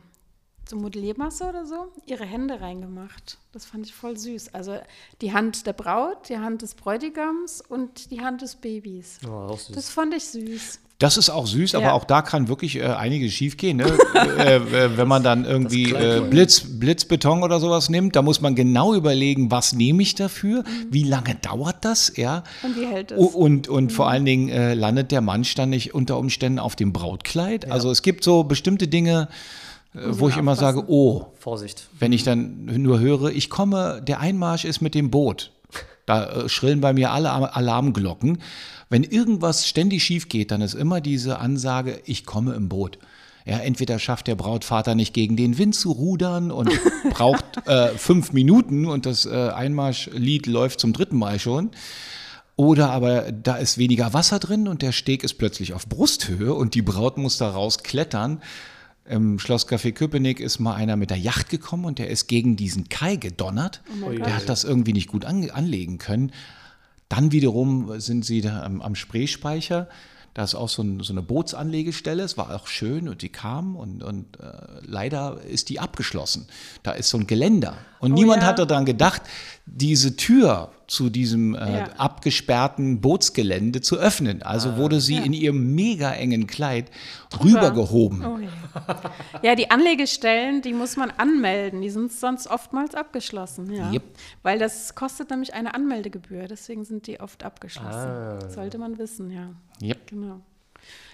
so 0.69 0.77
Modelliermasse 0.77 1.45
oder 1.45 1.67
so 1.67 1.93
ihre 2.07 2.25
Hände 2.25 2.61
reingemacht. 2.61 3.39
Das 3.53 3.65
fand 3.65 3.87
ich 3.87 3.95
voll 3.95 4.17
süß. 4.17 4.55
Also 4.55 4.79
die 5.21 5.33
Hand 5.33 5.67
der 5.67 5.73
Braut, 5.73 6.29
die 6.29 6.39
Hand 6.39 6.63
des 6.63 6.75
Bräutigams 6.75 7.63
und 7.69 8.11
die 8.11 8.21
Hand 8.21 8.43
des 8.43 8.57
Babys. 8.57 9.19
Ja, 9.23 9.31
auch 9.31 9.59
süß. 9.59 9.75
Das 9.75 9.89
fand 9.91 10.15
ich 10.15 10.25
süß. 10.25 10.81
Das 10.99 11.19
ist 11.19 11.29
auch 11.29 11.47
süß, 11.47 11.75
aber 11.75 11.87
Ja. 11.87 11.93
auch 11.93 12.05
da 12.05 12.23
kann 12.23 12.49
wirklich 12.49 12.77
äh, 12.77 12.85
einiges 12.85 13.35
schiefgehen. 13.35 13.77
Ne? 13.77 13.85
äh, 14.39 14.57
äh, 14.57 14.97
wenn 14.97 15.07
man 15.07 15.23
dann 15.23 15.45
irgendwie 15.45 15.93
äh, 15.93 16.23
Blitz, 16.29 16.63
Blitzbeton 16.79 17.43
oder 17.43 17.61
sowas 17.61 17.91
nimmt, 17.91 18.17
da 18.17 18.23
muss 18.23 18.41
man 18.41 18.55
genau 18.55 18.95
überlegen, 18.95 19.51
was 19.51 19.75
nehme 19.75 20.03
ich 20.03 20.15
dafür, 20.15 20.65
wie 20.91 21.05
lange 21.05 21.35
dauert 21.35 21.85
das, 21.85 22.17
ja. 22.17 22.45
Und 22.63 22.77
wie 22.77 22.87
hält 22.87 23.13
es? 23.13 23.19
Und, 23.35 23.69
und 23.69 23.93
vor 23.93 24.09
allen 24.09 24.25
Dingen 24.25 24.49
äh, 24.49 24.73
landet 24.73 25.13
der 25.13 25.21
Mann 25.21 25.47
dann 25.57 25.69
nicht 25.69 25.95
unter 25.95 26.19
Umständen 26.19 26.59
auf 26.59 26.77
dem 26.77 26.95
Brautkleid. 26.95 27.71
Also 27.71 27.91
es 27.91 28.01
gibt 28.01 28.25
so 28.25 28.45
bestimmte 28.45 28.89
Dinge, 28.89 29.29
wo 30.05 30.29
ich 30.29 30.37
immer 30.37 30.57
sage, 30.57 30.85
oh, 30.89 31.27
Vorsicht. 31.39 31.89
wenn 31.99 32.13
ich 32.13 32.23
dann 32.23 32.65
nur 32.65 33.01
höre, 33.01 33.31
ich 33.31 33.51
komme, 33.51 34.03
der 34.07 34.21
Einmarsch 34.21 34.65
ist 34.65 34.81
mit 34.81 34.95
dem 34.95 35.11
Boot. 35.11 35.53
Da 36.07 36.27
äh, 36.27 36.49
schrillen 36.49 36.81
bei 36.81 36.93
mir 36.93 37.11
alle 37.11 37.31
Alarmglocken. 37.31 38.39
Wenn 38.89 39.03
irgendwas 39.03 39.67
ständig 39.67 40.05
schief 40.05 40.29
geht, 40.29 40.51
dann 40.51 40.61
ist 40.61 40.75
immer 40.75 41.01
diese 41.01 41.39
Ansage, 41.39 42.01
ich 42.05 42.25
komme 42.25 42.55
im 42.55 42.69
Boot. 42.69 42.99
Ja, 43.45 43.59
entweder 43.59 43.99
schafft 43.99 44.27
der 44.27 44.35
Brautvater 44.35 44.95
nicht 44.95 45.15
gegen 45.15 45.37
den 45.37 45.57
Wind 45.57 45.75
zu 45.75 45.93
rudern 45.93 46.51
und 46.51 46.71
braucht 47.11 47.45
äh, 47.67 47.89
fünf 47.91 48.33
Minuten 48.33 48.87
und 48.87 49.07
das 49.07 49.25
äh, 49.25 49.51
Einmarschlied 49.51 50.47
läuft 50.47 50.81
zum 50.81 50.93
dritten 50.93 51.17
Mal 51.17 51.39
schon. 51.39 51.71
Oder 52.57 52.91
aber 52.91 53.31
da 53.31 53.57
ist 53.57 53.79
weniger 53.79 54.15
Wasser 54.15 54.39
drin 54.39 54.67
und 54.67 54.83
der 54.83 54.93
Steg 54.93 55.23
ist 55.23 55.35
plötzlich 55.35 55.75
auf 55.75 55.87
Brusthöhe 55.87 56.55
und 56.55 56.75
die 56.75 56.83
Braut 56.83 57.19
muss 57.19 57.37
da 57.37 57.51
rausklettern. 57.51 58.41
Im 59.09 59.39
Schlosscafé 59.39 59.93
Köpenick 59.93 60.41
ist 60.41 60.59
mal 60.59 60.75
einer 60.75 60.97
mit 60.97 61.11
der 61.11 61.19
Yacht 61.19 61.49
gekommen 61.49 61.85
und 61.85 61.99
der 61.99 62.11
ist 62.11 62.27
gegen 62.27 62.57
diesen 62.57 62.89
Kai 62.89 63.17
gedonnert. 63.17 63.83
Ui. 64.03 64.17
der 64.17 64.37
hat 64.37 64.49
das 64.49 64.65
irgendwie 64.65 64.93
nicht 64.93 65.09
gut 65.09 65.25
an, 65.25 65.49
anlegen 65.51 65.99
können. 65.99 66.33
Dann 67.09 67.31
wiederum 67.31 68.01
sind 68.01 68.25
sie 68.25 68.41
da 68.41 68.63
am, 68.63 68.83
am 68.83 68.97
Spreespeicher. 68.97 69.89
Da 70.35 70.45
ist 70.45 70.55
auch 70.55 70.69
so, 70.69 70.83
ein, 70.83 71.01
so 71.01 71.13
eine 71.13 71.23
Bootsanlegestelle. 71.23 72.23
Es 72.23 72.37
war 72.37 72.55
auch 72.55 72.67
schön 72.67 73.09
und 73.09 73.23
die 73.23 73.31
kamen 73.31 73.75
und, 73.75 74.03
und 74.03 74.39
äh, 74.39 74.53
leider 74.83 75.41
ist 75.41 75.71
die 75.71 75.81
abgeschlossen. 75.81 76.47
Da 76.83 76.93
ist 76.93 77.09
so 77.09 77.17
ein 77.17 77.27
Geländer. 77.27 77.79
Und 78.01 78.13
Oh 78.13 78.15
niemand 78.15 78.43
ja. 78.43 78.49
hat 78.49 78.59
daran 78.59 78.85
gedacht, 78.85 79.23
diese 79.65 80.17
Tür 80.17 80.73
zu 80.87 81.11
diesem 81.11 81.55
äh, 81.55 81.79
Ja. 81.79 81.85
abgesperrten 81.99 83.01
Bootsgelände 83.01 83.81
zu 83.81 83.97
öffnen. 83.97 84.43
Also 84.43 84.77
wurde 84.77 85.01
sie 85.01 85.17
Ja. 85.17 85.23
in 85.25 85.33
ihrem 85.33 85.75
mega 85.75 86.13
engen 86.13 86.47
Kleid 86.47 86.91
rübergehoben. 87.43 88.25
Oh 88.25 88.39
je. 88.39 88.49
Ja, 89.43 89.55
die 89.55 89.71
Anlegestellen, 89.71 90.63
die 90.63 90.73
muss 90.73 90.97
man 90.97 91.11
anmelden. 91.11 91.81
Die 91.81 91.91
sind 91.91 92.13
sonst 92.13 92.47
oftmals 92.47 92.95
abgeschlossen. 92.95 93.73
Ja. 93.73 93.91
Yep. 93.93 94.03
Weil 94.43 94.59
das 94.59 94.95
kostet 94.95 95.31
nämlich 95.31 95.55
eine 95.55 95.75
Anmeldegebühr. 95.75 96.47
Deswegen 96.49 96.85
sind 96.85 97.07
die 97.07 97.21
oft 97.21 97.43
abgeschlossen. 97.45 97.89
Ah. 97.91 98.49
Sollte 98.49 98.79
man 98.79 98.99
wissen, 98.99 99.31
ja. 99.31 99.51
Yep. 99.83 100.07
Genau. 100.09 100.41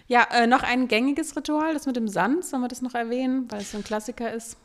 Ja, 0.09 0.27
äh, 0.33 0.47
noch 0.47 0.63
ein 0.63 0.89
gängiges 0.89 1.35
Ritual, 1.37 1.73
das 1.73 1.87
mit 1.87 1.97
dem 1.97 2.09
Sand. 2.09 2.45
Sollen 2.45 2.63
wir 2.63 2.69
das 2.69 2.83
noch 2.83 2.95
erwähnen, 2.95 3.47
weil 3.51 3.61
es 3.63 3.71
so 3.73 3.79
ein 3.79 3.85
Klassiker 3.85 4.33
ist? 4.33 4.57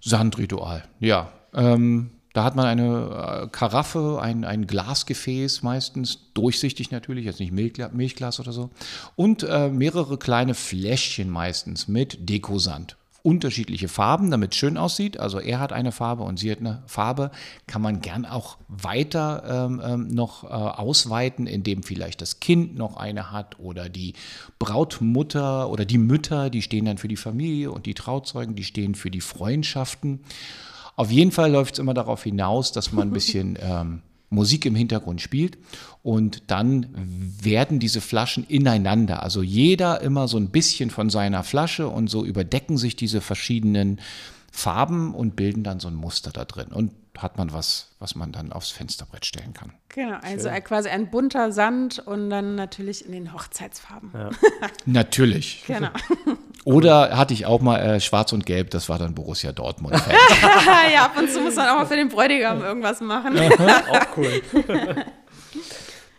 Sandritual, 0.00 0.84
ja. 1.00 1.32
Ähm, 1.54 2.10
da 2.34 2.42
hat 2.42 2.56
man 2.56 2.66
eine 2.66 3.44
äh, 3.44 3.48
Karaffe, 3.48 4.18
ein, 4.20 4.44
ein 4.44 4.66
Glasgefäß 4.66 5.62
meistens, 5.62 6.18
durchsichtig 6.34 6.90
natürlich, 6.90 7.24
jetzt 7.24 7.38
nicht 7.38 7.52
Milchgla 7.52 7.90
Milchglas 7.92 8.40
oder 8.40 8.52
so, 8.52 8.70
und 9.14 9.44
äh, 9.44 9.68
mehrere 9.68 10.18
kleine 10.18 10.54
Fläschchen 10.54 11.30
meistens 11.30 11.86
mit 11.86 12.28
Dekosand. 12.28 12.96
Unterschiedliche 13.22 13.88
Farben, 13.88 14.30
damit 14.30 14.52
es 14.52 14.58
schön 14.58 14.76
aussieht. 14.76 15.18
Also 15.18 15.38
er 15.38 15.58
hat 15.58 15.72
eine 15.72 15.92
Farbe 15.92 16.24
und 16.24 16.38
sie 16.38 16.50
hat 16.50 16.58
eine 16.58 16.82
Farbe. 16.86 17.30
Kann 17.66 17.80
man 17.80 18.02
gern 18.02 18.26
auch 18.26 18.58
weiter 18.68 19.66
ähm, 19.66 19.80
ähm, 19.82 20.08
noch 20.08 20.44
äh, 20.44 20.48
ausweiten, 20.48 21.46
indem 21.46 21.84
vielleicht 21.84 22.20
das 22.20 22.40
Kind 22.40 22.76
noch 22.76 22.98
eine 22.98 23.30
hat 23.30 23.58
oder 23.60 23.88
die 23.88 24.12
Brautmutter 24.58 25.70
oder 25.70 25.86
die 25.86 25.96
Mütter, 25.96 26.50
die 26.50 26.60
stehen 26.60 26.84
dann 26.84 26.98
für 26.98 27.08
die 27.08 27.16
Familie 27.16 27.70
und 27.70 27.86
die 27.86 27.94
Trauzeugen, 27.94 28.56
die 28.56 28.64
stehen 28.64 28.94
für 28.94 29.10
die 29.10 29.22
Freundschaften. 29.22 30.20
Auf 30.96 31.10
jeden 31.10 31.32
Fall 31.32 31.50
läuft 31.50 31.74
es 31.74 31.78
immer 31.78 31.94
darauf 31.94 32.22
hinaus, 32.22 32.72
dass 32.72 32.92
man 32.92 33.08
ein 33.08 33.12
bisschen 33.14 33.58
ähm, 33.60 34.02
Musik 34.30 34.66
im 34.66 34.74
Hintergrund 34.74 35.20
spielt 35.20 35.58
und 36.02 36.42
dann 36.48 36.86
werden 37.40 37.78
diese 37.78 38.00
Flaschen 38.00 38.44
ineinander, 38.44 39.22
also 39.22 39.42
jeder 39.42 40.00
immer 40.00 40.28
so 40.28 40.36
ein 40.36 40.50
bisschen 40.50 40.90
von 40.90 41.08
seiner 41.08 41.44
Flasche 41.44 41.88
und 41.88 42.08
so 42.08 42.24
überdecken 42.24 42.76
sich 42.76 42.96
diese 42.96 43.20
verschiedenen 43.20 44.00
Farben 44.50 45.14
und 45.14 45.36
bilden 45.36 45.64
dann 45.64 45.80
so 45.80 45.88
ein 45.88 45.94
Muster 45.94 46.30
da 46.30 46.44
drin. 46.44 46.68
Und 46.68 46.92
hat 47.18 47.38
man 47.38 47.52
was, 47.52 47.90
was 47.98 48.14
man 48.14 48.32
dann 48.32 48.52
aufs 48.52 48.70
Fensterbrett 48.70 49.24
stellen 49.24 49.54
kann. 49.54 49.72
Genau, 49.88 50.18
also 50.22 50.48
Schön. 50.48 50.64
quasi 50.64 50.88
ein 50.88 51.10
bunter 51.10 51.52
Sand 51.52 52.00
und 52.00 52.30
dann 52.30 52.54
natürlich 52.54 53.04
in 53.06 53.12
den 53.12 53.32
Hochzeitsfarben. 53.32 54.10
Ja. 54.12 54.30
natürlich. 54.86 55.64
Genau. 55.66 55.90
Oder 56.64 57.16
hatte 57.16 57.34
ich 57.34 57.46
auch 57.46 57.60
mal 57.60 57.78
äh, 57.78 58.00
Schwarz 58.00 58.32
und 58.32 58.46
Gelb, 58.46 58.70
das 58.70 58.88
war 58.88 58.98
dann 58.98 59.14
Borussia 59.14 59.52
Dortmund. 59.52 59.94
ja, 60.92 61.04
ab 61.04 61.16
und 61.18 61.30
zu 61.30 61.40
muss 61.40 61.56
man 61.56 61.68
auch 61.68 61.76
mal 61.76 61.86
für 61.86 61.96
den 61.96 62.08
Bräutigam 62.08 62.62
irgendwas 62.62 63.00
machen. 63.00 63.38
auch 63.38 64.16
cool. 64.16 64.42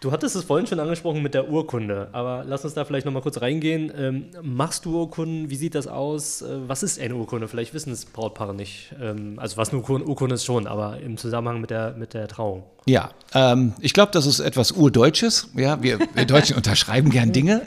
Du 0.06 0.12
hattest 0.12 0.36
es 0.36 0.44
vorhin 0.44 0.68
schon 0.68 0.80
angesprochen 0.80 1.24
mit 1.24 1.34
der 1.34 1.50
Urkunde, 1.50 2.10
aber 2.12 2.44
lass 2.46 2.64
uns 2.64 2.76
da 2.76 2.86
vielleicht 2.86 3.08
nochmal 3.08 3.24
kurz 3.24 3.42
reingehen. 3.42 3.92
Ähm, 3.98 4.26
machst 4.44 4.86
du 4.86 5.00
Urkunden? 5.00 5.50
Wie 5.50 5.56
sieht 5.56 5.74
das 5.74 5.88
aus? 5.88 6.44
Äh, 6.44 6.60
was 6.68 6.84
ist 6.84 7.00
eine 7.00 7.16
Urkunde? 7.16 7.48
Vielleicht 7.48 7.74
wissen 7.74 7.92
es 7.92 8.06
Brautpaare 8.06 8.54
nicht. 8.54 8.94
Ähm, 9.02 9.40
also 9.40 9.58
was 9.58 9.74
eine 9.74 9.82
Urkunde 9.82 10.36
ist 10.36 10.46
schon, 10.46 10.68
aber 10.68 11.00
im 11.00 11.18
Zusammenhang 11.18 11.60
mit 11.60 11.72
der, 11.72 11.96
mit 11.98 12.14
der 12.14 12.28
Trauung. 12.28 12.66
Ja, 12.88 13.10
ähm, 13.34 13.74
ich 13.82 13.94
glaube, 13.94 14.12
das 14.12 14.28
ist 14.28 14.40
etwas 14.40 14.72
Urdeutsches. 14.72 15.50
Ja, 15.56 15.82
wir, 15.82 16.00
wir 16.14 16.26
Deutschen 16.26 16.56
unterschreiben 16.56 17.10
gern 17.10 17.34
Dinge. 17.34 17.64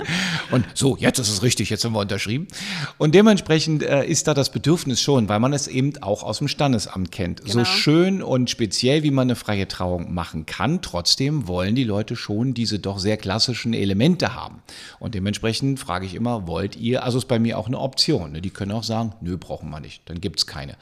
Und 0.50 0.64
so, 0.72 0.96
jetzt 0.96 1.18
ist 1.18 1.28
es 1.28 1.42
richtig, 1.42 1.68
jetzt 1.68 1.84
haben 1.84 1.92
wir 1.92 2.00
unterschrieben. 2.00 2.48
Und 2.96 3.14
dementsprechend 3.14 3.82
äh, 3.82 4.04
ist 4.06 4.28
da 4.28 4.34
das 4.34 4.50
Bedürfnis 4.50 5.02
schon, 5.02 5.28
weil 5.28 5.40
man 5.40 5.52
es 5.52 5.68
eben 5.68 6.02
auch 6.02 6.22
aus 6.22 6.38
dem 6.38 6.48
Standesamt 6.48 7.12
kennt. 7.12 7.42
Genau. 7.42 7.52
So 7.52 7.64
schön 7.66 8.22
und 8.22 8.48
speziell, 8.48 9.02
wie 9.02 9.10
man 9.10 9.26
eine 9.26 9.36
freie 9.36 9.68
Trauung 9.68 10.14
machen 10.14 10.46
kann, 10.46 10.80
trotzdem 10.80 11.46
wollen 11.46 11.74
die 11.74 11.84
Leute 11.84 12.16
schon 12.16 12.54
diese 12.54 12.78
doch 12.78 12.98
sehr 12.98 13.18
klassischen 13.18 13.74
Elemente 13.74 14.34
haben. 14.34 14.62
Und 14.98 15.14
dementsprechend 15.14 15.78
frage 15.80 16.06
ich 16.06 16.14
immer, 16.14 16.46
wollt 16.46 16.76
ihr, 16.76 17.04
also 17.04 17.18
ist 17.18 17.28
bei 17.28 17.38
mir 17.38 17.58
auch 17.58 17.66
eine 17.66 17.78
Option. 17.78 18.32
Ne? 18.32 18.40
Die 18.40 18.50
können 18.50 18.72
auch 18.72 18.84
sagen, 18.84 19.12
nö, 19.20 19.36
brauchen 19.36 19.68
wir 19.68 19.80
nicht, 19.80 20.02
dann 20.06 20.20
gibt 20.22 20.40
es 20.40 20.46
keine. 20.46 20.76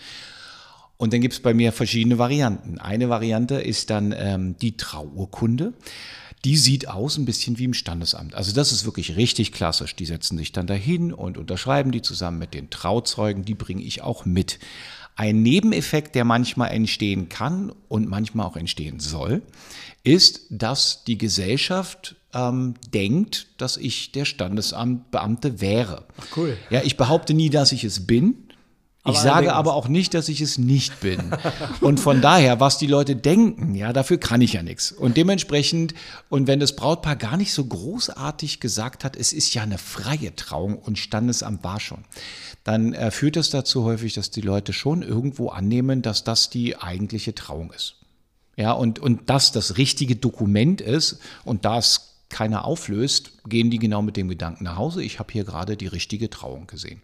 Und 1.00 1.14
dann 1.14 1.22
gibt 1.22 1.32
es 1.32 1.40
bei 1.40 1.54
mir 1.54 1.72
verschiedene 1.72 2.18
Varianten. 2.18 2.78
Eine 2.78 3.08
Variante 3.08 3.54
ist 3.54 3.88
dann 3.88 4.14
ähm, 4.14 4.56
die 4.58 4.76
Trauurkunde. 4.76 5.72
Die 6.44 6.58
sieht 6.58 6.88
aus 6.88 7.16
ein 7.16 7.24
bisschen 7.24 7.56
wie 7.56 7.64
im 7.64 7.72
Standesamt. 7.72 8.34
Also 8.34 8.52
das 8.52 8.70
ist 8.70 8.84
wirklich 8.84 9.16
richtig 9.16 9.52
klassisch. 9.52 9.96
Die 9.96 10.04
setzen 10.04 10.36
sich 10.36 10.52
dann 10.52 10.66
dahin 10.66 11.14
und 11.14 11.38
unterschreiben 11.38 11.90
die 11.90 12.02
zusammen 12.02 12.38
mit 12.38 12.52
den 12.52 12.68
Trauzeugen. 12.68 13.46
Die 13.46 13.54
bringe 13.54 13.80
ich 13.80 14.02
auch 14.02 14.26
mit. 14.26 14.58
Ein 15.16 15.42
Nebeneffekt, 15.42 16.14
der 16.14 16.26
manchmal 16.26 16.70
entstehen 16.72 17.30
kann 17.30 17.72
und 17.88 18.06
manchmal 18.06 18.44
auch 18.44 18.56
entstehen 18.58 19.00
soll, 19.00 19.40
ist, 20.04 20.42
dass 20.50 21.04
die 21.04 21.16
Gesellschaft 21.16 22.16
ähm, 22.34 22.74
denkt, 22.92 23.46
dass 23.56 23.78
ich 23.78 24.12
der 24.12 24.26
Standesamtbeamte 24.26 25.62
wäre. 25.62 26.04
Ach 26.18 26.36
cool. 26.36 26.58
Ja, 26.68 26.82
ich 26.84 26.98
behaupte 26.98 27.32
nie, 27.32 27.48
dass 27.48 27.72
ich 27.72 27.84
es 27.84 28.06
bin. 28.06 28.49
Ich 29.06 29.16
sage 29.16 29.54
aber 29.54 29.74
auch 29.74 29.88
nicht, 29.88 30.12
dass 30.12 30.28
ich 30.28 30.42
es 30.42 30.58
nicht 30.58 31.00
bin. 31.00 31.32
Und 31.80 32.00
von 32.00 32.20
daher, 32.22 32.60
was 32.60 32.76
die 32.76 32.86
Leute 32.86 33.16
denken, 33.16 33.74
ja, 33.74 33.94
dafür 33.94 34.18
kann 34.18 34.42
ich 34.42 34.52
ja 34.52 34.62
nichts. 34.62 34.92
Und 34.92 35.16
dementsprechend, 35.16 35.94
und 36.28 36.46
wenn 36.46 36.60
das 36.60 36.76
Brautpaar 36.76 37.16
gar 37.16 37.38
nicht 37.38 37.54
so 37.54 37.64
großartig 37.64 38.60
gesagt 38.60 39.02
hat, 39.02 39.16
es 39.16 39.32
ist 39.32 39.54
ja 39.54 39.62
eine 39.62 39.78
freie 39.78 40.36
Trauung 40.36 40.76
und 40.76 40.98
Standesamt 40.98 41.64
war 41.64 41.80
schon, 41.80 42.04
dann 42.62 42.92
äh, 42.92 43.10
führt 43.10 43.38
es 43.38 43.48
dazu 43.48 43.84
häufig, 43.84 44.12
dass 44.12 44.30
die 44.30 44.42
Leute 44.42 44.74
schon 44.74 45.02
irgendwo 45.02 45.48
annehmen, 45.48 46.02
dass 46.02 46.22
das 46.22 46.50
die 46.50 46.76
eigentliche 46.76 47.34
Trauung 47.34 47.72
ist. 47.72 47.94
Ja, 48.56 48.72
und, 48.72 48.98
und 48.98 49.30
das 49.30 49.52
das 49.52 49.78
richtige 49.78 50.16
Dokument 50.16 50.82
ist 50.82 51.20
und 51.46 51.64
das 51.64 52.18
keiner 52.28 52.66
auflöst, 52.66 53.32
gehen 53.48 53.70
die 53.70 53.78
genau 53.78 54.02
mit 54.02 54.18
dem 54.18 54.28
Gedanken 54.28 54.64
nach 54.64 54.76
Hause, 54.76 55.02
ich 55.02 55.18
habe 55.18 55.32
hier 55.32 55.44
gerade 55.44 55.78
die 55.78 55.86
richtige 55.86 56.28
Trauung 56.28 56.66
gesehen. 56.66 57.00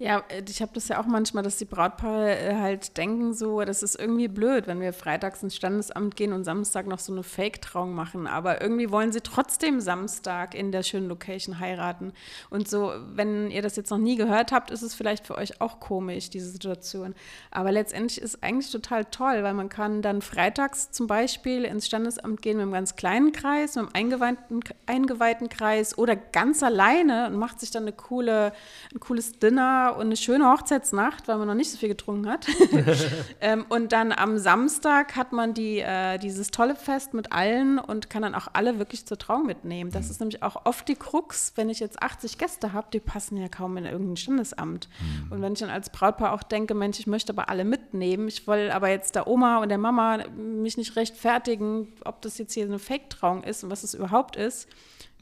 Ja, 0.00 0.22
äh, 0.28 0.44
ich 0.48 0.62
habe 0.62 0.70
das 0.74 0.86
ja 0.86 1.00
auch 1.00 1.06
manchmal, 1.06 1.42
dass 1.42 1.56
die 1.56 1.64
Brautpaare 1.64 2.38
äh, 2.38 2.54
halt 2.54 2.96
denken 2.96 3.34
so, 3.34 3.62
das 3.62 3.82
ist 3.82 3.96
irgendwie 3.98 4.28
blöd, 4.28 4.68
wenn 4.68 4.80
wir 4.80 4.92
freitags 4.92 5.42
ins 5.42 5.56
Standesamt 5.56 6.14
gehen 6.14 6.32
und 6.32 6.44
Samstag 6.44 6.86
noch 6.86 7.00
so 7.00 7.12
eine 7.12 7.24
Fake-Trauung 7.24 7.94
machen. 7.94 8.28
Aber 8.28 8.60
irgendwie 8.62 8.92
wollen 8.92 9.10
sie 9.10 9.20
trotzdem 9.20 9.80
Samstag 9.80 10.54
in 10.54 10.70
der 10.70 10.84
schönen 10.84 11.08
Location 11.08 11.58
heiraten. 11.58 12.12
Und 12.48 12.68
so, 12.68 12.92
wenn 13.12 13.50
ihr 13.50 13.60
das 13.60 13.74
jetzt 13.74 13.90
noch 13.90 13.98
nie 13.98 14.14
gehört 14.14 14.52
habt, 14.52 14.70
ist 14.70 14.82
es 14.82 14.94
vielleicht 14.94 15.26
für 15.26 15.36
euch 15.36 15.60
auch 15.60 15.80
komisch, 15.80 16.30
diese 16.30 16.48
Situation. 16.48 17.16
Aber 17.50 17.72
letztendlich 17.72 18.20
ist 18.20 18.36
es 18.36 18.42
eigentlich 18.42 18.70
total 18.70 19.04
toll, 19.06 19.42
weil 19.42 19.54
man 19.54 19.68
kann 19.68 20.00
dann 20.00 20.22
freitags 20.22 20.92
zum 20.92 21.08
Beispiel 21.08 21.64
ins 21.64 21.86
Standesamt 21.86 22.40
gehen 22.40 22.58
mit 22.58 22.62
einem 22.62 22.72
ganz 22.72 22.94
kleinen 22.94 23.32
Kreis, 23.32 23.74
mit 23.74 23.86
einem 23.86 23.94
eingeweihten, 23.94 24.60
eingeweihten 24.86 25.48
Kreis 25.48 25.98
oder 25.98 26.14
ganz 26.14 26.62
alleine 26.62 27.26
und 27.26 27.34
macht 27.36 27.58
sich 27.58 27.72
dann 27.72 27.82
eine 27.82 27.92
coole, 27.92 28.52
ein 28.94 29.00
cooles 29.00 29.32
Dinner 29.40 29.87
und 29.96 30.06
eine 30.06 30.16
schöne 30.16 30.50
Hochzeitsnacht, 30.50 31.28
weil 31.28 31.38
man 31.38 31.48
noch 31.48 31.54
nicht 31.54 31.70
so 31.70 31.78
viel 31.78 31.88
getrunken 31.88 32.28
hat. 32.28 32.46
ähm, 33.40 33.66
und 33.68 33.92
dann 33.92 34.12
am 34.12 34.38
Samstag 34.38 35.16
hat 35.16 35.32
man 35.32 35.54
die, 35.54 35.80
äh, 35.80 36.18
dieses 36.18 36.50
tolle 36.50 36.76
Fest 36.76 37.14
mit 37.14 37.32
allen 37.32 37.78
und 37.78 38.10
kann 38.10 38.22
dann 38.22 38.34
auch 38.34 38.48
alle 38.52 38.78
wirklich 38.78 39.06
zur 39.06 39.18
Trauung 39.18 39.46
mitnehmen. 39.46 39.90
Das 39.90 40.10
ist 40.10 40.20
nämlich 40.20 40.42
auch 40.42 40.64
oft 40.64 40.88
die 40.88 40.94
Krux, 40.94 41.52
wenn 41.56 41.70
ich 41.70 41.80
jetzt 41.80 42.02
80 42.02 42.38
Gäste 42.38 42.72
habe, 42.72 42.88
die 42.92 43.00
passen 43.00 43.36
ja 43.36 43.48
kaum 43.48 43.76
in 43.76 43.84
irgendein 43.84 44.16
Standesamt. 44.16 44.88
Mhm. 45.00 45.32
Und 45.32 45.42
wenn 45.42 45.52
ich 45.52 45.60
dann 45.60 45.70
als 45.70 45.90
Brautpaar 45.90 46.32
auch 46.32 46.42
denke, 46.42 46.74
Mensch, 46.74 46.98
ich 47.00 47.06
möchte 47.06 47.32
aber 47.32 47.48
alle 47.48 47.64
mitnehmen, 47.64 48.28
ich 48.28 48.46
will 48.46 48.70
aber 48.70 48.88
jetzt 48.88 49.14
der 49.14 49.26
Oma 49.26 49.58
und 49.58 49.68
der 49.68 49.78
Mama 49.78 50.18
mich 50.36 50.76
nicht 50.76 50.96
rechtfertigen, 50.96 51.92
ob 52.04 52.22
das 52.22 52.38
jetzt 52.38 52.54
hier 52.54 52.64
eine 52.64 52.78
Fake-Trauung 52.78 53.42
ist 53.42 53.64
und 53.64 53.70
was 53.70 53.82
es 53.82 53.94
überhaupt 53.94 54.36
ist, 54.36 54.68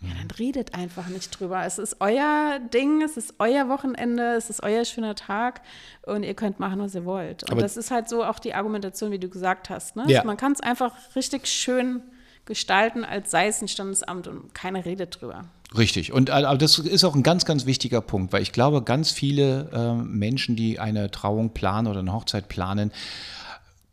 ja, 0.03 0.11
dann 0.19 0.31
redet 0.39 0.75
einfach 0.75 1.09
nicht 1.09 1.39
drüber. 1.39 1.65
Es 1.65 1.79
ist 1.79 1.97
euer 2.01 2.59
Ding, 2.73 3.03
es 3.03 3.17
ist 3.17 3.35
euer 3.39 3.69
Wochenende, 3.69 4.35
es 4.35 4.51
ist 4.51 4.63
euer 4.63 4.85
schöner 4.85 5.15
Tag 5.15 5.63
und 6.05 6.23
ihr 6.23 6.35
könnt 6.35 6.61
machen, 6.61 6.79
was 6.81 6.95
ihr 6.95 7.07
wollt. 7.07 7.45
Und 7.45 7.53
Aber 7.53 7.63
das 7.63 7.77
ist 7.77 7.91
halt 7.91 8.09
so 8.09 8.23
auch 8.23 8.39
die 8.39 8.55
Argumentation, 8.55 9.11
wie 9.11 9.19
du 9.19 9.29
gesagt 9.29 9.71
hast. 9.71 9.97
Ne? 9.97 10.05
Ja. 10.09 10.23
Man 10.23 10.37
kann 10.37 10.53
es 10.53 10.61
einfach 10.61 10.93
richtig 11.15 11.47
schön 11.47 12.03
gestalten, 12.45 13.05
als 13.05 13.31
sei 13.31 13.49
es 13.49 13.63
ein 13.63 13.69
Standesamt 13.69 14.29
und 14.29 14.55
keiner 14.55 14.85
redet 14.85 15.21
drüber. 15.21 15.47
Richtig. 15.77 16.13
Und 16.13 16.31
aber 16.31 16.59
das 16.59 16.79
ist 16.79 17.03
auch 17.03 17.15
ein 17.15 17.23
ganz, 17.23 17.45
ganz 17.45 17.67
wichtiger 17.67 18.01
Punkt, 18.01 18.33
weil 18.33 18.43
ich 18.43 18.53
glaube, 18.53 18.83
ganz 18.83 19.11
viele 19.11 19.71
äh, 19.73 19.95
Menschen, 19.95 20.55
die 20.57 20.79
eine 20.79 21.11
Trauung 21.11 21.51
planen 21.51 21.89
oder 21.89 22.01
eine 22.01 22.13
Hochzeit 22.13 22.49
planen, 22.49 22.93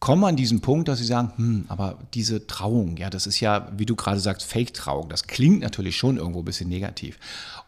kommen 0.03 0.25
an 0.25 0.35
diesen 0.35 0.59
Punkt, 0.59 0.89
dass 0.89 0.99
sie 0.99 1.05
sagen, 1.05 1.31
hm, 1.37 1.65
aber 1.69 1.97
diese 2.13 2.45
Trauung, 2.45 2.97
ja, 2.97 3.09
das 3.09 3.25
ist 3.25 3.39
ja, 3.39 3.71
wie 3.77 3.85
du 3.85 3.95
gerade 3.95 4.19
sagst, 4.19 4.45
Fake-Trauung. 4.45 5.07
Das 5.07 5.27
klingt 5.27 5.61
natürlich 5.61 5.95
schon 5.95 6.17
irgendwo 6.17 6.39
ein 6.39 6.45
bisschen 6.45 6.67
negativ. 6.67 7.17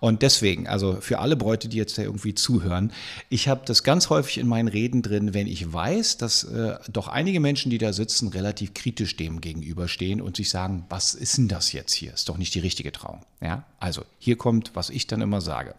Und 0.02 0.22
deswegen, 0.22 0.68
also 0.68 0.98
für 1.00 1.20
alle 1.20 1.38
Bräute, 1.38 1.70
die 1.70 1.78
jetzt 1.78 1.98
da 1.98 2.02
irgendwie 2.02 2.36
zuhören, 2.36 2.92
ich 3.30 3.48
habe 3.48 3.62
das 3.66 3.84
ganz 3.84 4.10
häufig 4.10 4.38
in 4.38 4.50
meinen 4.50 4.68
Reden 4.68 5.02
drin, 5.02 5.34
wenn 5.34 5.48
ich 5.48 5.72
weiß, 5.72 6.18
dass 6.18 6.44
äh, 6.44 6.76
doch 6.92 7.08
einige 7.08 7.40
Menschen, 7.40 7.70
die 7.70 7.78
da 7.78 7.94
sitzen, 7.94 8.28
relativ 8.28 8.74
kritisch 8.74 9.16
dem 9.16 9.40
gegenüberstehen 9.40 10.20
und 10.20 10.36
sich 10.36 10.50
sagen, 10.50 10.84
was 10.90 11.14
ist 11.14 11.38
denn 11.38 11.48
das 11.48 11.72
jetzt 11.72 11.94
hier? 11.94 12.14
Ist 12.14 12.28
doch 12.28 12.38
nicht 12.38 12.54
die 12.54 12.60
richtige 12.60 12.92
Trauung. 12.92 13.22
Ja, 13.40 13.64
also 13.80 14.04
hier 14.20 14.38
kommt, 14.38 14.72
was 14.74 14.90
ich 14.90 15.08
dann 15.08 15.22
immer 15.22 15.40
sage. 15.40 15.74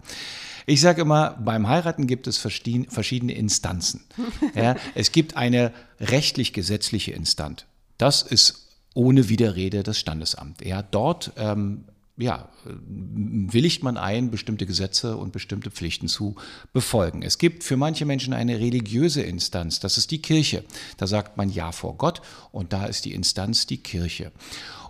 Ich 0.67 0.81
sage 0.81 1.03
immer, 1.03 1.31
beim 1.41 1.69
Heiraten 1.69 2.07
gibt 2.07 2.27
es 2.27 2.39
verschiedene 2.39 3.35
Instanzen. 3.35 4.05
Ja, 4.55 4.77
es 4.95 5.13
gibt 5.13 5.37
eine 5.37 5.73
rechtlich-gesetzliche 6.01 7.13
Instanz. 7.13 7.65
Das 7.99 8.23
ist 8.23 8.69
ohne 8.95 9.29
Widerrede 9.29 9.83
das 9.83 9.99
Standesamt. 9.99 10.65
Ja, 10.65 10.83
dort 10.83 11.33
ähm, 11.37 11.85
ja, 12.17 12.49
willigt 12.65 13.83
man 13.83 13.97
ein, 13.99 14.31
bestimmte 14.31 14.65
Gesetze 14.67 15.17
und 15.17 15.33
bestimmte 15.33 15.71
Pflichten 15.71 16.09
zu 16.09 16.35
befolgen. 16.73 17.23
Es 17.23 17.37
gibt 17.39 17.63
für 17.63 17.77
manche 17.77 18.07
Menschen 18.07 18.33
eine 18.33 18.59
religiöse 18.59 19.23
Instanz, 19.23 19.81
das 19.81 19.99
ist 19.99 20.11
die 20.11 20.23
Kirche. 20.23 20.65
Da 20.97 21.07
sagt 21.07 21.37
man 21.37 21.51
Ja 21.51 21.73
vor 21.73 21.97
Gott 21.97 22.23
und 22.53 22.73
da 22.73 22.87
ist 22.87 23.05
die 23.05 23.13
Instanz 23.13 23.67
die 23.67 23.79
Kirche. 23.79 24.33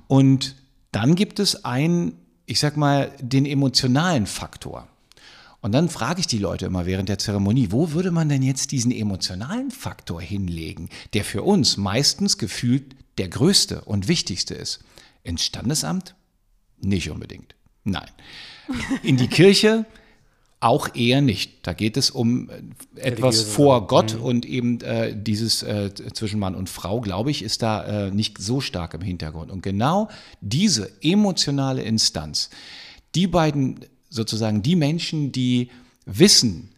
Und 0.07 0.55
dann 0.93 1.17
gibt 1.17 1.41
es 1.41 1.65
einen, 1.65 2.13
ich 2.47 2.61
sag 2.61 2.77
mal, 2.77 3.11
den 3.21 3.45
emotionalen 3.45 4.27
Faktor. 4.27 4.87
Und 5.67 5.73
dann 5.73 5.89
frage 5.89 6.21
ich 6.21 6.29
die 6.29 6.39
Leute 6.39 6.67
immer 6.67 6.87
während 6.87 7.09
der 7.09 7.19
Zeremonie, 7.19 7.73
wo 7.73 7.91
würde 7.91 8.13
man 8.13 8.29
denn 8.29 8.45
jetzt 8.45 8.71
diesen 8.71 8.93
emotionalen 8.93 9.73
Faktor 9.73 10.23
hinlegen, 10.23 10.91
der 11.13 11.25
für 11.25 11.43
uns 11.43 11.77
meistens 11.77 12.39
gefühlt 12.39 12.95
der 13.19 13.27
größte 13.27 13.81
und 13.81 14.07
wichtigste 14.07 14.55
ist? 14.55 14.79
Ins 15.25 15.43
Standesamt? 15.43 16.15
Nicht 16.81 17.11
unbedingt. 17.11 17.57
Nein. 17.83 18.09
In 19.03 19.17
die 19.17 19.27
Kirche? 19.27 19.87
Auch 20.61 20.95
eher 20.95 21.21
nicht. 21.21 21.67
Da 21.67 21.73
geht 21.73 21.97
es 21.97 22.11
um 22.11 22.49
äh, 22.49 23.01
etwas 23.01 23.43
vor 23.43 23.89
Gott 23.89 24.15
mhm. 24.15 24.23
und 24.23 24.47
eben 24.47 24.81
äh, 24.83 25.21
dieses 25.21 25.65
äh, 25.65 25.93
zwischen 26.15 26.39
Mann 26.39 26.55
und 26.55 26.71
Frau, 26.71 27.01
glaube 27.01 27.33
ich, 27.33 27.43
ist 27.43 27.63
da 27.63 28.07
äh, 28.07 28.11
nicht 28.13 28.39
so 28.39 28.61
stark 28.61 28.95
im 28.95 29.03
Hintergrund. 29.03 29.51
Und 29.51 29.65
genau 29.65 30.11
diese 30.41 30.93
emotionale 31.03 31.83
Instanz, 31.83 32.51
die 33.17 33.27
beiden 33.27 33.81
sozusagen 34.09 34.63
die 34.63 34.77
Menschen, 34.77 35.33
die 35.33 35.71
wissen, 36.05 36.71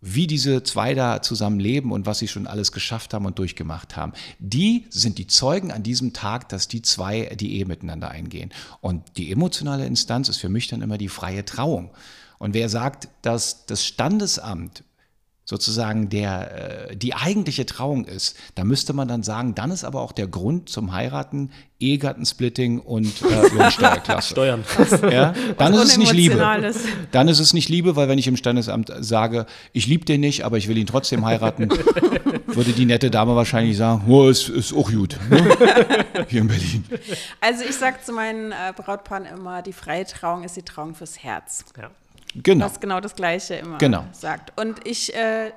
wie 0.00 0.26
diese 0.26 0.62
zwei 0.62 0.94
da 0.94 1.20
zusammen 1.20 1.60
leben 1.60 1.92
und 1.92 2.06
was 2.06 2.18
sie 2.20 2.28
schon 2.28 2.46
alles 2.46 2.72
geschafft 2.72 3.12
haben 3.12 3.26
und 3.26 3.38
durchgemacht 3.38 3.96
haben. 3.96 4.12
Die 4.38 4.86
sind 4.88 5.18
die 5.18 5.26
Zeugen 5.26 5.72
an 5.72 5.82
diesem 5.82 6.12
Tag, 6.12 6.48
dass 6.48 6.68
die 6.68 6.80
zwei 6.82 7.26
die 7.38 7.54
Ehe 7.54 7.66
miteinander 7.66 8.10
eingehen. 8.10 8.50
Und 8.80 9.18
die 9.18 9.30
emotionale 9.30 9.86
Instanz 9.86 10.28
ist 10.28 10.38
für 10.38 10.48
mich 10.48 10.68
dann 10.68 10.80
immer 10.80 10.96
die 10.96 11.08
freie 11.08 11.44
Trauung. 11.44 11.90
Und 12.38 12.54
wer 12.54 12.70
sagt, 12.70 13.08
dass 13.20 13.66
das 13.66 13.84
Standesamt 13.84 14.84
sozusagen 15.50 16.08
der, 16.10 16.90
äh, 16.90 16.96
die 16.96 17.12
eigentliche 17.12 17.66
Trauung 17.66 18.04
ist, 18.04 18.36
da 18.54 18.62
müsste 18.62 18.92
man 18.92 19.08
dann 19.08 19.24
sagen, 19.24 19.56
dann 19.56 19.72
ist 19.72 19.82
aber 19.82 20.00
auch 20.00 20.12
der 20.12 20.28
Grund 20.28 20.68
zum 20.68 20.92
Heiraten 20.92 21.50
Ehegattensplitting 21.80 22.78
und 22.78 23.20
äh, 23.22 23.48
Lohnsteuerklasse. 23.54 24.30
Steuern. 24.30 24.64
Ja? 25.10 25.34
Dann 25.58 25.74
ist 25.74 25.82
es 25.82 25.96
nicht 25.96 26.12
Liebe. 26.12 26.36
Dann 27.10 27.26
ist 27.26 27.40
es 27.40 27.52
nicht 27.52 27.68
Liebe, 27.68 27.96
weil 27.96 28.08
wenn 28.08 28.18
ich 28.18 28.28
im 28.28 28.36
Standesamt 28.36 28.92
sage, 29.00 29.46
ich 29.72 29.88
liebe 29.88 30.04
den 30.04 30.20
nicht, 30.20 30.44
aber 30.44 30.56
ich 30.56 30.68
will 30.68 30.78
ihn 30.78 30.86
trotzdem 30.86 31.24
heiraten, 31.26 31.68
würde 32.46 32.72
die 32.72 32.86
nette 32.86 33.10
Dame 33.10 33.34
wahrscheinlich 33.34 33.76
sagen, 33.76 34.04
oh, 34.06 34.28
ist, 34.28 34.48
ist 34.48 34.72
auch 34.72 34.92
gut. 34.92 35.16
Ne? 35.30 35.56
Hier 36.28 36.42
in 36.42 36.46
Berlin. 36.46 36.84
Also 37.40 37.64
ich 37.68 37.74
sage 37.74 37.96
zu 38.04 38.12
meinen 38.12 38.52
äh, 38.52 38.72
Brautpaaren 38.76 39.26
immer, 39.26 39.62
die 39.62 39.72
freie 39.72 40.06
Trauung 40.06 40.44
ist 40.44 40.56
die 40.56 40.62
Trauung 40.62 40.94
fürs 40.94 41.24
Herz. 41.24 41.64
Ja. 41.76 41.90
Genau. 42.34 42.64
Was 42.66 42.80
genau 42.80 43.00
das 43.00 43.14
Gleiche 43.14 43.54
immer 43.56 43.78
Genau. 43.78 44.04
sagt. 44.12 44.58
Und 44.60 44.86
ich, 44.86 45.14
äh, 45.14 45.52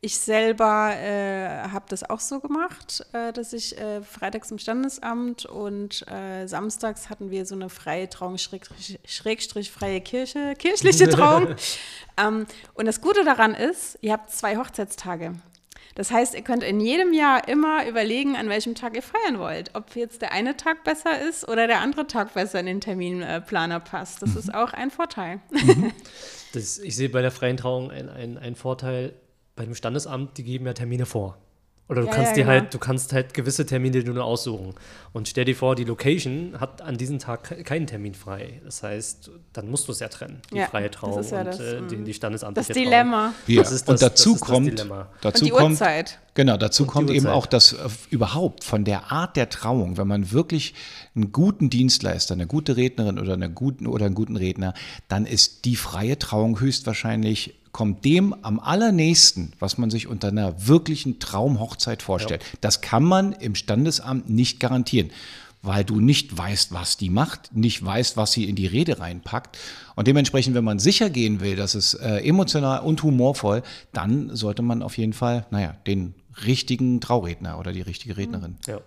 ich 0.00 0.18
selber 0.18 0.92
äh, 0.94 1.68
habe 1.72 1.86
das 1.88 2.08
auch 2.08 2.20
so 2.20 2.38
gemacht, 2.38 3.04
äh, 3.12 3.32
dass 3.32 3.52
ich 3.52 3.76
äh, 3.78 4.02
freitags 4.02 4.50
im 4.50 4.58
Standesamt 4.58 5.46
und 5.46 6.06
äh, 6.08 6.46
samstags 6.46 7.08
hatten 7.10 7.30
wir 7.30 7.44
so 7.46 7.54
eine 7.56 7.68
freie 7.70 8.08
Trauung, 8.08 8.38
Schrägstrich, 8.38 9.00
Schrägstrich 9.04 9.72
freie 9.72 10.00
Kirche, 10.00 10.54
kirchliche 10.56 11.08
Trauung. 11.10 11.56
ähm, 12.18 12.46
und 12.74 12.86
das 12.86 13.00
Gute 13.00 13.24
daran 13.24 13.54
ist, 13.54 13.98
ihr 14.00 14.12
habt 14.12 14.30
zwei 14.30 14.56
Hochzeitstage. 14.58 15.34
Das 15.96 16.10
heißt, 16.10 16.34
ihr 16.34 16.42
könnt 16.42 16.62
in 16.62 16.78
jedem 16.78 17.14
Jahr 17.14 17.48
immer 17.48 17.88
überlegen, 17.88 18.36
an 18.36 18.50
welchem 18.50 18.74
Tag 18.74 18.94
ihr 18.94 19.02
feiern 19.02 19.38
wollt. 19.38 19.70
Ob 19.74 19.96
jetzt 19.96 20.20
der 20.20 20.30
eine 20.30 20.56
Tag 20.56 20.84
besser 20.84 21.26
ist 21.26 21.48
oder 21.48 21.66
der 21.66 21.80
andere 21.80 22.06
Tag 22.06 22.34
besser 22.34 22.60
in 22.60 22.66
den 22.66 22.82
Terminplaner 22.82 23.80
passt. 23.80 24.20
Das 24.20 24.36
ist 24.36 24.54
auch 24.54 24.72
ein 24.72 24.90
Vorteil. 24.90 25.40
Das, 26.52 26.78
ich 26.78 26.96
sehe 26.96 27.10
bei 27.10 27.20
der 27.20 27.32
freien 27.32 27.58
Trauung 27.58 27.90
einen 27.90 28.38
ein 28.38 28.54
Vorteil. 28.54 29.12
Bei 29.56 29.64
dem 29.64 29.74
Standesamt, 29.74 30.38
die 30.38 30.44
geben 30.44 30.64
ja 30.64 30.72
Termine 30.72 31.04
vor. 31.04 31.36
Oder 31.88 32.00
du 32.00 32.08
Ja, 32.08 32.14
kannst 32.14 32.30
ja, 32.30 32.34
dir 32.34 32.42
genau. 32.44 32.52
halt, 32.62 32.74
du 32.74 32.78
kannst 32.78 33.12
halt 33.12 33.32
gewisse 33.32 33.64
Termine 33.64 34.02
dir 34.02 34.12
nur 34.12 34.24
aussuchen. 34.24 34.74
Und 35.12 35.28
stell 35.28 35.44
dir 35.44 35.54
vor, 35.54 35.76
die 35.76 35.84
Location 35.84 36.58
hat 36.58 36.82
an 36.82 36.96
diesem 36.96 37.20
Tag 37.20 37.44
ke- 37.44 37.62
keinen 37.62 37.86
Termin 37.86 38.14
frei. 38.14 38.60
Das 38.64 38.82
heißt, 38.82 39.30
dann 39.52 39.70
musst 39.70 39.86
du 39.86 39.92
es 39.92 40.00
ja 40.00 40.08
trennen, 40.08 40.42
die 40.52 40.56
Ja, 40.56 40.66
freie 40.66 40.90
das 40.90 40.98
Trauung 41.00 41.20
ist 41.20 41.30
ja 41.30 41.38
und 41.40 41.46
das, 41.46 41.60
äh, 41.60 41.82
die, 41.88 41.96
mm. 41.98 42.04
die 42.04 42.14
standesamtliche 42.14 42.68
Das 42.68 42.74
Trauung. 42.76 42.84
Dilemma. 42.90 43.34
Ja. 43.46 43.62
Das 43.62 43.70
ist 43.70 43.88
und 43.88 43.94
das- 43.94 44.00
dazu 44.00 44.30
das 44.30 44.34
ist 44.34 44.40
das 44.42 44.48
kommt, 44.50 44.66
Dilemma. 44.72 45.08
dazu 45.20 45.38
Und 45.38 45.46
die 45.46 45.50
kommt, 45.52 45.70
Uhrzeit. 45.72 46.18
Genau, 46.34 46.56
dazu 46.56 46.82
Und 46.82 46.88
kommt 46.88 47.10
eben 47.10 47.28
auch, 47.28 47.46
dass 47.46 47.72
äh, 47.72 47.76
überhaupt 48.10 48.64
von 48.64 48.84
der 48.84 49.12
Art 49.12 49.36
der 49.36 49.48
Trauung, 49.48 49.96
wenn 49.96 50.08
man 50.08 50.32
wirklich 50.32 50.74
einen 51.14 51.30
guten 51.30 51.70
Dienstleister, 51.70 52.34
eine 52.34 52.48
gute 52.48 52.76
Rednerin 52.76 53.18
oder, 53.20 53.34
eine 53.34 53.48
guten, 53.48 53.86
oder 53.86 54.06
einen 54.06 54.16
guten 54.16 54.36
Redner, 54.36 54.74
dann 55.06 55.24
ist 55.24 55.64
die 55.64 55.76
freie 55.76 56.18
Trauung 56.18 56.58
höchstwahrscheinlich, 56.58 57.54
kommt 57.76 58.06
dem 58.06 58.34
am 58.40 58.58
allernächsten, 58.58 59.52
was 59.58 59.76
man 59.76 59.90
sich 59.90 60.06
unter 60.06 60.28
einer 60.28 60.66
wirklichen 60.66 61.18
Traumhochzeit 61.18 62.02
vorstellt. 62.02 62.42
Das 62.62 62.80
kann 62.80 63.04
man 63.04 63.32
im 63.32 63.54
Standesamt 63.54 64.30
nicht 64.30 64.60
garantieren 64.60 65.10
weil 65.62 65.84
du 65.84 65.98
nicht 65.98 66.38
weißt, 66.38 66.72
was 66.72 66.96
die 66.96 67.10
macht, 67.10 67.50
nicht 67.52 67.84
weißt, 67.84 68.16
was 68.16 68.30
sie 68.30 68.44
in 68.44 68.54
die 68.54 68.68
Rede 68.68 69.00
reinpackt. 69.00 69.58
Und 69.96 70.06
dementsprechend, 70.06 70.54
wenn 70.54 70.62
man 70.62 70.78
sicher 70.78 71.10
gehen 71.10 71.40
will, 71.40 71.56
dass 71.56 71.74
es 71.74 71.94
äh, 71.94 72.18
emotional 72.18 72.82
und 72.82 73.02
humorvoll, 73.02 73.64
dann 73.92 74.30
sollte 74.36 74.62
man 74.62 74.80
auf 74.80 74.96
jeden 74.96 75.12
Fall, 75.12 75.44
naja, 75.50 75.74
den 75.88 76.14
richtigen 76.46 77.00
Trauredner 77.00 77.58
oder 77.58 77.72
die 77.72 77.80
richtige 77.80 78.16
Rednerin. 78.16 78.58
Ja. 78.68 78.78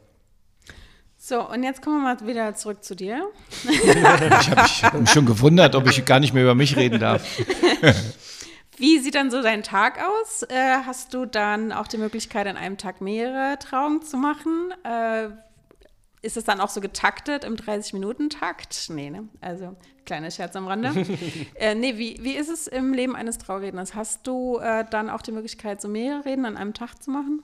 So, 1.18 1.50
und 1.50 1.64
jetzt 1.64 1.82
kommen 1.82 2.02
wir 2.02 2.16
mal 2.16 2.26
wieder 2.26 2.56
zurück 2.56 2.82
zu 2.82 2.96
dir. 2.96 3.28
Ich 3.70 4.04
habe 4.04 4.62
mich, 4.62 4.84
hab 4.84 4.94
mich 4.94 5.10
schon 5.10 5.26
gewundert, 5.26 5.76
ob 5.76 5.86
ich 5.90 6.06
gar 6.06 6.22
nicht 6.22 6.34
mehr 6.34 6.44
über 6.44 6.56
mich 6.56 6.78
reden 6.78 7.02
darf. 7.02 7.28
Wie 8.80 8.98
sieht 9.00 9.16
dann 9.16 9.30
so 9.30 9.42
dein 9.42 9.62
Tag 9.62 10.00
aus? 10.02 10.44
Äh, 10.44 10.84
hast 10.86 11.14
du 11.14 11.26
dann 11.26 11.74
auch 11.74 11.88
die 11.88 11.98
Möglichkeit, 11.98 12.48
an 12.48 12.56
einem 12.56 12.78
Tag 12.78 13.02
mehrere 13.02 13.60
Trauungen 13.60 14.04
zu 14.04 14.16
machen? 14.16 14.74
Äh, 14.86 15.30
ist 16.22 16.38
es 16.38 16.46
dann 16.46 16.62
auch 16.62 16.70
so 16.70 16.80
getaktet 16.80 17.44
im 17.44 17.56
30-Minuten-Takt? 17.56 18.90
Nee, 18.90 19.10
ne? 19.10 19.28
Also, 19.42 19.76
kleiner 20.06 20.32
Scherz 20.32 20.56
am 20.56 20.68
Rande. 20.68 20.94
äh, 21.56 21.76
nee, 21.76 21.98
wie, 21.98 22.20
wie 22.22 22.36
ist 22.36 22.50
es 22.50 22.68
im 22.68 22.94
Leben 22.94 23.18
eines 23.18 23.38
Trauredners? 23.38 23.96
Hast 23.96 24.26
du 24.26 24.60
äh, 24.60 24.86
dann 24.90 25.10
auch 25.10 25.22
die 25.22 25.34
Möglichkeit, 25.34 25.82
so 25.82 25.90
mehrere 25.90 26.24
Reden 26.24 26.46
an 26.46 26.56
einem 26.56 26.74
Tag 26.74 27.04
zu 27.04 27.12
machen? 27.12 27.44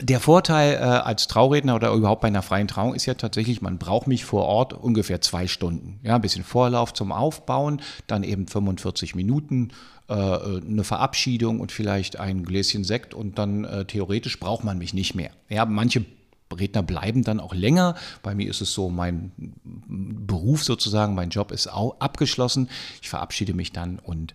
Der 0.00 0.20
Vorteil 0.20 0.74
äh, 0.74 0.78
als 0.78 1.26
Trauredner 1.26 1.74
oder 1.74 1.92
überhaupt 1.92 2.22
bei 2.22 2.28
einer 2.28 2.42
freien 2.42 2.68
Trauung 2.68 2.94
ist 2.94 3.04
ja 3.04 3.14
tatsächlich, 3.14 3.60
man 3.60 3.78
braucht 3.78 4.06
mich 4.06 4.24
vor 4.24 4.46
Ort 4.46 4.72
ungefähr 4.72 5.20
zwei 5.20 5.46
Stunden. 5.46 6.00
Ja, 6.02 6.14
ein 6.14 6.22
bisschen 6.22 6.44
Vorlauf 6.44 6.94
zum 6.94 7.12
Aufbauen, 7.12 7.82
dann 8.06 8.22
eben 8.22 8.46
45 8.46 9.14
Minuten, 9.14 9.72
eine 10.14 10.84
Verabschiedung 10.84 11.60
und 11.60 11.72
vielleicht 11.72 12.18
ein 12.18 12.44
Gläschen 12.44 12.84
Sekt 12.84 13.14
und 13.14 13.38
dann 13.38 13.64
äh, 13.64 13.84
theoretisch 13.84 14.40
braucht 14.40 14.64
man 14.64 14.78
mich 14.78 14.92
nicht 14.94 15.14
mehr. 15.14 15.30
Ja, 15.48 15.64
manche 15.66 16.04
Redner 16.52 16.82
bleiben 16.82 17.22
dann 17.22 17.38
auch 17.38 17.54
länger. 17.54 17.94
Bei 18.22 18.34
mir 18.34 18.50
ist 18.50 18.60
es 18.60 18.72
so, 18.72 18.90
mein 18.90 19.30
Beruf 19.64 20.64
sozusagen, 20.64 21.14
mein 21.14 21.30
Job 21.30 21.52
ist 21.52 21.72
au- 21.72 21.94
abgeschlossen. 22.00 22.68
Ich 23.00 23.08
verabschiede 23.08 23.54
mich 23.54 23.72
dann 23.72 24.00
und 24.00 24.34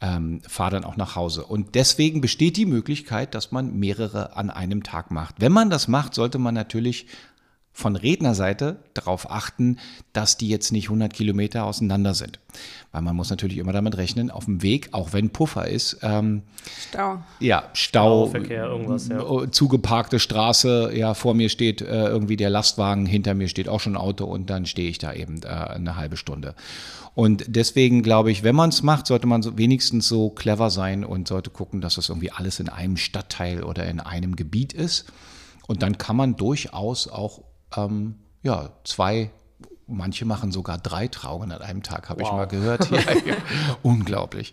ähm, 0.00 0.40
fahre 0.48 0.70
dann 0.70 0.84
auch 0.84 0.96
nach 0.96 1.16
Hause. 1.16 1.44
Und 1.44 1.74
deswegen 1.74 2.22
besteht 2.22 2.56
die 2.56 2.64
Möglichkeit, 2.64 3.34
dass 3.34 3.52
man 3.52 3.78
mehrere 3.78 4.36
an 4.36 4.48
einem 4.48 4.82
Tag 4.82 5.10
macht. 5.10 5.36
Wenn 5.38 5.52
man 5.52 5.68
das 5.68 5.88
macht, 5.88 6.14
sollte 6.14 6.38
man 6.38 6.54
natürlich 6.54 7.06
von 7.72 7.96
Rednerseite 7.96 8.76
darauf 8.94 9.30
achten, 9.30 9.78
dass 10.12 10.36
die 10.36 10.48
jetzt 10.48 10.72
nicht 10.72 10.86
100 10.86 11.12
Kilometer 11.12 11.64
auseinander 11.64 12.14
sind. 12.14 12.38
Weil 12.92 13.02
man 13.02 13.14
muss 13.16 13.30
natürlich 13.30 13.58
immer 13.58 13.72
damit 13.72 13.96
rechnen, 13.96 14.30
auf 14.30 14.44
dem 14.44 14.62
Weg, 14.62 14.88
auch 14.92 15.12
wenn 15.12 15.30
Puffer 15.30 15.68
ist, 15.68 15.98
ähm, 16.02 16.42
Stau. 16.88 17.22
ja, 17.38 17.70
Stau, 17.72 18.26
Stauverkehr, 18.26 18.66
irgendwas, 18.66 19.08
ja. 19.08 19.50
zugeparkte 19.50 20.18
Straße, 20.18 20.92
ja, 20.94 21.14
vor 21.14 21.34
mir 21.34 21.48
steht 21.48 21.80
äh, 21.80 22.08
irgendwie 22.08 22.36
der 22.36 22.50
Lastwagen, 22.50 23.06
hinter 23.06 23.34
mir 23.34 23.48
steht 23.48 23.68
auch 23.68 23.80
schon 23.80 23.94
ein 23.94 24.00
Auto 24.00 24.24
und 24.24 24.50
dann 24.50 24.66
stehe 24.66 24.90
ich 24.90 24.98
da 24.98 25.12
eben 25.12 25.42
äh, 25.42 25.48
eine 25.48 25.96
halbe 25.96 26.16
Stunde. 26.16 26.54
Und 27.14 27.44
deswegen 27.48 28.02
glaube 28.02 28.30
ich, 28.30 28.42
wenn 28.42 28.54
man 28.54 28.70
es 28.70 28.82
macht, 28.82 29.06
sollte 29.06 29.26
man 29.26 29.42
so 29.42 29.58
wenigstens 29.58 30.08
so 30.08 30.30
clever 30.30 30.70
sein 30.70 31.04
und 31.04 31.28
sollte 31.28 31.50
gucken, 31.50 31.80
dass 31.80 31.96
das 31.96 32.08
irgendwie 32.08 32.30
alles 32.30 32.60
in 32.60 32.68
einem 32.68 32.96
Stadtteil 32.96 33.62
oder 33.62 33.86
in 33.86 34.00
einem 34.00 34.36
Gebiet 34.36 34.72
ist. 34.72 35.06
Und 35.66 35.82
dann 35.82 35.98
kann 35.98 36.16
man 36.16 36.36
durchaus 36.36 37.08
auch 37.08 37.42
ähm, 37.76 38.16
ja, 38.42 38.70
zwei, 38.84 39.30
manche 39.90 40.24
machen 40.24 40.52
sogar 40.52 40.78
drei 40.78 41.08
Trauungen 41.08 41.52
an 41.52 41.62
einem 41.62 41.82
Tag, 41.82 42.08
habe 42.08 42.22
ich 42.22 42.28
Wow. 42.28 42.36
mal 42.36 42.46
gehört. 42.46 42.88
Ja, 42.90 42.98
ja. 43.00 43.34
Unglaublich. 43.82 44.52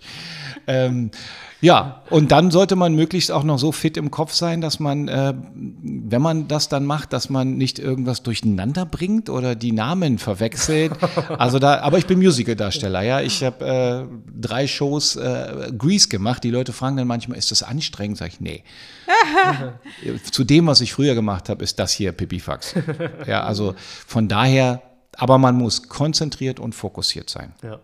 Ähm, 0.68 1.12
ja, 1.60 2.04
und 2.12 2.32
dann 2.32 2.52
sollte 2.52 2.76
man 2.76 2.94
möglichst 2.94 3.32
auch 3.32 3.44
noch 3.44 3.58
so 3.58 3.72
fit 3.72 3.98
im 3.98 4.12
Kopf 4.12 4.32
sein, 4.34 4.62
dass 4.62 4.80
man, 4.80 5.08
äh, 5.08 5.34
wenn 5.56 6.22
man 6.22 6.48
das 6.48 6.70
dann 6.70 6.86
macht, 6.86 7.14
dass 7.14 7.30
man 7.32 7.58
nicht 7.58 7.80
irgendwas 7.80 8.22
durcheinander 8.22 8.86
bringt 8.86 9.28
oder 9.30 9.56
die 9.56 9.72
Namen 9.72 10.20
verwechselt. 10.20 10.92
Also 11.40 11.58
da, 11.58 11.80
aber 11.80 11.98
ich 11.98 12.06
bin 12.06 12.20
Musicaldarsteller, 12.20 13.02
ja. 13.02 13.22
Ich 13.22 13.44
habe 13.44 13.66
äh, 13.66 14.40
drei 14.40 14.68
Shows 14.68 15.16
äh, 15.16 15.72
Grease 15.76 16.10
gemacht. 16.10 16.44
Die 16.44 16.52
Leute 16.52 16.74
fragen 16.74 16.96
dann 16.98 17.08
manchmal, 17.08 17.40
ist 17.40 17.50
das 17.50 17.64
anstrengend? 17.64 18.18
Sag 18.18 18.28
ich, 18.30 18.40
nee. 18.40 18.64
Zu 20.32 20.44
dem, 20.44 20.68
was 20.68 20.82
ich 20.82 20.94
früher 20.94 21.16
gemacht 21.16 21.50
habe, 21.50 21.64
ist 21.64 21.80
das 21.80 21.92
hier 21.92 22.12
Pipifax. 22.12 22.76
Ja, 23.26 23.44
also 23.44 23.74
von 24.06 24.28
daher, 24.28 24.82
aber 25.18 25.38
man 25.38 25.56
muss 25.56 25.90
konzentriert 25.90 26.60
und 26.60 26.74
fokussiert 26.74 27.30
sein. 27.30 27.54
Ja. 27.64 27.80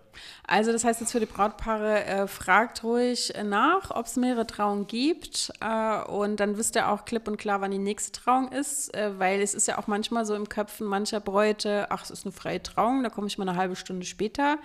Also 0.45 0.73
das 0.73 0.83
heißt 0.83 0.99
jetzt 0.99 1.13
für 1.13 1.21
die 1.21 1.25
Brautpaare, 1.25 2.03
äh, 2.03 2.27
fragt 2.27 2.83
ruhig 2.83 3.33
äh, 3.33 3.43
nach, 3.43 3.91
ob 3.91 4.07
es 4.07 4.17
mehrere 4.17 4.45
Trauungen 4.45 4.87
gibt 4.87 5.53
äh, 5.61 6.03
und 6.03 6.39
dann 6.41 6.57
wisst 6.57 6.75
ihr 6.75 6.89
auch 6.89 7.05
klipp 7.05 7.29
und 7.29 7.37
klar, 7.37 7.61
wann 7.61 7.71
die 7.71 7.77
nächste 7.77 8.11
Trauung 8.11 8.51
ist, 8.51 8.93
äh, 8.93 9.17
weil 9.17 9.41
es 9.41 9.53
ist 9.53 9.67
ja 9.69 9.77
auch 9.77 9.87
manchmal 9.87 10.25
so 10.25 10.35
im 10.35 10.49
Köpfen 10.49 10.85
mancher 10.85 11.21
Bräute, 11.21 11.87
ach, 11.89 12.03
es 12.03 12.11
ist 12.11 12.25
eine 12.25 12.33
freie 12.33 12.61
Trauung, 12.61 13.03
da 13.03 13.09
komme 13.09 13.27
ich 13.27 13.37
mal 13.37 13.47
eine 13.47 13.57
halbe 13.57 13.77
Stunde 13.77 14.05
später. 14.05 14.57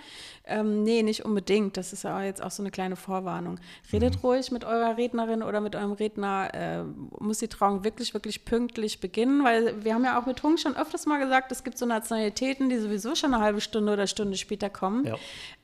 Ähm, 0.45 0.83
nee, 0.83 1.01
nicht 1.01 1.23
unbedingt, 1.23 1.77
das 1.77 1.93
ist 1.93 2.03
ja 2.03 2.23
jetzt 2.23 2.43
auch 2.43 2.51
so 2.51 2.61
eine 2.61 2.71
kleine 2.71 2.95
Vorwarnung. 2.95 3.59
Redet 3.93 4.21
ruhig 4.23 4.51
mit 4.51 4.65
eurer 4.65 4.97
Rednerin 4.97 5.43
oder 5.43 5.61
mit 5.61 5.75
eurem 5.75 5.93
Redner, 5.93 6.49
äh, 6.53 6.83
muss 7.23 7.37
die 7.37 7.47
Trauung 7.47 7.85
wirklich, 7.85 8.13
wirklich 8.13 8.43
pünktlich 8.43 8.99
beginnen, 8.99 9.45
weil 9.45 9.81
wir 9.83 9.93
haben 9.93 10.03
ja 10.03 10.19
auch 10.19 10.25
mit 10.25 10.43
Hung 10.43 10.57
schon 10.57 10.75
öfters 10.75 11.05
mal 11.05 11.19
gesagt, 11.19 11.51
es 11.53 11.63
gibt 11.63 11.77
so 11.77 11.85
Nationalitäten, 11.85 12.69
die 12.69 12.79
sowieso 12.79 13.15
schon 13.15 13.33
eine 13.33 13.43
halbe 13.43 13.61
Stunde 13.61 13.93
oder 13.93 14.07
Stunde 14.07 14.35
später 14.35 14.69
kommen 14.69 15.05
Ja. 15.05 15.15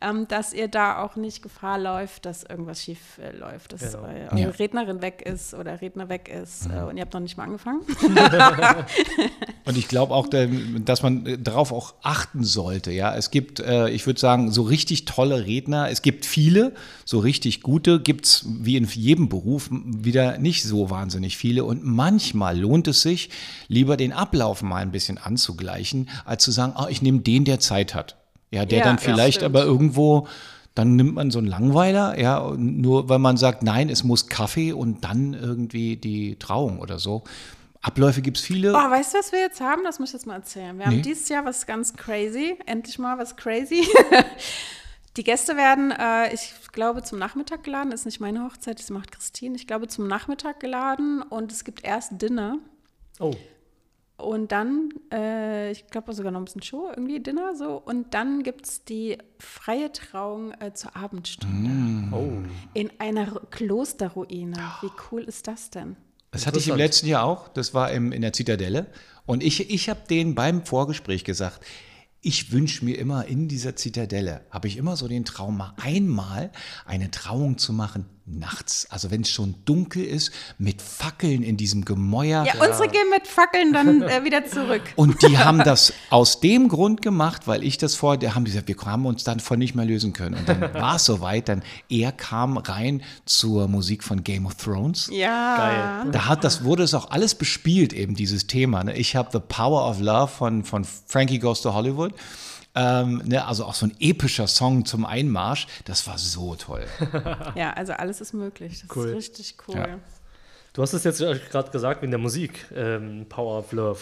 Ähm, 0.06 0.28
dass 0.28 0.54
ihr 0.54 0.68
da 0.68 1.02
auch 1.04 1.16
nicht 1.16 1.42
Gefahr 1.42 1.80
läuft, 1.80 2.26
dass 2.26 2.44
irgendwas 2.44 2.82
schief 2.84 3.18
äh, 3.18 3.36
läuft, 3.36 3.74
dass 3.74 3.82
Genau. 3.94 4.06
äh, 4.06 4.28
eure 4.32 4.40
Ja. 4.40 4.50
Rednerin 4.50 5.02
weg 5.02 5.22
ist 5.26 5.54
oder 5.54 5.82
Redner 5.82 6.10
weg 6.10 6.30
ist 6.30 6.68
äh, 6.68 6.82
und 6.84 6.98
ihr 6.98 7.02
habt 7.02 7.14
noch 7.14 7.20
nicht 7.22 7.38
mal 7.38 7.44
angefangen. 7.46 7.82
Und 9.66 9.78
ich 9.78 9.88
glaube 9.88 10.14
auch, 10.14 10.28
dass 10.28 11.02
man 11.02 11.26
äh, 11.26 11.38
darauf 11.40 11.72
auch 11.72 11.96
achten 12.04 12.44
sollte. 12.44 12.92
Ja, 12.92 13.16
es 13.16 13.32
gibt, 13.32 13.60
äh, 13.60 13.90
ich 13.90 14.06
würde 14.06 14.20
sagen, 14.20 14.52
so 14.52 14.62
richtig 14.62 15.06
tolle 15.06 15.46
Redner. 15.46 15.90
Es 15.90 16.02
gibt 16.04 16.26
viele, 16.26 16.74
so 17.04 17.18
richtig 17.20 17.62
gute. 17.62 18.00
Gibt 18.00 18.26
es 18.26 18.46
wie 18.48 18.78
in 18.78 18.86
jedem 18.86 19.28
Beruf 19.28 19.70
wieder 19.72 20.38
nicht 20.38 20.64
so 20.64 20.90
wahnsinnig 20.92 21.38
viele. 21.38 21.66
Und 21.66 21.84
manchmal 21.84 22.60
lohnt 22.60 22.88
es 22.88 23.02
sich, 23.02 23.30
lieber 23.68 23.98
den 23.98 24.14
Ablauf 24.14 24.62
mal 24.62 24.82
ein 24.84 24.92
bisschen 24.92 25.18
anzugleichen, 25.18 26.10
als 26.26 26.44
zu 26.44 26.52
sagen, 26.52 26.74
ah, 26.76 26.88
ich 26.90 27.02
nehme 27.02 27.20
den, 27.22 27.44
der 27.46 27.60
Zeit 27.60 27.96
hat. 27.96 28.18
Ja, 28.56 28.66
der 28.66 28.80
Ja, 28.80 28.84
dann 28.86 28.98
vielleicht 29.00 29.44
aber 29.44 29.64
irgendwo 29.64 30.28
Dann 30.74 30.98
nimmt 30.98 31.14
man 31.16 31.32
so 31.32 31.40
einen 31.40 31.48
Langweiler, 31.48 32.20
ja, 32.20 32.52
nur 32.58 33.08
weil 33.08 33.20
man 33.20 33.38
sagt, 33.38 33.64
nein, 33.64 33.88
es 33.90 34.04
muss 34.04 34.28
Kaffee 34.28 34.74
und 34.74 35.06
dann 35.06 35.34
irgendwie 35.34 35.96
die 35.96 36.36
Trauung 36.38 36.80
oder 36.80 37.00
so. 37.00 37.24
Abläufe 37.82 38.22
gibt 38.22 38.38
es 38.38 38.44
viele. 38.44 38.74
Oh, 38.74 38.76
weißt 38.90 39.14
du, 39.14 39.20
was 39.20 39.32
wir 39.32 39.40
jetzt 39.40 39.62
haben? 39.62 39.84
Das 39.86 40.00
muss 40.00 40.10
ich 40.10 40.14
jetzt 40.16 40.26
mal 40.28 40.36
erzählen. 40.36 40.78
Wir 40.78 40.88
Nee. 40.90 40.96
haben 40.96 41.02
dieses 41.04 41.30
Jahr 41.30 41.46
was 41.46 41.66
ganz 41.66 41.94
crazy. 41.94 42.58
Endlich 42.66 43.00
mal 43.00 43.18
was 43.18 43.38
crazy. 43.38 43.88
Die 45.18 45.24
Gäste 45.24 45.56
werden, 45.56 45.92
äh, 45.92 46.34
ich 46.34 46.52
glaube, 46.74 47.04
zum 47.04 47.20
Nachmittag 47.20 47.64
geladen. 47.64 47.94
Ist 47.94 48.06
nicht 48.06 48.20
meine 48.20 48.44
Hochzeit, 48.44 48.80
das 48.80 48.90
macht 48.90 49.14
Christine. 49.14 49.56
Ich 49.56 49.68
glaube, 49.68 49.88
zum 49.88 50.08
Nachmittag 50.08 50.60
geladen 50.60 51.22
und 51.22 51.54
es 51.54 51.64
gibt 51.64 51.86
erst 51.86 52.22
Dinner. 52.22 52.58
Oh, 53.20 53.34
Und 54.18 54.54
dann, 54.54 54.90
äh, 55.12 55.72
ich 55.72 55.88
glaube 55.88 56.14
sogar 56.14 56.32
noch 56.32 56.40
ein 56.40 56.46
bisschen 56.46 56.62
Show, 56.62 56.88
irgendwie 56.90 57.20
Dinner 57.20 57.54
so. 57.56 57.82
Und 57.84 58.14
dann 58.14 58.44
gibt 58.44 58.66
es 58.66 58.86
die 58.86 59.18
freie 59.40 59.92
Trauung 59.92 60.54
äh, 60.60 60.74
zur 60.74 60.96
Abendstunde 60.96 62.16
oh. 62.16 62.32
in 62.74 62.92
einer 63.00 63.28
Ru- 63.34 63.46
Klosterruine. 63.52 64.58
Wie 64.82 64.92
cool 65.12 65.24
ist 65.24 65.48
das 65.48 65.70
denn? 65.70 65.98
Das 66.32 66.48
hatte 66.48 66.60
ich 66.60 66.70
im 66.70 66.78
letzten 66.78 67.08
Jahr 67.08 67.26
auch. 67.26 67.50
Das 67.50 67.74
war 67.74 67.92
im, 67.92 68.14
in 68.14 68.22
der 68.22 68.32
Zitadelle. 68.32 68.88
Und 69.26 69.44
ich, 69.44 69.70
ich 69.70 69.90
habe 69.90 70.02
denen 70.10 70.34
beim 70.34 70.66
Vorgespräch 70.66 71.26
gesagt, 71.26 71.66
ich 72.22 72.52
wünsche 72.52 72.86
mir 72.86 72.98
immer 72.98 73.26
in 73.26 73.48
dieser 73.48 73.76
Zitadelle, 73.76 74.46
habe 74.50 74.68
ich 74.68 74.78
immer 74.78 74.96
so 74.96 75.08
den 75.08 75.26
Traum, 75.26 75.58
mal 75.58 75.74
einmal 75.82 76.52
eine 76.86 77.12
Trauung 77.12 77.58
zu 77.58 77.72
machen 77.72 78.06
nachts. 78.26 78.88
Also 78.90 79.12
wenn 79.12 79.22
es 79.22 79.30
schon 79.30 79.56
dunkel 79.66 80.04
ist, 80.04 80.32
mit 80.58 80.82
Fackeln 80.82 81.44
in 81.44 81.58
diesem 81.58 81.86
Gemäuer. 81.86 82.44
Ja, 82.46 82.54
unsere 82.56 82.88
gehen 82.88 83.10
mit 83.12 83.28
Fackeln 83.28 83.72
dann 83.72 84.02
äh, 84.02 84.24
wieder 84.24 84.46
zurück. 84.46 84.82
Und 84.96 85.22
die 85.22 85.38
haben 85.38 85.60
das 85.60 85.94
aus 86.10 86.40
dem 86.40 86.68
Grund 86.68 87.02
gemacht, 87.02 87.48
weil 87.48 87.64
ich 87.64 87.78
das 87.78 87.96
vor, 87.96 88.18
da 88.18 88.34
haben 88.34 88.46
die 88.46 88.52
gesagt, 88.52 88.68
wir 88.68 88.76
haben 88.86 89.06
uns 89.06 89.24
dann 89.24 89.40
von 89.40 89.60
nicht 89.60 89.76
mehr 89.76 89.86
lösen 89.86 90.14
können. 90.14 90.36
Und 90.36 90.50
dann 90.50 90.62
war 90.74 90.96
es 90.96 91.06
soweit, 91.06 91.50
dann 91.50 91.62
er 91.90 92.12
kam 92.12 92.58
rein 92.58 93.04
zur 93.26 93.68
Musik 93.68 94.04
von 94.04 94.24
Game 94.24 94.46
of 94.46 94.56
Thrones. 94.56 95.10
Ja. 95.12 95.58
Geil. 95.58 96.12
Da 96.12 96.26
hat 96.26 96.44
das 96.44 96.64
wurde 96.64 96.84
es 96.84 96.94
auch 96.94 97.12
alles 97.12 97.36
bespielt 97.36 97.94
eben 97.94 98.16
dieses 98.16 98.48
Thema. 98.48 98.84
Ne? 98.84 98.98
Ich 98.98 99.16
habe 99.16 99.30
The 99.32 99.40
Power 99.40 99.88
of 99.88 100.00
Love 100.00 100.28
von 100.30 100.64
von 100.64 100.84
Frankie 100.84 101.40
Goes 101.40 101.62
to 101.62 101.74
Hollywood. 101.74 102.14
Ähm, 102.76 103.22
ne? 103.26 103.46
Also 103.46 103.66
auch 103.66 103.74
so 103.74 103.86
ein 103.86 103.96
epischer 104.00 104.48
Song 104.48 104.86
zum 104.86 105.06
Einmarsch. 105.06 105.68
Das 105.86 106.08
war 106.08 106.18
so 106.18 106.56
toll. 106.56 106.86
Ja, 107.56 107.72
also 107.74 107.94
alles 107.94 108.22
ist 108.22 108.34
möglich. 108.34 108.82
Das 108.88 108.96
Cool. 108.96 109.10
ist 109.10 109.16
richtig 109.16 109.56
cool. 109.68 109.76
Ja. 109.76 110.00
Du 110.74 110.82
hast 110.82 110.94
es 110.94 111.04
jetzt 111.06 111.20
gerade 111.20 111.72
gesagt 111.72 112.02
wegen 112.02 112.12
der 112.12 112.20
Musik, 112.20 112.66
ähm, 112.76 113.26
Power 113.30 113.60
of 113.60 113.72
Love. 113.72 114.00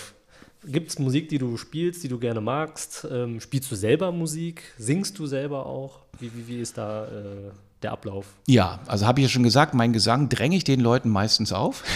Gibt 0.66 0.90
es 0.90 0.98
Musik, 0.98 1.30
die 1.30 1.38
du 1.38 1.58
spielst, 1.58 2.04
die 2.04 2.08
du 2.08 2.18
gerne 2.18 2.42
magst? 2.42 3.06
Ähm, 3.12 3.40
spielst 3.42 3.70
du 3.72 3.76
selber 3.76 4.12
Musik? 4.12 4.64
Singst 4.78 5.20
du 5.20 5.28
selber 5.28 5.66
auch? 5.66 6.00
Wie, 6.20 6.32
wie, 6.34 6.48
wie 6.48 6.62
ist 6.62 6.78
da 6.78 7.06
äh, 7.06 7.52
der 7.84 7.92
Ablauf? 7.92 8.26
Ja, 8.48 8.80
also 8.88 9.06
habe 9.06 9.20
ich 9.20 9.26
ja 9.26 9.30
schon 9.30 9.44
gesagt, 9.44 9.74
mein 9.74 9.94
Gesang 9.94 10.30
dränge 10.30 10.56
ich 10.56 10.64
den 10.64 10.80
Leuten 10.80 11.10
meistens 11.10 11.52
auf. 11.54 11.84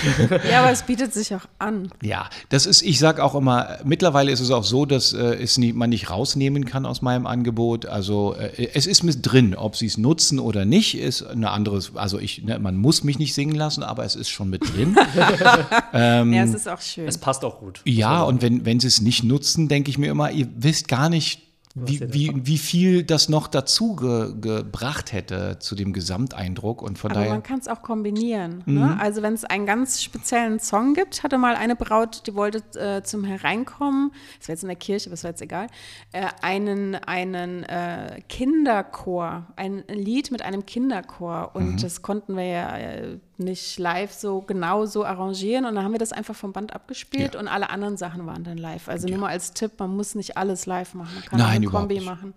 Ja, 0.49 0.61
aber 0.61 0.71
es 0.71 0.83
bietet 0.83 1.13
sich 1.13 1.33
auch 1.33 1.45
an. 1.57 1.89
Ja, 2.01 2.29
das 2.49 2.65
ist, 2.65 2.81
ich 2.81 2.99
sage 2.99 3.23
auch 3.23 3.33
immer, 3.35 3.77
mittlerweile 3.83 4.31
ist 4.31 4.39
es 4.39 4.51
auch 4.51 4.63
so, 4.63 4.85
dass 4.85 5.13
äh, 5.13 5.35
es 5.35 5.57
nie, 5.57 5.73
man 5.73 5.89
nicht 5.89 6.09
rausnehmen 6.09 6.65
kann 6.65 6.85
aus 6.85 7.01
meinem 7.01 7.25
Angebot. 7.25 7.85
Also 7.85 8.35
äh, 8.35 8.69
es 8.73 8.87
ist 8.87 9.03
mit 9.03 9.19
drin, 9.21 9.55
ob 9.55 9.75
sie 9.75 9.85
es 9.85 9.97
nutzen 9.97 10.39
oder 10.39 10.65
nicht, 10.65 10.97
ist 10.97 11.23
eine 11.23 11.51
anderes. 11.51 11.95
Also 11.95 12.19
ich, 12.19 12.43
ne, 12.43 12.59
man 12.59 12.77
muss 12.77 13.03
mich 13.03 13.19
nicht 13.19 13.33
singen 13.33 13.55
lassen, 13.55 13.83
aber 13.83 14.05
es 14.05 14.15
ist 14.15 14.29
schon 14.29 14.49
mit 14.49 14.63
drin. 14.73 14.97
ja, 15.93 16.23
es 16.23 16.53
ist 16.53 16.67
auch 16.67 16.81
schön. 16.81 17.07
Es 17.07 17.17
passt 17.17 17.43
auch 17.43 17.59
gut. 17.59 17.81
ja, 17.85 18.23
und 18.23 18.41
wenn, 18.41 18.65
wenn 18.65 18.79
sie 18.79 18.87
es 18.87 19.01
nicht 19.01 19.23
nutzen, 19.23 19.67
denke 19.67 19.89
ich 19.89 19.97
mir 19.97 20.11
immer, 20.11 20.31
ihr 20.31 20.47
wisst 20.55 20.87
gar 20.87 21.09
nicht, 21.09 21.46
wie, 21.85 22.13
wie, 22.13 22.31
wie 22.45 22.57
viel 22.57 23.03
das 23.03 23.29
noch 23.29 23.47
dazu 23.47 23.95
ge, 23.95 24.33
gebracht 24.39 25.13
hätte 25.13 25.57
zu 25.59 25.75
dem 25.75 25.93
Gesamteindruck. 25.93 26.81
Und 26.81 26.97
von 26.97 27.11
Aber 27.11 27.19
daher. 27.19 27.33
man 27.33 27.43
kann 27.43 27.59
es 27.59 27.67
auch 27.67 27.81
kombinieren. 27.81 28.63
Ne? 28.65 28.97
Also 28.99 29.21
wenn 29.21 29.33
es 29.33 29.45
einen 29.45 29.65
ganz 29.65 30.01
speziellen 30.01 30.59
Song 30.59 30.93
gibt, 30.93 31.23
hatte 31.23 31.37
mal 31.37 31.55
eine 31.55 31.75
Braut, 31.75 32.25
die 32.27 32.35
wollte 32.35 32.63
äh, 32.79 33.03
zum 33.03 33.23
Hereinkommen, 33.23 34.11
das 34.39 34.49
war 34.49 34.53
jetzt 34.53 34.63
in 34.63 34.69
der 34.69 34.77
Kirche, 34.77 35.07
aber 35.09 35.13
das 35.13 35.23
war 35.23 35.31
jetzt 35.31 35.41
egal, 35.41 35.67
äh, 36.11 36.27
einen, 36.41 36.95
einen 36.95 37.63
äh, 37.63 38.21
Kinderchor, 38.27 39.47
ein 39.55 39.83
Lied 39.87 40.31
mit 40.31 40.41
einem 40.41 40.65
Kinderchor. 40.65 41.51
Und 41.53 41.83
das 41.83 42.01
konnten 42.01 42.35
wir 42.35 42.45
ja 42.45 42.77
äh, 42.77 43.19
nicht 43.39 43.77
live 43.79 44.11
so 44.13 44.41
genau 44.41 44.85
so 44.85 45.05
arrangieren. 45.05 45.65
Und 45.65 45.75
dann 45.75 45.83
haben 45.83 45.91
wir 45.91 45.99
das 45.99 46.11
einfach 46.11 46.35
vom 46.35 46.53
Band 46.53 46.73
abgespielt 46.73 47.33
Ja. 47.35 47.39
und 47.39 47.47
alle 47.47 47.69
anderen 47.69 47.97
Sachen 47.97 48.25
waren 48.25 48.43
dann 48.43 48.57
live. 48.57 48.87
Also 48.89 49.07
nur 49.07 49.17
mal 49.19 49.29
als 49.29 49.53
Tipp, 49.53 49.73
man 49.79 49.95
muss 49.95 50.15
nicht 50.15 50.37
alles 50.37 50.65
live 50.65 50.93
machen. 50.93 51.13
Man 51.15 51.23
kann 51.25 51.39
Nein, 51.39 51.55
eine 51.57 51.65
Kombi 51.67 51.99
machen. 51.99 52.33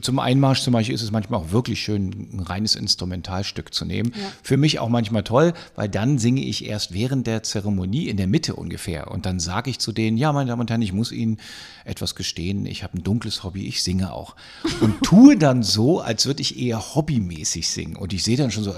Zum 0.00 0.18
Einmarsch 0.18 0.62
zum 0.62 0.72
Beispiel 0.72 0.94
ist 0.94 1.02
es 1.02 1.10
manchmal 1.10 1.40
auch 1.40 1.52
wirklich 1.52 1.82
schön, 1.82 2.30
ein 2.32 2.40
reines 2.40 2.74
Instrumentalstück 2.74 3.74
zu 3.74 3.84
nehmen. 3.84 4.12
Ja. 4.14 4.32
Für 4.42 4.56
mich 4.56 4.78
auch 4.78 4.88
manchmal 4.88 5.24
toll, 5.24 5.52
weil 5.74 5.90
dann 5.90 6.18
singe 6.18 6.42
ich 6.42 6.64
erst 6.64 6.94
während 6.94 7.26
der 7.26 7.42
Zeremonie 7.42 8.08
in 8.08 8.16
der 8.16 8.28
Mitte 8.28 8.56
ungefähr. 8.56 9.10
Und 9.10 9.26
dann 9.26 9.40
sage 9.40 9.68
ich 9.68 9.78
zu 9.78 9.92
denen, 9.92 10.16
ja, 10.16 10.32
meine 10.32 10.48
Damen 10.48 10.62
und 10.62 10.70
Herren, 10.70 10.80
ich 10.80 10.94
muss 10.94 11.12
Ihnen 11.12 11.38
etwas 11.84 12.14
gestehen, 12.14 12.64
ich 12.64 12.82
habe 12.82 12.96
ein 12.96 13.02
dunkles 13.02 13.44
Hobby, 13.44 13.66
ich 13.66 13.82
singe 13.82 14.12
auch. 14.12 14.36
Und 14.80 15.00
tue 15.02 15.36
dann 15.36 15.62
so, 15.62 16.00
als 16.00 16.24
würde 16.24 16.40
ich 16.40 16.58
eher 16.58 16.94
hobbymäßig 16.94 17.68
singen. 17.68 17.96
Und 17.96 18.14
ich 18.14 18.24
sehe 18.24 18.38
dann 18.38 18.50
schon 18.50 18.64
so 18.64 18.74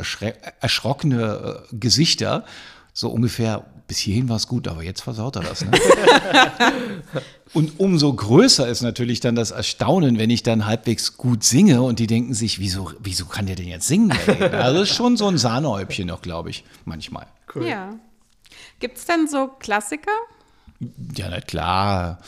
erschrockene 0.61 1.66
äh, 1.70 1.76
Gesichter, 1.76 2.45
so 2.93 3.11
ungefähr, 3.11 3.64
bis 3.91 3.99
hierhin 3.99 4.28
war 4.28 4.36
es 4.36 4.47
gut, 4.47 4.68
aber 4.68 4.84
jetzt 4.84 5.01
versaut 5.01 5.34
er 5.34 5.43
das. 5.43 5.64
Ne? 5.64 5.72
Und 7.55 7.80
umso 7.80 8.12
größer 8.12 8.68
ist 8.68 8.82
natürlich 8.82 9.18
dann 9.18 9.34
das 9.34 9.51
Erstaunen, 9.51 10.16
wenn 10.16 10.30
ich 10.30 10.45
dann 10.45 10.64
halbwegs 10.64 11.16
gut 11.16 11.43
singe 11.43 11.82
und 11.82 11.99
die 11.99 12.07
denken 12.07 12.32
sich, 12.32 12.61
wieso, 12.61 12.93
wieso 13.01 13.24
kann 13.24 13.47
der 13.47 13.57
denn 13.57 13.66
jetzt 13.66 13.88
singen? 13.88 14.16
Also 14.53 14.82
ist 14.82 14.95
schon 14.95 15.16
so 15.16 15.26
ein 15.26 15.38
Sahnehäubchen 15.38 16.07
noch, 16.07 16.22
glaube 16.22 16.51
ich, 16.51 16.62
manchmal. 16.84 17.26
Cool. 17.53 17.66
Ja. 17.66 17.99
Gibt 18.78 18.99
es 18.99 19.07
denn 19.07 19.26
so 19.26 19.49
Klassiker? 19.59 20.12
Ja, 21.14 21.28
na 21.28 21.41
klar. 21.43 22.20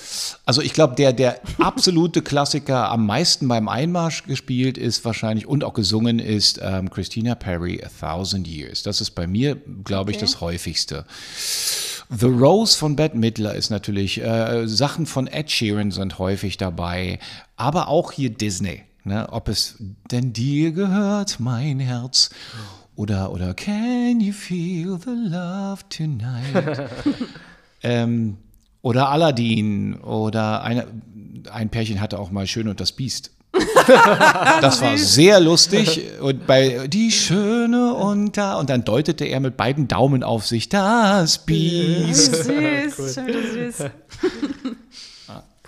Also 0.44 0.60
ich 0.60 0.74
glaube, 0.74 0.94
der, 0.94 1.14
der 1.14 1.40
absolute 1.58 2.20
Klassiker 2.20 2.90
am 2.90 3.06
meisten 3.06 3.48
beim 3.48 3.66
Einmarsch 3.66 4.24
gespielt 4.24 4.76
ist 4.76 5.04
wahrscheinlich 5.06 5.46
und 5.46 5.64
auch 5.64 5.72
gesungen 5.72 6.18
ist 6.18 6.60
ähm, 6.62 6.90
Christina 6.90 7.34
Perry, 7.34 7.82
A 7.82 7.88
Thousand 7.88 8.46
Years. 8.46 8.82
Das 8.82 9.00
ist 9.00 9.12
bei 9.12 9.26
mir, 9.26 9.56
glaube 9.84 10.10
ich, 10.10 10.18
Okay. 10.18 10.26
das 10.26 10.40
häufigste. 10.42 11.06
The 12.10 12.26
Rose 12.26 12.76
von 12.76 12.94
Bette 12.94 13.16
Midler 13.16 13.54
ist 13.54 13.70
natürlich, 13.70 14.20
äh, 14.20 14.66
Sachen 14.68 15.06
von 15.06 15.28
Ed 15.28 15.50
Sheeran 15.50 15.90
sind 15.90 16.18
häufig 16.18 16.58
dabei, 16.58 17.20
aber 17.56 17.88
auch 17.88 18.12
hier 18.12 18.28
Disney. 18.28 18.82
Ne? 19.04 19.28
Ob 19.32 19.48
es 19.48 19.76
denn 20.10 20.34
dir 20.34 20.72
gehört, 20.72 21.40
mein 21.40 21.80
Herz, 21.80 22.28
oder, 22.96 23.32
oder 23.32 23.54
Can 23.54 24.20
you 24.20 24.34
feel 24.34 24.98
the 25.02 25.14
love 25.30 25.80
tonight? 25.88 26.90
ähm, 27.82 28.36
oder 28.82 29.08
Aladdin 29.08 29.94
oder 29.94 30.62
eine, 30.62 30.86
ein 31.50 31.70
Pärchen 31.70 32.00
hatte 32.00 32.18
auch 32.18 32.30
mal 32.30 32.46
Schön 32.46 32.68
und 32.68 32.80
das 32.80 32.92
Biest. 32.92 33.30
Das 34.60 34.80
war 34.80 34.96
sehr 34.96 35.40
lustig. 35.40 36.00
Und 36.20 36.46
bei 36.46 36.86
Die 36.86 37.10
Schöne 37.10 37.94
und 37.94 38.36
da, 38.36 38.58
und 38.58 38.70
dann 38.70 38.84
deutete 38.84 39.24
er 39.24 39.40
mit 39.40 39.56
beiden 39.56 39.88
Daumen 39.88 40.22
auf 40.22 40.46
sich, 40.46 40.68
das 40.68 41.38
Biest. 41.38 42.34
Süß, 42.34 42.46
wieder 43.26 43.72
süß. 43.72 43.90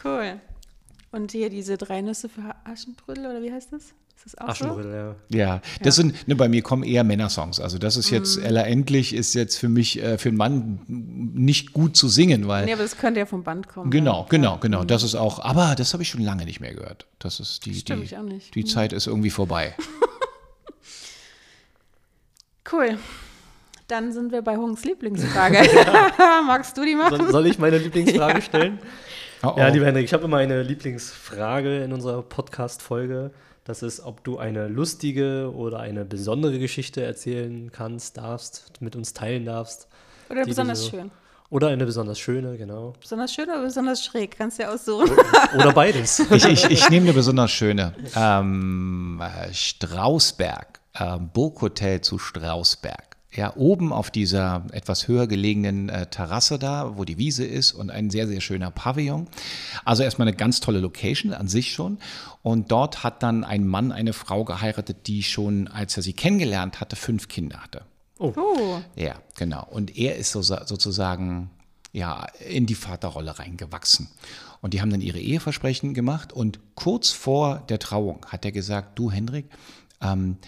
cool. 0.04 0.40
Und 1.14 1.30
hier 1.30 1.48
diese 1.48 1.76
drei 1.78 2.00
Nüsse 2.00 2.28
für 2.28 2.56
Aschenbrödel, 2.64 3.26
oder 3.26 3.40
wie 3.40 3.52
heißt 3.52 3.72
das? 3.72 3.82
Ist 4.16 4.24
das 4.24 4.38
auch 4.38 4.48
Aschenbrödel, 4.48 5.16
ja. 5.30 5.38
Ja, 5.38 5.62
das 5.80 5.94
sind, 5.94 6.26
ne, 6.26 6.34
bei 6.34 6.48
mir 6.48 6.60
kommen 6.62 6.82
eher 6.82 7.04
Männersongs. 7.04 7.60
Also 7.60 7.78
das 7.78 7.96
ist 7.96 8.10
jetzt, 8.10 8.38
Mhm. 8.38 8.44
Ella 8.46 8.62
Endlich 8.62 9.14
ist 9.14 9.32
jetzt 9.34 9.56
für 9.56 9.68
mich, 9.68 10.02
äh, 10.02 10.18
für 10.18 10.30
einen 10.30 10.38
Mann 10.38 10.80
nicht 10.88 11.72
gut 11.72 11.96
zu 11.96 12.08
singen, 12.08 12.48
weil. 12.48 12.62
so? 12.62 12.66
Nee, 12.66 12.72
aber 12.72 12.82
das 12.82 12.98
könnte 12.98 13.20
ja 13.20 13.26
vom 13.26 13.44
Band 13.44 13.68
kommen. 13.68 13.92
Genau, 13.92 14.22
ja. 14.22 14.26
genau, 14.28 14.58
genau. 14.58 14.82
Das 14.82 15.04
ist 15.04 15.14
auch, 15.14 15.38
aber 15.38 15.76
das 15.76 15.92
habe 15.92 16.02
ich 16.02 16.08
schon 16.08 16.20
lange 16.22 16.44
nicht 16.46 16.58
mehr 16.58 16.74
gehört. 16.74 17.06
Das 17.20 17.38
ist 17.38 17.64
die, 17.64 17.74
Stimmt, 17.74 18.00
die, 18.00 18.06
ich 18.06 18.16
auch 18.16 18.22
nicht. 18.22 18.52
die 18.56 18.64
Zeit 18.64 18.92
ist 18.92 19.06
irgendwie 19.06 19.30
vorbei. 19.30 19.74
Cool. 22.72 22.98
Dann 23.88 24.12
sind 24.12 24.32
wir 24.32 24.40
bei 24.40 24.56
Hungs 24.56 24.84
Lieblingsfrage. 24.84 25.58
Magst 26.46 26.76
du 26.78 26.84
die 26.84 26.94
machen? 26.94 27.18
Soll, 27.18 27.30
soll 27.30 27.46
ich 27.46 27.58
meine 27.58 27.76
Lieblingsfrage 27.78 28.40
stellen? 28.42 28.78
Oh, 29.44 29.52
oh. 29.56 29.58
Ja, 29.58 29.68
lieber 29.68 29.86
Henrik, 29.86 30.04
ich 30.04 30.12
habe 30.12 30.24
immer 30.24 30.38
eine 30.38 30.62
Lieblingsfrage 30.62 31.82
in 31.84 31.92
unserer 31.92 32.22
Podcast-Folge. 32.22 33.30
Das 33.64 33.82
ist, 33.82 34.00
ob 34.00 34.22
du 34.24 34.38
eine 34.38 34.68
lustige 34.68 35.52
oder 35.54 35.80
eine 35.80 36.04
besondere 36.04 36.58
Geschichte 36.58 37.02
erzählen 37.02 37.70
kannst, 37.72 38.16
darfst, 38.16 38.72
mit 38.80 38.94
uns 38.96 39.12
teilen 39.14 39.44
darfst. 39.44 39.88
Oder 40.30 40.44
besonders 40.44 40.84
so- 40.84 40.90
schön? 40.90 41.10
Oder 41.50 41.68
eine 41.68 41.84
besonders 41.84 42.18
schöne, 42.18 42.56
genau. 42.56 42.94
Besonders 43.00 43.32
schön 43.32 43.44
oder 43.44 43.62
besonders 43.62 44.02
schräg? 44.04 44.36
Kannst 44.36 44.58
du 44.58 44.62
ja 44.64 44.70
aussuchen. 44.72 45.10
Oder 45.54 45.72
beides. 45.72 46.18
Ich, 46.30 46.44
ich, 46.46 46.64
ich 46.70 46.90
nehme 46.90 47.04
eine 47.06 47.12
besonders 47.12 47.50
schöne. 47.52 47.94
Ähm, 48.16 49.22
äh, 49.22 49.52
Strausberg, 49.52 50.80
ähm, 50.98 51.30
Burghotel 51.32 52.00
zu 52.00 52.18
Strausberg 52.18 53.13
ja, 53.36 53.56
oben 53.56 53.92
auf 53.92 54.10
dieser 54.10 54.64
etwas 54.72 55.08
höher 55.08 55.26
gelegenen 55.26 55.88
äh, 55.88 56.06
Terrasse 56.06 56.58
da, 56.58 56.96
wo 56.96 57.04
die 57.04 57.18
Wiese 57.18 57.44
ist 57.44 57.72
und 57.72 57.90
ein 57.90 58.10
sehr, 58.10 58.28
sehr 58.28 58.40
schöner 58.40 58.70
Pavillon. 58.70 59.26
Also 59.84 60.02
erstmal 60.02 60.28
eine 60.28 60.36
ganz 60.36 60.60
tolle 60.60 60.78
Location 60.78 61.32
an 61.32 61.48
sich 61.48 61.72
schon. 61.72 61.98
Und 62.42 62.70
dort 62.70 63.02
hat 63.02 63.22
dann 63.22 63.42
ein 63.44 63.66
Mann 63.66 63.90
eine 63.90 64.12
Frau 64.12 64.44
geheiratet, 64.44 65.06
die 65.06 65.22
schon, 65.22 65.68
als 65.68 65.96
er 65.96 66.02
sie 66.02 66.12
kennengelernt 66.12 66.80
hatte, 66.80 66.96
fünf 66.96 67.28
Kinder 67.28 67.62
hatte. 67.62 67.82
Oh. 68.18 68.78
Ja, 68.94 69.16
genau. 69.36 69.66
Und 69.68 69.96
er 69.96 70.16
ist 70.16 70.30
so, 70.30 70.42
sozusagen 70.42 71.50
ja, 71.92 72.26
in 72.48 72.66
die 72.66 72.74
Vaterrolle 72.74 73.38
reingewachsen. 73.38 74.08
Und 74.60 74.74
die 74.74 74.80
haben 74.80 74.90
dann 74.90 75.00
ihre 75.00 75.20
Eheversprechen 75.20 75.94
gemacht 75.94 76.32
und 76.32 76.58
kurz 76.74 77.10
vor 77.10 77.62
der 77.68 77.78
Trauung 77.78 78.24
hat 78.28 78.44
er 78.44 78.52
gesagt, 78.52 78.98
du 78.98 79.10
Hendrik, 79.10 79.46
ähm, 80.00 80.38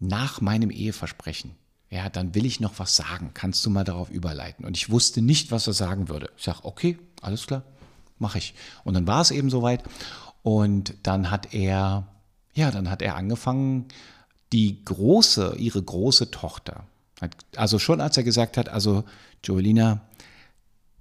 nach 0.00 0.40
meinem 0.40 0.70
Eheversprechen, 0.70 1.54
ja, 1.94 2.08
dann 2.08 2.34
will 2.34 2.44
ich 2.44 2.58
noch 2.58 2.80
was 2.80 2.96
sagen. 2.96 3.30
Kannst 3.34 3.64
du 3.64 3.70
mal 3.70 3.84
darauf 3.84 4.10
überleiten? 4.10 4.64
Und 4.64 4.76
ich 4.76 4.90
wusste 4.90 5.22
nicht, 5.22 5.52
was 5.52 5.68
er 5.68 5.74
sagen 5.74 6.08
würde. 6.08 6.28
Ich 6.36 6.42
sage, 6.42 6.64
okay, 6.64 6.98
alles 7.22 7.46
klar, 7.46 7.62
mache 8.18 8.38
ich. 8.38 8.54
Und 8.82 8.94
dann 8.94 9.06
war 9.06 9.20
es 9.20 9.30
eben 9.30 9.48
soweit. 9.48 9.84
Und 10.42 10.94
dann 11.04 11.30
hat 11.30 11.54
er, 11.54 12.08
ja, 12.52 12.72
dann 12.72 12.90
hat 12.90 13.00
er 13.00 13.14
angefangen, 13.14 13.86
die 14.52 14.84
große, 14.84 15.54
ihre 15.56 15.80
große 15.80 16.32
Tochter, 16.32 16.84
also 17.54 17.78
schon 17.78 18.00
als 18.00 18.16
er 18.16 18.24
gesagt 18.24 18.56
hat, 18.56 18.68
also 18.68 19.04
Joelina, 19.44 20.00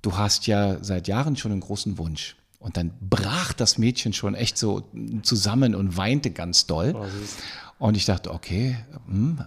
du 0.03 0.15
hast 0.15 0.45
ja 0.45 0.77
seit 0.83 1.07
Jahren 1.07 1.35
schon 1.35 1.51
einen 1.51 1.61
großen 1.61 1.97
Wunsch. 1.97 2.35
Und 2.63 2.77
dann 2.77 2.91
brach 3.01 3.51
das 3.51 3.77
Mädchen 3.77 4.13
schon 4.13 4.35
echt 4.35 4.57
so 4.57 4.89
zusammen 5.21 5.75
und 5.75 5.97
weinte 5.97 6.31
ganz 6.31 6.65
doll. 6.65 6.95
Oh, 6.95 7.05
und 7.77 7.97
ich 7.97 8.05
dachte, 8.05 8.31
okay, 8.31 8.77
hm, 9.07 9.39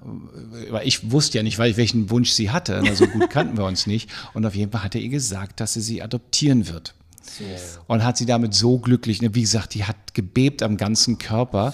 weil 0.68 0.86
ich 0.86 1.10
wusste 1.10 1.38
ja 1.38 1.42
nicht, 1.42 1.58
welchen 1.58 2.10
Wunsch 2.10 2.32
sie 2.32 2.50
hatte. 2.50 2.82
So 2.94 3.06
gut 3.06 3.30
kannten 3.30 3.56
wir 3.56 3.64
uns 3.64 3.86
nicht. 3.86 4.10
Und 4.34 4.44
auf 4.44 4.54
jeden 4.54 4.70
Fall 4.70 4.82
hat 4.82 4.94
er 4.94 5.00
ihr 5.00 5.08
gesagt, 5.08 5.60
dass 5.60 5.76
er 5.76 5.82
sie 5.82 6.02
adoptieren 6.02 6.68
wird. 6.68 6.94
So. 7.22 7.44
Und 7.86 8.04
hat 8.04 8.18
sie 8.18 8.26
damit 8.26 8.52
so 8.52 8.78
glücklich, 8.78 9.22
ne, 9.22 9.34
wie 9.34 9.40
gesagt, 9.40 9.72
die 9.72 9.84
hat 9.84 10.12
gebebt 10.12 10.62
am 10.62 10.76
ganzen 10.76 11.16
Körper. 11.16 11.72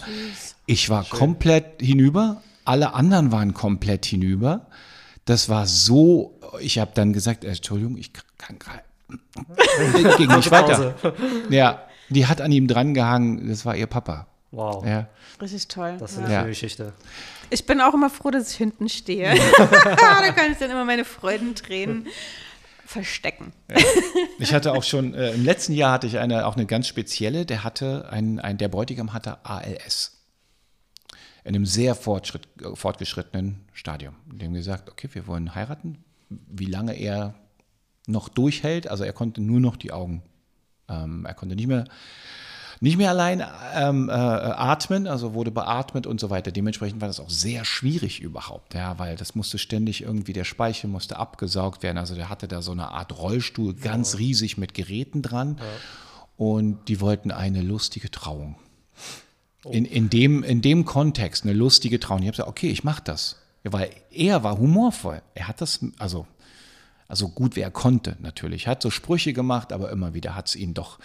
Ich 0.66 0.88
war 0.88 1.04
Schön. 1.04 1.18
komplett 1.18 1.82
hinüber, 1.82 2.40
alle 2.64 2.94
anderen 2.94 3.32
waren 3.32 3.52
komplett 3.52 4.06
hinüber. 4.06 4.68
Das 5.24 5.48
war 5.48 5.66
so, 5.66 6.38
ich 6.60 6.78
habe 6.78 6.92
dann 6.94 7.12
gesagt, 7.12 7.42
äh, 7.42 7.48
Entschuldigung, 7.48 7.96
ich 7.96 8.12
kann 8.38 8.60
gerade, 8.60 8.82
ging 10.16 10.34
nicht 10.34 10.50
weiter. 10.50 10.94
Ja, 11.50 11.82
die 12.08 12.26
hat 12.26 12.40
an 12.40 12.52
ihm 12.52 12.68
drangehangen, 12.68 13.48
das 13.48 13.64
war 13.64 13.76
ihr 13.76 13.86
Papa. 13.86 14.26
Wow. 14.52 14.84
Ja. 14.84 15.08
Richtig 15.40 15.66
toll. 15.68 15.96
Das 15.98 16.12
ist 16.12 16.18
eine 16.18 16.32
ja. 16.32 16.42
Geschichte. 16.44 16.92
Ich 17.48 17.66
bin 17.66 17.80
auch 17.80 17.94
immer 17.94 18.10
froh, 18.10 18.30
dass 18.30 18.50
ich 18.50 18.56
hinten 18.56 18.88
stehe. 18.88 19.34
da 19.56 20.32
kann 20.32 20.52
ich 20.52 20.58
dann 20.58 20.70
immer 20.70 20.84
meine 20.84 21.04
Freudentränen 21.04 22.06
verstecken. 22.84 23.52
Ja. 23.70 23.78
Ich 24.38 24.52
hatte 24.52 24.72
auch 24.72 24.84
schon, 24.84 25.14
äh, 25.14 25.32
im 25.32 25.44
letzten 25.44 25.72
Jahr 25.72 25.92
hatte 25.92 26.06
ich 26.06 26.18
eine, 26.18 26.46
auch 26.46 26.56
eine 26.56 26.66
ganz 26.66 26.86
spezielle, 26.86 27.46
der 27.46 27.64
hatte, 27.64 28.08
ein, 28.10 28.38
ein, 28.38 28.58
der 28.58 28.68
Bräutigam 28.68 29.14
hatte 29.14 29.44
ALS. 29.44 30.18
In 31.44 31.56
einem 31.56 31.66
sehr 31.66 31.94
fortgeschrittenen 31.94 33.64
Stadium. 33.72 34.14
Dem 34.26 34.52
gesagt, 34.52 34.90
okay, 34.90 35.08
wir 35.12 35.26
wollen 35.26 35.54
heiraten. 35.54 36.04
Wie 36.28 36.66
lange 36.66 36.94
er 36.94 37.34
noch 38.06 38.28
durchhält, 38.28 38.88
also 38.88 39.04
er 39.04 39.12
konnte 39.12 39.40
nur 39.40 39.60
noch 39.60 39.76
die 39.76 39.92
Augen, 39.92 40.22
ähm, 40.88 41.24
er 41.24 41.34
konnte 41.34 41.56
nicht 41.56 41.68
mehr 41.68 41.84
nicht 42.82 42.96
mehr 42.96 43.10
allein 43.10 43.44
ähm, 43.76 44.08
äh, 44.08 44.12
atmen, 44.12 45.06
also 45.06 45.34
wurde 45.34 45.52
beatmet 45.52 46.04
und 46.04 46.18
so 46.18 46.30
weiter. 46.30 46.50
Dementsprechend 46.50 47.00
war 47.00 47.06
das 47.06 47.20
auch 47.20 47.30
sehr 47.30 47.64
schwierig 47.64 48.20
überhaupt, 48.20 48.74
ja, 48.74 48.98
weil 48.98 49.14
das 49.14 49.36
musste 49.36 49.58
ständig 49.58 50.02
irgendwie, 50.02 50.32
der 50.32 50.42
Speichel 50.42 50.90
musste 50.90 51.16
abgesaugt 51.16 51.84
werden. 51.84 51.96
Also 51.96 52.16
der 52.16 52.28
hatte 52.28 52.48
da 52.48 52.60
so 52.60 52.72
eine 52.72 52.88
Art 52.88 53.16
Rollstuhl, 53.16 53.74
ganz 53.74 54.14
ja. 54.14 54.18
riesig 54.18 54.58
mit 54.58 54.74
Geräten 54.74 55.22
dran. 55.22 55.58
Ja. 55.60 55.64
Und 56.36 56.88
die 56.88 57.00
wollten 57.00 57.30
eine 57.30 57.62
lustige 57.62 58.10
Trauung. 58.10 58.56
Oh. 59.64 59.70
In, 59.70 59.84
in, 59.84 60.10
dem, 60.10 60.42
in 60.42 60.60
dem 60.60 60.84
Kontext, 60.84 61.44
eine 61.44 61.52
lustige 61.52 62.00
Trauung. 62.00 62.22
Ich 62.22 62.26
habe 62.26 62.32
gesagt, 62.32 62.48
okay, 62.48 62.70
ich 62.70 62.82
mache 62.82 63.02
das. 63.04 63.36
Weil 63.62 63.90
er 64.10 64.42
war 64.42 64.58
humorvoll. 64.58 65.22
Er 65.36 65.46
hat 65.46 65.60
das, 65.60 65.84
also, 65.98 66.26
also 67.12 67.28
gut 67.28 67.56
wie 67.56 67.60
er 67.60 67.70
konnte 67.70 68.16
natürlich. 68.20 68.66
Hat 68.66 68.80
so 68.80 68.88
Sprüche 68.88 69.34
gemacht, 69.34 69.74
aber 69.74 69.90
immer 69.90 70.14
wieder 70.14 70.34
hat 70.34 70.48
es 70.48 70.56
ihn 70.56 70.72
doch 70.72 70.98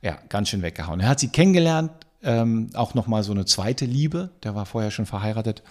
ja, 0.00 0.16
ganz 0.28 0.48
schön 0.48 0.62
weggehauen. 0.62 1.00
Er 1.00 1.08
hat 1.08 1.18
sie 1.18 1.26
kennengelernt, 1.26 1.90
ähm, 2.22 2.70
auch 2.74 2.94
nochmal 2.94 3.24
so 3.24 3.32
eine 3.32 3.44
zweite 3.44 3.84
Liebe, 3.84 4.30
der 4.44 4.54
war 4.54 4.64
vorher 4.64 4.92
schon 4.92 5.06
verheiratet. 5.06 5.64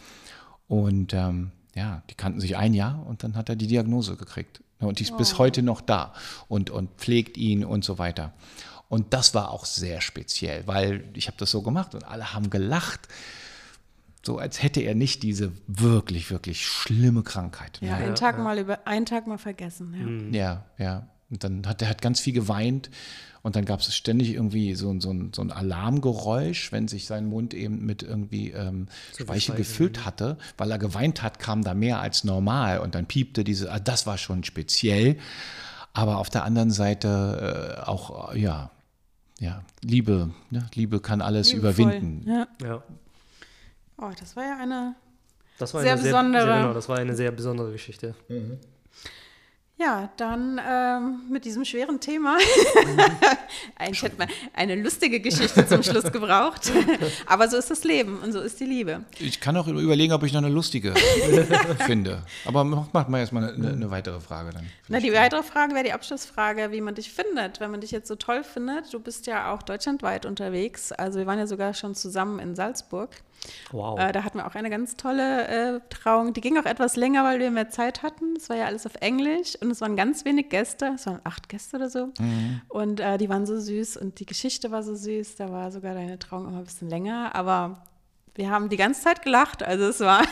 Und 0.68 1.14
ähm, 1.14 1.51
ja, 1.76 2.03
die 2.09 2.16
kannten 2.16 2.41
sich 2.41 2.57
ein 2.57 2.74
Jahr 2.74 3.05
und 3.07 3.24
dann 3.24 3.38
hat 3.38 3.47
er 3.47 3.55
die 3.55 3.68
Diagnose 3.68 4.18
gekriegt. 4.18 4.61
Und 4.80 4.99
die 4.99 5.03
ist 5.03 5.14
oh. 5.14 5.18
bis 5.18 5.38
heute 5.38 5.64
noch 5.64 5.80
da 5.80 6.14
und, 6.49 6.70
und 6.70 6.89
pflegt 6.97 7.38
ihn 7.38 7.64
und 7.64 7.86
so 7.86 7.97
weiter. 7.97 8.34
Und 8.89 9.14
das 9.14 9.34
war 9.34 9.49
auch 9.49 9.64
sehr 9.64 10.01
speziell, 10.01 10.68
weil 10.68 11.05
ich 11.14 11.28
habe 11.28 11.38
das 11.38 11.51
so 11.51 11.61
gemacht 11.61 11.95
und 11.95 12.03
alle 12.03 12.34
haben 12.34 12.49
gelacht, 12.49 13.07
so 14.26 14.38
als 14.38 14.64
hätte 14.64 14.82
er 14.82 14.96
nicht 14.96 15.24
diese 15.24 15.52
wirklich, 15.68 16.32
wirklich 16.32 16.66
schlimme 16.66 17.24
Krankheit. 17.24 17.80
Ja, 17.82 17.96
einen 17.96 18.16
Tag 18.16 18.38
ja. 18.38 18.44
mal 18.44 18.58
über 18.58 18.88
einen 18.88 19.06
Tag 19.06 19.28
mal 19.28 19.38
vergessen. 19.38 19.94
Ja, 19.94 20.06
mhm. 20.06 20.34
ja. 20.34 20.66
ja. 20.78 21.08
Und 21.30 21.44
dann 21.44 21.68
hat 21.68 21.82
er 21.82 21.90
hat 21.90 22.02
ganz 22.02 22.20
viel 22.20 22.34
geweint 22.34 22.90
und 23.44 23.58
dann 23.58 23.66
gab 23.66 23.82
es 23.82 23.94
ständig 23.94 24.34
irgendwie 24.34 24.74
so, 24.74 24.98
so, 25.02 25.12
ein, 25.12 25.34
so 25.34 25.42
ein 25.42 25.52
Alarmgeräusch, 25.52 26.72
wenn 26.72 26.88
sich 26.88 27.06
sein 27.06 27.26
Mund 27.26 27.54
eben 27.54 27.86
mit 27.86 28.02
irgendwie 28.02 28.52
ähm, 28.52 28.88
Speichel 29.20 29.56
gefüllt 29.56 30.06
hatte. 30.06 30.38
Weil 30.58 30.72
er 30.72 30.80
geweint 30.80 31.22
hat, 31.22 31.40
kam 31.40 31.62
da 31.62 31.74
mehr 31.74 32.00
als 32.00 32.24
normal. 32.24 32.80
Und 32.80 32.96
dann 32.96 33.06
piepte 33.06 33.44
diese, 33.44 33.70
ah, 33.70 33.80
das 33.80 34.08
war 34.08 34.18
schon 34.18 34.46
speziell. 34.46 35.18
Aber 35.92 36.20
auf 36.20 36.30
der 36.30 36.46
anderen 36.46 36.72
Seite 36.72 37.78
äh, 37.80 37.82
auch, 37.82 38.34
ja, 38.34 38.72
ja, 39.40 39.64
Liebe, 39.84 40.32
ne? 40.50 40.66
Liebe 40.74 41.02
kann 41.02 41.22
alles 41.22 41.52
Liebevoll. 41.52 41.88
überwinden. 41.88 42.30
Ja. 42.30 42.48
ja. 42.66 42.84
Oh, 44.04 44.12
das 44.20 44.36
war 44.36 44.43
ja 44.43 44.58
eine 44.58 44.95
das 45.58 45.74
war 45.74 45.82
sehr 45.82 45.93
eine 45.93 46.01
besondere. 46.01 46.43
Sehr, 46.43 46.58
genau, 46.58 46.74
das 46.74 46.89
war 46.89 46.97
eine 46.97 47.16
sehr 47.16 47.32
besondere 47.32 47.72
Geschichte. 47.72 48.16
Mhm. 48.28 48.60
Ja, 49.78 50.10
dann 50.18 50.62
ähm, 50.66 51.24
mit 51.30 51.45
diesem 51.45 51.66
schweren 51.66 51.99
Thema. 51.99 52.38
Eigentlich 53.76 54.04
hätte 54.04 54.18
man 54.18 54.30
eine 54.54 54.76
lustige 54.76 55.20
Geschichte 55.20 55.68
zum 55.68 55.84
Schluss 55.84 56.12
gebraucht. 56.12 56.72
Aber 57.26 57.49
so 57.49 57.58
ist 57.58 57.72
das 57.72 57.84
Leben 57.84 58.20
und 58.20 58.32
so 58.34 58.39
ist 58.39 58.60
die 58.60 58.66
Liebe. 58.66 59.04
Ich 59.20 59.39
kann 59.41 59.58
auch 59.58 59.68
überlegen, 59.68 60.14
ob 60.14 60.24
ich 60.24 60.32
noch 60.32 60.43
eine 60.43 60.54
lustige 60.54 60.93
finde. 61.86 62.24
Aber 62.45 62.64
mach 62.64 63.08
mal 63.08 63.20
erstmal 63.20 63.54
eine, 63.54 63.70
eine 63.70 63.91
weitere 63.91 64.22
Frage 64.22 64.51
dann. 64.51 64.68
Na, 64.89 64.99
die 64.99 65.12
weitere 65.12 65.43
Frage 65.43 65.74
wäre 65.74 65.84
die 65.84 65.93
Abschlussfrage, 65.93 66.72
wie 66.72 66.80
man 66.80 66.95
dich 66.95 67.12
findet. 67.12 67.60
Wenn 67.60 67.72
man 67.72 67.82
dich 67.82 67.91
jetzt 67.91 68.08
so 68.08 68.16
toll 68.16 68.43
findet, 68.43 68.93
du 68.93 68.99
bist 68.99 69.28
ja 69.28 69.54
auch 69.54 69.64
deutschlandweit 69.64 70.26
unterwegs. 70.26 70.91
Also 70.91 71.20
wir 71.20 71.26
waren 71.26 71.39
ja 71.39 71.47
sogar 71.47 71.74
schon 71.74 71.95
zusammen 71.95 72.39
in 72.39 72.56
Salzburg. 72.56 73.10
Wow. 73.72 74.00
Äh, 74.00 74.12
da 74.12 74.24
hatten 74.24 74.38
wir 74.38 74.48
auch 74.48 74.56
eine 74.56 74.70
ganz 74.70 74.96
tolle 74.96 75.48
äh, 75.48 75.80
Trauung. 75.89 76.34
Die 76.34 76.41
ging 76.41 76.58
auch 76.58 76.66
etwas 76.66 76.96
länger, 76.96 77.24
weil 77.24 77.39
wir 77.39 77.52
mehr 77.52 77.70
Zeit 77.70 78.04
hatten. 78.04 78.36
Es 78.38 78.50
war 78.50 78.58
ja 78.58 78.66
alles 78.66 78.86
auf 78.86 78.96
Englisch 79.00 79.56
und 79.62 79.72
es 79.72 79.82
waren 79.82 79.96
ganz 79.96 80.26
wenig 80.26 80.50
Gäste. 80.50 80.94
Es 80.96 81.06
waren 81.06 81.20
acht 81.24 81.50
Gäste 81.50 81.78
oder 81.78 81.89
so. 81.89 82.08
Mhm. 82.20 82.62
Und 82.70 83.00
äh, 83.00 83.18
die 83.18 83.30
waren 83.30 83.46
so 83.46 83.60
süß 83.60 83.98
und 83.98 84.20
die 84.20 84.26
Geschichte 84.26 84.72
war 84.72 84.84
so 84.84 84.96
süß. 84.96 85.36
Da 85.36 85.52
war 85.52 85.72
sogar 85.72 85.94
deine 85.94 86.20
Trauung 86.20 86.48
immer 86.48 86.60
ein 86.60 86.64
bisschen 86.64 86.89
länger. 86.89 87.36
Aber 87.36 87.84
wir 88.36 88.50
haben 88.50 88.70
die 88.70 88.78
ganze 88.78 89.02
Zeit 89.02 89.22
gelacht, 89.22 89.62
also 89.62 89.86
es 89.86 90.00
war, 90.00 90.24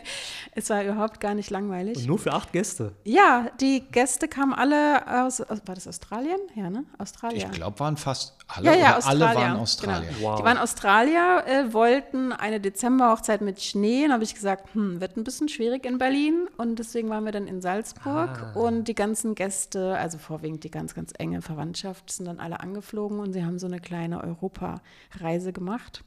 es 0.54 0.70
war 0.70 0.82
überhaupt 0.82 1.20
gar 1.20 1.34
nicht 1.34 1.50
langweilig. 1.50 1.98
Und 1.98 2.06
nur 2.06 2.18
für 2.18 2.32
acht 2.32 2.52
Gäste? 2.52 2.92
Ja, 3.04 3.46
die 3.60 3.80
Gäste 3.92 4.26
kamen 4.26 4.52
alle 4.52 5.24
aus, 5.24 5.40
war 5.40 5.74
das 5.74 5.86
Australien? 5.86 6.38
Ja, 6.56 6.68
ne? 6.68 6.84
Australien. 6.98 7.50
Ich 7.50 7.56
glaube, 7.56 7.78
waren 7.78 7.96
fast 7.96 8.36
alle, 8.48 8.66
ja, 8.66 8.74
ja, 8.74 8.98
alle 8.98 9.24
waren. 9.24 9.56
Australier. 9.56 10.10
Genau. 10.10 10.30
Wow. 10.30 10.38
Die 10.38 10.44
waren 10.44 10.58
Australier, 10.58 11.44
äh, 11.46 11.72
wollten 11.72 12.32
eine 12.32 12.60
Dezemberhochzeit 12.60 13.40
mit 13.40 13.62
Schnee. 13.62 14.02
Dann 14.02 14.12
habe 14.12 14.24
ich 14.24 14.34
gesagt, 14.34 14.74
hm, 14.74 15.00
wird 15.00 15.16
ein 15.16 15.24
bisschen 15.24 15.48
schwierig 15.48 15.86
in 15.86 15.98
Berlin. 15.98 16.48
Und 16.56 16.78
deswegen 16.78 17.08
waren 17.08 17.24
wir 17.24 17.32
dann 17.32 17.46
in 17.46 17.62
Salzburg. 17.62 18.52
Ah. 18.54 18.58
Und 18.58 18.84
die 18.84 18.94
ganzen 18.94 19.34
Gäste, 19.34 19.96
also 19.96 20.18
vorwiegend 20.18 20.62
die 20.64 20.70
ganz, 20.70 20.94
ganz 20.94 21.12
enge 21.18 21.40
Verwandtschaft, 21.40 22.10
sind 22.10 22.26
dann 22.26 22.38
alle 22.38 22.60
angeflogen 22.60 23.20
und 23.20 23.32
sie 23.32 23.44
haben 23.44 23.58
so 23.58 23.66
eine 23.66 23.80
kleine 23.80 24.22
Europareise 24.22 25.52
gemacht 25.52 26.04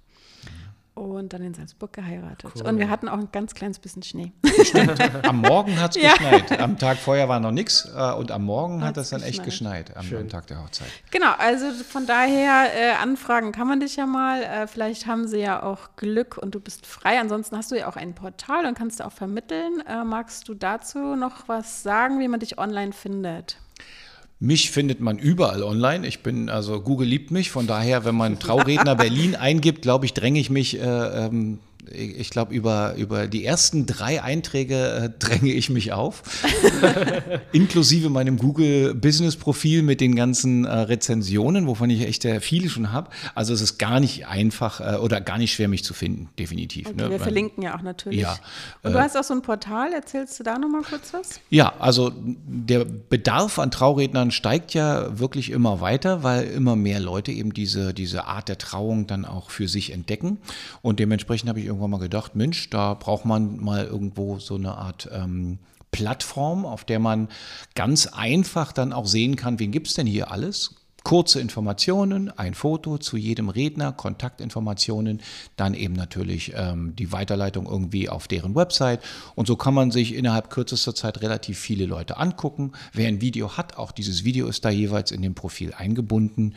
und 0.98 1.34
dann 1.34 1.42
in 1.42 1.54
Salzburg 1.54 1.94
geheiratet. 1.94 2.52
Cool. 2.56 2.68
Und 2.68 2.80
wir 2.80 2.90
hatten 2.90 3.08
auch 3.08 3.18
ein 3.18 3.30
ganz 3.32 3.54
kleines 3.54 3.80
bisschen 3.80 4.04
Schnee. 4.04 4.32
Stimmt. 4.64 5.00
Am 5.26 5.42
Morgen 5.42 5.80
hat 5.80 5.96
es 5.96 6.02
ja. 6.04 6.12
geschneit. 6.12 6.60
Am 6.60 6.78
Tag 6.78 6.98
vorher 6.98 7.30
war 7.30 7.40
noch 7.40 7.52
nichts 7.52 7.90
äh, 7.96 8.12
und 8.14 8.32
am 8.32 8.46
Morgen 8.46 8.84
hat 8.84 8.98
es 8.98 9.10
dann 9.10 9.22
geschneit. 9.22 9.34
echt 9.34 9.44
geschneit, 9.44 9.98
am, 9.98 10.06
am, 10.16 10.30
Tag 10.30 10.48
der 10.48 10.64
Hochzeit. 10.64 10.88
Genau, 11.12 11.32
also 11.38 11.72
von 11.84 12.06
daher 12.06 12.68
äh, 12.76 12.92
anfragen 13.02 13.52
kann 13.52 13.68
man 13.68 13.80
dich 13.80 13.96
ja 13.96 14.06
mal. 14.06 14.44
Äh, 14.44 14.68
vielleicht 14.68 15.08
haben 15.08 15.28
sie 15.28 15.40
ja 15.40 15.64
auch 15.64 15.96
Glück 15.96 16.38
und 16.38 16.56
du 16.56 16.60
bist 16.60 16.86
frei. 16.86 17.20
Ansonsten 17.20 17.58
hast 17.58 17.72
du 17.72 17.78
ja 17.78 17.88
auch 17.88 17.96
ein 17.96 18.14
Portal 18.14 18.66
und 18.66 18.78
kannst 18.78 19.00
du 19.00 19.06
auch 19.06 19.12
vermitteln. 19.12 19.84
Äh, 19.88 20.04
magst 20.04 20.48
du 20.48 20.54
dazu 20.54 21.16
noch 21.16 21.48
was 21.48 21.84
sagen, 21.84 22.20
wie 22.20 22.28
man 22.28 22.40
dich 22.40 22.58
online 22.58 22.94
findet? 22.94 23.58
Mich 24.40 24.70
findet 24.70 25.00
man 25.00 25.18
überall 25.18 25.64
online. 25.64 26.06
Ich 26.06 26.22
bin, 26.22 26.50
also 26.50 26.80
Google 26.80 27.08
liebt 27.08 27.32
mich. 27.32 27.50
Von 27.50 27.66
daher, 27.66 28.06
wenn 28.06 28.16
man 28.16 28.38
Trauredner 28.40 28.96
Berlin 28.96 29.36
eingibt, 29.36 29.82
glaube 29.82 30.06
ich, 30.06 30.14
dränge 30.14 30.40
ich 30.40 30.52
mich 30.52 30.80
äh, 30.80 31.26
ähm, 31.26 31.60
ich 31.92 32.30
glaube, 32.30 32.54
über, 32.54 32.96
über 32.96 33.28
die 33.28 33.46
ersten 33.46 33.86
drei 33.86 34.22
Einträge 34.22 34.76
äh, 34.76 35.10
dränge 35.20 35.52
ich 35.54 35.70
mich 35.70 35.94
auf. 35.94 36.24
Inklusive 37.52 38.10
meinem 38.10 38.38
Google 38.38 38.94
Business 38.94 39.36
Profil 39.36 39.84
mit 39.84 40.02
den 40.02 40.16
ganzen 40.16 40.66
äh, 40.66 40.70
Rezensionen, 40.72 41.68
wovon 41.68 41.90
ich 41.90 42.02
echt 42.02 42.26
äh, 42.26 42.40
viele 42.42 42.70
schon 42.70 42.92
habe. 42.92 43.10
Also 43.36 43.54
es 43.54 43.62
ist 43.62 43.78
gar 43.78 44.00
nicht 44.00 44.28
einfach 44.28 44.80
äh, 44.80 44.98
oder 44.98 45.22
gar 45.22 45.38
nicht 45.38 45.54
schwer, 45.54 45.68
mich 45.68 45.84
zu 45.84 45.94
finden, 45.94 46.30
definitiv. 46.40 46.88
Okay, 46.88 46.96
ne? 46.96 47.04
wir 47.04 47.12
Weil- 47.12 47.20
verlinken 47.20 47.64
ja 47.64 47.76
auch 47.78 47.82
natürlich. 47.82 48.20
Ja, 48.20 48.38
Und 48.84 48.94
du 48.94 49.00
hast 49.00 49.18
auch 49.18 49.24
so 49.24 49.34
ein 49.34 49.42
Portal, 49.42 49.94
erzählst 49.94 50.40
du 50.40 50.44
da 50.44 50.58
nochmal 50.58 50.82
kurz 50.82 51.14
was? 51.14 51.40
Ja, 51.50 51.74
also 51.80 52.12
der 52.16 52.86
Bedarf 52.86 53.60
an 53.60 53.72
Traurednern 53.72 54.32
steigt 54.32 54.74
ja 54.74 55.18
wirklich 55.20 55.50
immer 55.52 55.82
weiter, 55.82 56.24
weil 56.24 56.48
immer 56.48 56.76
mehr 56.76 57.00
Leute 57.00 57.32
eben 57.32 57.54
diese, 57.54 57.94
diese 57.94 58.26
Art 58.26 58.50
der 58.50 58.58
Trauung 58.58 59.08
dann 59.08 59.26
auch 59.26 59.50
für 59.50 59.68
sich 59.68 59.92
entdecken. 59.94 60.38
Und 60.82 61.00
dementsprechend 61.00 61.50
habe 61.50 61.60
ich 61.60 61.66
irgendwann 61.78 61.92
mal 61.92 62.00
gedacht, 62.00 62.36
Mensch, 62.36 62.70
da 62.70 62.94
braucht 62.94 63.26
man 63.26 63.58
mal 63.58 63.86
irgendwo 63.86 64.40
so 64.40 64.56
eine 64.56 64.76
Art 64.76 65.10
ähm, 65.12 65.60
Plattform, 65.92 66.66
auf 66.66 66.84
der 66.84 67.00
man 67.00 67.30
ganz 67.76 68.08
einfach 68.08 68.72
dann 68.72 68.94
auch 68.94 69.06
sehen 69.06 69.36
kann, 69.36 69.60
wen 69.60 69.72
gibt 69.72 69.88
es 69.88 69.94
denn 69.94 70.08
hier 70.08 70.32
alles? 70.32 70.76
Kurze 71.08 71.40
Informationen, 71.40 72.38
ein 72.38 72.54
Foto 72.54 72.98
zu 72.98 73.16
jedem 73.16 73.48
Redner, 73.48 73.94
Kontaktinformationen, 73.94 75.22
dann 75.56 75.74
eben 75.74 75.94
natürlich 75.94 76.52
ähm, 76.54 76.98
die 76.98 77.14
Weiterleitung 77.14 77.66
irgendwie 77.66 78.10
auf 78.10 78.28
deren 78.28 78.56
Website. 78.56 79.00
Und 79.34 79.48
so 79.48 79.56
kann 79.56 79.74
man 79.74 79.92
sich 79.92 80.14
innerhalb 80.14 80.50
kürzester 80.50 80.94
Zeit 80.94 81.22
relativ 81.22 81.60
viele 81.60 81.86
Leute 81.86 82.18
angucken. 82.18 82.74
Wer 82.92 83.08
ein 83.08 83.22
Video 83.22 83.56
hat, 83.56 83.78
auch 83.78 83.94
dieses 83.94 84.26
Video 84.26 84.48
ist 84.48 84.66
da 84.66 84.70
jeweils 84.70 85.12
in 85.12 85.22
dem 85.22 85.34
Profil 85.34 85.74
eingebunden. 85.74 86.56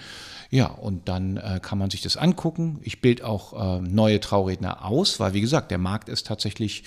Ja, 0.50 0.66
und 0.66 1.08
dann 1.08 1.36
äh, 1.36 1.60
kann 1.62 1.78
man 1.78 1.90
sich 1.90 2.02
das 2.02 2.16
angucken. 2.16 2.80
Ich 2.82 3.00
bilde 3.00 3.28
auch 3.28 3.78
äh, 3.78 3.80
neue 3.80 4.18
Trauredner 4.18 4.84
aus, 4.84 5.20
weil 5.20 5.32
wie 5.32 5.42
gesagt, 5.42 5.70
der 5.70 5.78
Markt 5.78 6.08
ist 6.08 6.26
tatsächlich 6.26 6.82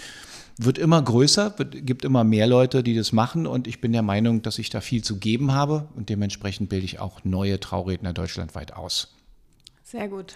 wird 0.58 0.78
immer 0.78 1.02
größer, 1.02 1.58
wird, 1.58 1.86
gibt 1.86 2.06
immer 2.06 2.24
mehr 2.24 2.48
Leute, 2.48 2.84
die 2.84 2.96
das 2.96 3.12
machen 3.12 3.48
und 3.48 3.68
ich 3.68 3.82
bin 3.82 3.92
der 3.92 4.02
Meinung, 4.02 4.42
dass 4.42 4.60
ich 4.60 4.70
da 4.70 4.82
viel 4.82 5.04
zu 5.04 5.18
geben 5.18 5.54
habe 5.54 5.88
und 5.96 6.10
dementsprechend 6.10 6.70
bilde 6.70 6.86
ich 6.86 7.00
auch 7.00 7.24
neue 7.24 7.60
Trauredner 7.60 8.14
deutschlandweit 8.14 8.74
aus. 8.74 9.14
Sehr 9.84 10.08
gut. 10.08 10.34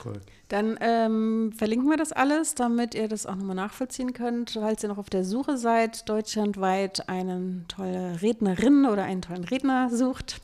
Dann 0.50 0.78
ähm, 0.82 1.52
verlinken 1.52 1.90
wir 1.90 1.98
das 1.98 2.12
alles, 2.12 2.54
damit 2.54 2.94
ihr 2.94 3.08
das 3.08 3.26
auch 3.26 3.36
nochmal 3.36 3.56
nachvollziehen 3.56 4.14
könnt, 4.14 4.52
falls 4.52 4.84
ihr 4.84 4.90
noch 4.90 5.00
auf 5.00 5.10
der 5.10 5.24
Suche 5.24 5.58
seid, 5.58 6.08
deutschlandweit 6.08 7.10
eine 7.10 7.64
tolle 7.68 8.22
Rednerin 8.22 8.86
oder 8.86 9.04
einen 9.04 9.24
tollen 9.24 9.46
Redner 9.46 9.90
sucht. 9.90 10.42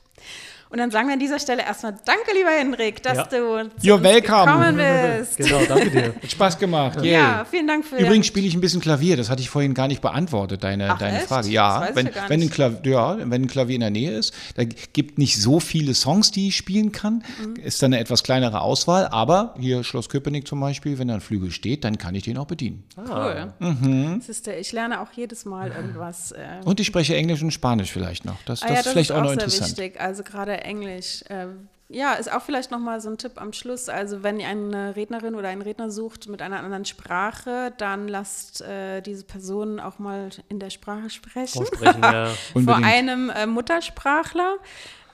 Und 0.74 0.80
dann 0.80 0.90
sagen 0.90 1.06
wir 1.06 1.12
an 1.12 1.20
dieser 1.20 1.38
Stelle 1.38 1.62
erstmal 1.62 1.94
Danke, 2.04 2.32
lieber 2.36 2.50
Henrik, 2.50 3.00
dass 3.04 3.16
Ja. 3.16 3.22
du 3.26 3.70
zu 3.78 3.86
You're 3.86 3.94
uns 3.94 4.02
welcome. 4.02 4.44
gekommen 4.44 4.76
bist. 5.18 5.36
Genau, 5.36 5.60
danke 5.68 5.90
dir. 5.90 6.14
Hat 6.20 6.30
Spaß 6.32 6.58
gemacht. 6.58 7.00
Yay. 7.00 7.12
Ja, 7.12 7.46
vielen 7.48 7.68
Dank 7.68 7.84
für 7.84 7.96
Übrigens 7.96 8.26
spiele 8.26 8.48
ich 8.48 8.54
ein 8.54 8.60
bisschen 8.60 8.80
Klavier, 8.80 9.16
das 9.16 9.30
hatte 9.30 9.40
ich 9.40 9.48
vorhin 9.48 9.72
gar 9.74 9.86
nicht 9.86 10.02
beantwortet, 10.02 10.64
deine, 10.64 10.90
Ach, 10.90 10.98
deine 10.98 11.18
echt? 11.18 11.28
Frage. 11.28 11.42
Das 11.46 11.52
Ja, 11.52 11.88
wenn, 11.94 12.06
ja 12.06 12.12
gar 12.12 12.28
wenn, 12.28 12.42
ein. 12.42 12.50
Klavier, 12.50 12.90
ja, 12.90 13.16
wenn 13.20 13.42
ein 13.42 13.46
Klavier 13.46 13.76
in 13.76 13.82
der 13.82 13.90
Nähe 13.90 14.18
ist, 14.18 14.34
da 14.56 14.64
gibt 14.64 15.16
nicht 15.18 15.40
so 15.40 15.60
viele 15.60 15.94
Songs, 15.94 16.32
die 16.32 16.48
ich 16.48 16.56
spielen 16.56 16.90
kann, 16.90 17.22
Mhm. 17.38 17.54
ist 17.62 17.80
dann 17.80 17.92
eine 17.92 18.00
etwas 18.00 18.24
kleinere 18.24 18.60
Auswahl, 18.60 19.06
aber 19.06 19.54
hier 19.60 19.84
Schloss 19.84 20.08
Köpenick 20.08 20.48
zum 20.48 20.58
Beispiel, 20.58 20.98
wenn 20.98 21.06
da 21.06 21.14
ein 21.14 21.20
Flügel 21.20 21.52
steht, 21.52 21.84
dann 21.84 21.98
kann 21.98 22.16
ich 22.16 22.24
den 22.24 22.36
auch 22.36 22.46
bedienen. 22.46 22.82
Cool. 22.96 23.52
Mhm. 23.60 24.20
Siehst 24.20 24.48
du, 24.48 24.52
ich 24.56 24.72
lerne 24.72 25.00
auch 25.02 25.12
jedes 25.14 25.44
Mal 25.44 25.70
irgendwas. 25.70 26.32
Äh, 26.32 26.38
Und 26.64 26.80
ich 26.80 26.86
spreche 26.88 27.14
Englisch 27.14 27.42
und 27.42 27.52
Spanisch 27.52 27.92
vielleicht 27.92 28.24
noch. 28.24 28.38
Das, 28.44 28.58
das, 28.58 28.68
Ah 28.68 28.74
ja, 28.74 28.80
ist 28.80 28.88
vielleicht 28.88 29.12
auch, 29.12 29.18
noch 29.20 29.26
sehr 29.26 29.34
interessant. 29.34 29.78
wichtig. 29.78 30.00
Also 30.00 30.24
gerade 30.24 30.63
Englisch. 30.64 31.24
ähm, 31.28 31.68
ja, 31.90 32.14
ist 32.14 32.32
auch 32.32 32.42
vielleicht 32.42 32.70
nochmal 32.70 33.00
so 33.00 33.10
ein 33.10 33.18
Tipp 33.18 33.40
am 33.40 33.52
Schluss. 33.52 33.88
Also 33.88 34.22
wenn 34.22 34.40
ihr 34.40 34.48
eine 34.48 34.96
Rednerin 34.96 35.34
oder 35.34 35.48
einen 35.48 35.62
Redner 35.62 35.90
sucht 35.90 36.28
mit 36.28 36.40
einer 36.40 36.58
anderen 36.60 36.86
Sprache, 36.86 37.72
dann 37.76 38.08
lasst 38.08 38.62
äh, 38.62 39.02
diese 39.02 39.24
Person 39.24 39.78
auch 39.78 39.98
mal 39.98 40.30
in 40.48 40.58
der 40.58 40.70
Sprache 40.70 41.10
sprechen. 41.10 41.66
Ja. 42.02 42.26
Vor 42.64 42.76
einem 42.76 43.30
äh, 43.30 43.46
Muttersprachler. 43.46 44.56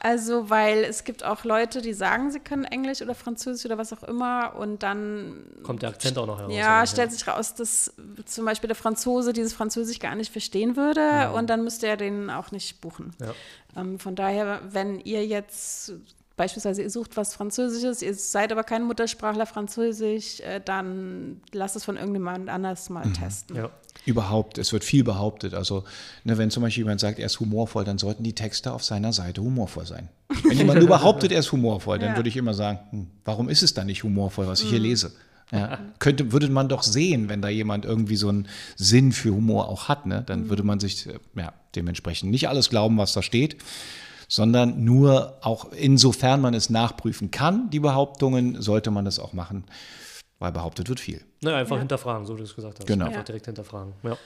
Also, 0.02 0.48
weil 0.48 0.82
es 0.84 1.04
gibt 1.04 1.24
auch 1.24 1.44
Leute, 1.44 1.82
die 1.82 1.92
sagen, 1.92 2.30
sie 2.30 2.40
können 2.40 2.64
Englisch 2.64 3.02
oder 3.02 3.14
Französisch 3.14 3.66
oder 3.66 3.76
was 3.76 3.92
auch 3.92 4.02
immer 4.02 4.54
und 4.56 4.82
dann 4.82 5.44
Kommt 5.62 5.82
der 5.82 5.90
Akzent 5.90 6.16
auch 6.16 6.26
noch 6.26 6.38
heraus. 6.38 6.54
ja, 6.54 6.86
stellt 6.86 7.12
sich 7.12 7.28
raus, 7.28 7.54
dass 7.54 7.92
zum 8.24 8.46
Beispiel 8.46 8.68
der 8.68 8.76
Franzose 8.76 9.34
dieses 9.34 9.52
Französisch 9.52 9.98
gar 9.98 10.14
nicht 10.14 10.32
verstehen 10.32 10.74
würde 10.74 11.30
und 11.32 11.50
dann 11.50 11.64
müsste 11.64 11.86
er 11.86 11.98
den 11.98 12.30
auch 12.30 12.50
nicht 12.50 12.80
buchen. 12.80 13.14
Ja. 13.20 13.34
Ähm, 13.76 13.98
von 13.98 14.16
daher, 14.16 14.62
wenn 14.70 15.00
ihr 15.00 15.26
jetzt 15.26 15.92
beispielsweise 16.40 16.80
ihr 16.80 16.88
sucht 16.88 17.18
was 17.18 17.34
Französisches, 17.34 18.00
ihr 18.00 18.14
seid 18.14 18.50
aber 18.50 18.64
kein 18.64 18.84
Muttersprachler 18.84 19.44
Französisch, 19.44 20.40
äh, 20.40 20.58
dann 20.64 21.42
lasst 21.52 21.76
es 21.76 21.84
von 21.84 21.98
irgendjemand 21.98 22.48
anders 22.48 22.88
mal 22.88 23.04
testen. 23.12 23.56
Ja. 23.56 23.68
Überhaupt, 24.06 24.56
es 24.56 24.72
wird 24.72 24.82
viel 24.82 25.04
behauptet. 25.04 25.52
Also, 25.52 25.84
ne, 26.24 26.38
wenn 26.38 26.50
zum 26.50 26.62
Beispiel 26.62 26.84
jemand 26.84 26.98
sagt, 26.98 27.18
er 27.18 27.26
ist 27.26 27.40
humorvoll, 27.40 27.84
dann 27.84 27.98
sollten 27.98 28.22
die 28.22 28.34
Texte 28.34 28.72
auf 28.72 28.82
seiner 28.82 29.12
Seite 29.12 29.42
humorvoll 29.42 29.84
sein. 29.84 30.08
Wenn 30.44 30.56
jemand 30.56 30.78
nur 30.78 30.88
behauptet, 30.88 31.30
er 31.30 31.40
ist 31.40 31.52
humorvoll, 31.52 31.98
dann 31.98 32.12
Ja. 32.12 32.16
würde 32.16 32.30
ich 32.30 32.38
immer 32.38 32.54
sagen, 32.54 32.78
hm, 32.90 33.06
warum 33.26 33.50
ist 33.50 33.62
es 33.62 33.74
dann 33.74 33.88
nicht 33.88 34.02
humorvoll, 34.02 34.46
was 34.46 34.62
ich 34.62 34.70
hier 34.70 34.80
lese? 34.80 35.12
Ja, 35.52 35.78
könnte, 35.98 36.32
würde 36.32 36.48
man 36.48 36.70
doch 36.70 36.82
sehen, 36.82 37.28
wenn 37.28 37.42
da 37.42 37.48
jemand 37.50 37.84
irgendwie 37.84 38.16
so 38.16 38.28
einen 38.28 38.48
Sinn 38.76 39.12
für 39.12 39.30
Humor 39.34 39.68
auch 39.68 39.88
hat, 39.88 40.06
ne? 40.06 40.22
dann 40.24 40.48
würde 40.48 40.62
man 40.62 40.80
sich 40.80 41.06
äh, 41.06 41.18
ja, 41.36 41.52
dementsprechend 41.76 42.30
nicht 42.30 42.48
alles 42.48 42.70
glauben, 42.70 42.96
was 42.96 43.12
da 43.12 43.20
steht, 43.20 43.56
sondern 44.30 44.82
nur 44.84 45.36
auch 45.42 45.72
insofern 45.72 46.40
man 46.40 46.54
es 46.54 46.70
nachprüfen 46.70 47.30
kann, 47.30 47.68
die 47.68 47.80
Behauptungen, 47.80 48.62
sollte 48.62 48.90
man 48.90 49.04
das 49.04 49.18
auch 49.18 49.32
machen, 49.34 49.64
weil 50.38 50.52
behauptet 50.52 50.88
wird 50.88 51.00
viel. 51.00 51.20
Ne, 51.42 51.54
einfach 51.54 51.78
hinterfragen, 51.78 52.24
so 52.26 52.34
wie 52.34 52.38
du 52.38 52.44
es 52.44 52.54
gesagt 52.54 52.78
hast. 52.78 52.86
Genau. 52.86 53.06
Einfach 53.06 53.18
Ja. 53.18 53.24
direkt 53.24 53.46
hinterfragen. 53.46 53.92
Ja. 54.04 54.16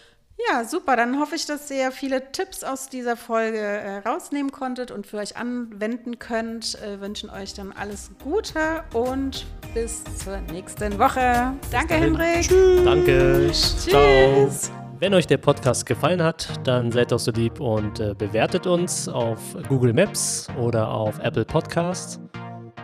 Ja, 0.51 0.65
super. 0.65 0.97
Dann 0.97 1.21
hoffe 1.21 1.37
ich, 1.37 1.47
dass 1.47 1.71
ihr 1.71 1.93
viele 1.93 2.33
Tipps 2.33 2.65
aus 2.65 2.89
dieser 2.89 3.17
Folge 3.17 3.59
äh, 3.61 3.99
rausnehmen 3.99 4.51
konntet 4.51 4.91
und 4.91 5.07
für 5.07 5.19
euch 5.19 5.37
anwenden 5.37 6.19
könnt. 6.19 6.77
Äh, 6.83 7.01
wünschen 7.01 7.31
euch 7.31 7.55
dann 7.55 7.71
alles 7.73 8.11
Gute 8.23 8.83
und 8.93 9.47
bis 9.75 10.03
zur 10.23 10.39
nächsten 10.53 10.99
Woche. 10.99 11.53
Danke, 11.71 11.95
Henrik. 11.95 12.49
Danke. 12.85 13.51
Ciao. 13.53 14.84
Wenn 15.05 15.13
euch 15.13 15.27
der 15.27 15.37
Podcast 15.37 15.85
gefallen 15.85 16.23
hat, 16.23 16.49
dann 16.67 16.91
seid 16.91 17.13
doch 17.13 17.19
so 17.19 17.31
lieb 17.31 17.61
und 17.61 18.01
äh, 18.01 18.15
bewertet 18.17 18.67
uns 18.67 19.07
auf 19.07 19.39
Google 19.69 19.93
Maps 19.93 20.49
oder 20.59 20.89
auf 20.89 21.19
Apple 21.19 21.45
Podcasts 21.45 22.19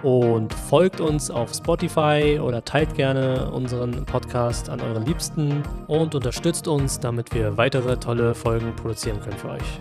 und 0.02 0.52
folgt 0.52 1.00
uns 1.00 1.30
auf 1.30 1.54
Spotify 1.54 2.38
oder 2.38 2.62
teilt 2.62 2.94
gerne 2.94 3.50
unseren 3.50 4.04
Podcast 4.04 4.68
an 4.68 4.82
euren 4.82 5.06
Liebsten 5.06 5.62
und 5.86 6.14
unterstützt 6.14 6.68
uns, 6.68 7.00
damit 7.00 7.32
wir 7.32 7.56
weitere 7.56 7.96
tolle 7.96 8.34
Folgen 8.34 8.76
produzieren 8.76 9.18
können 9.22 9.38
für 9.38 9.52
euch. 9.52 9.80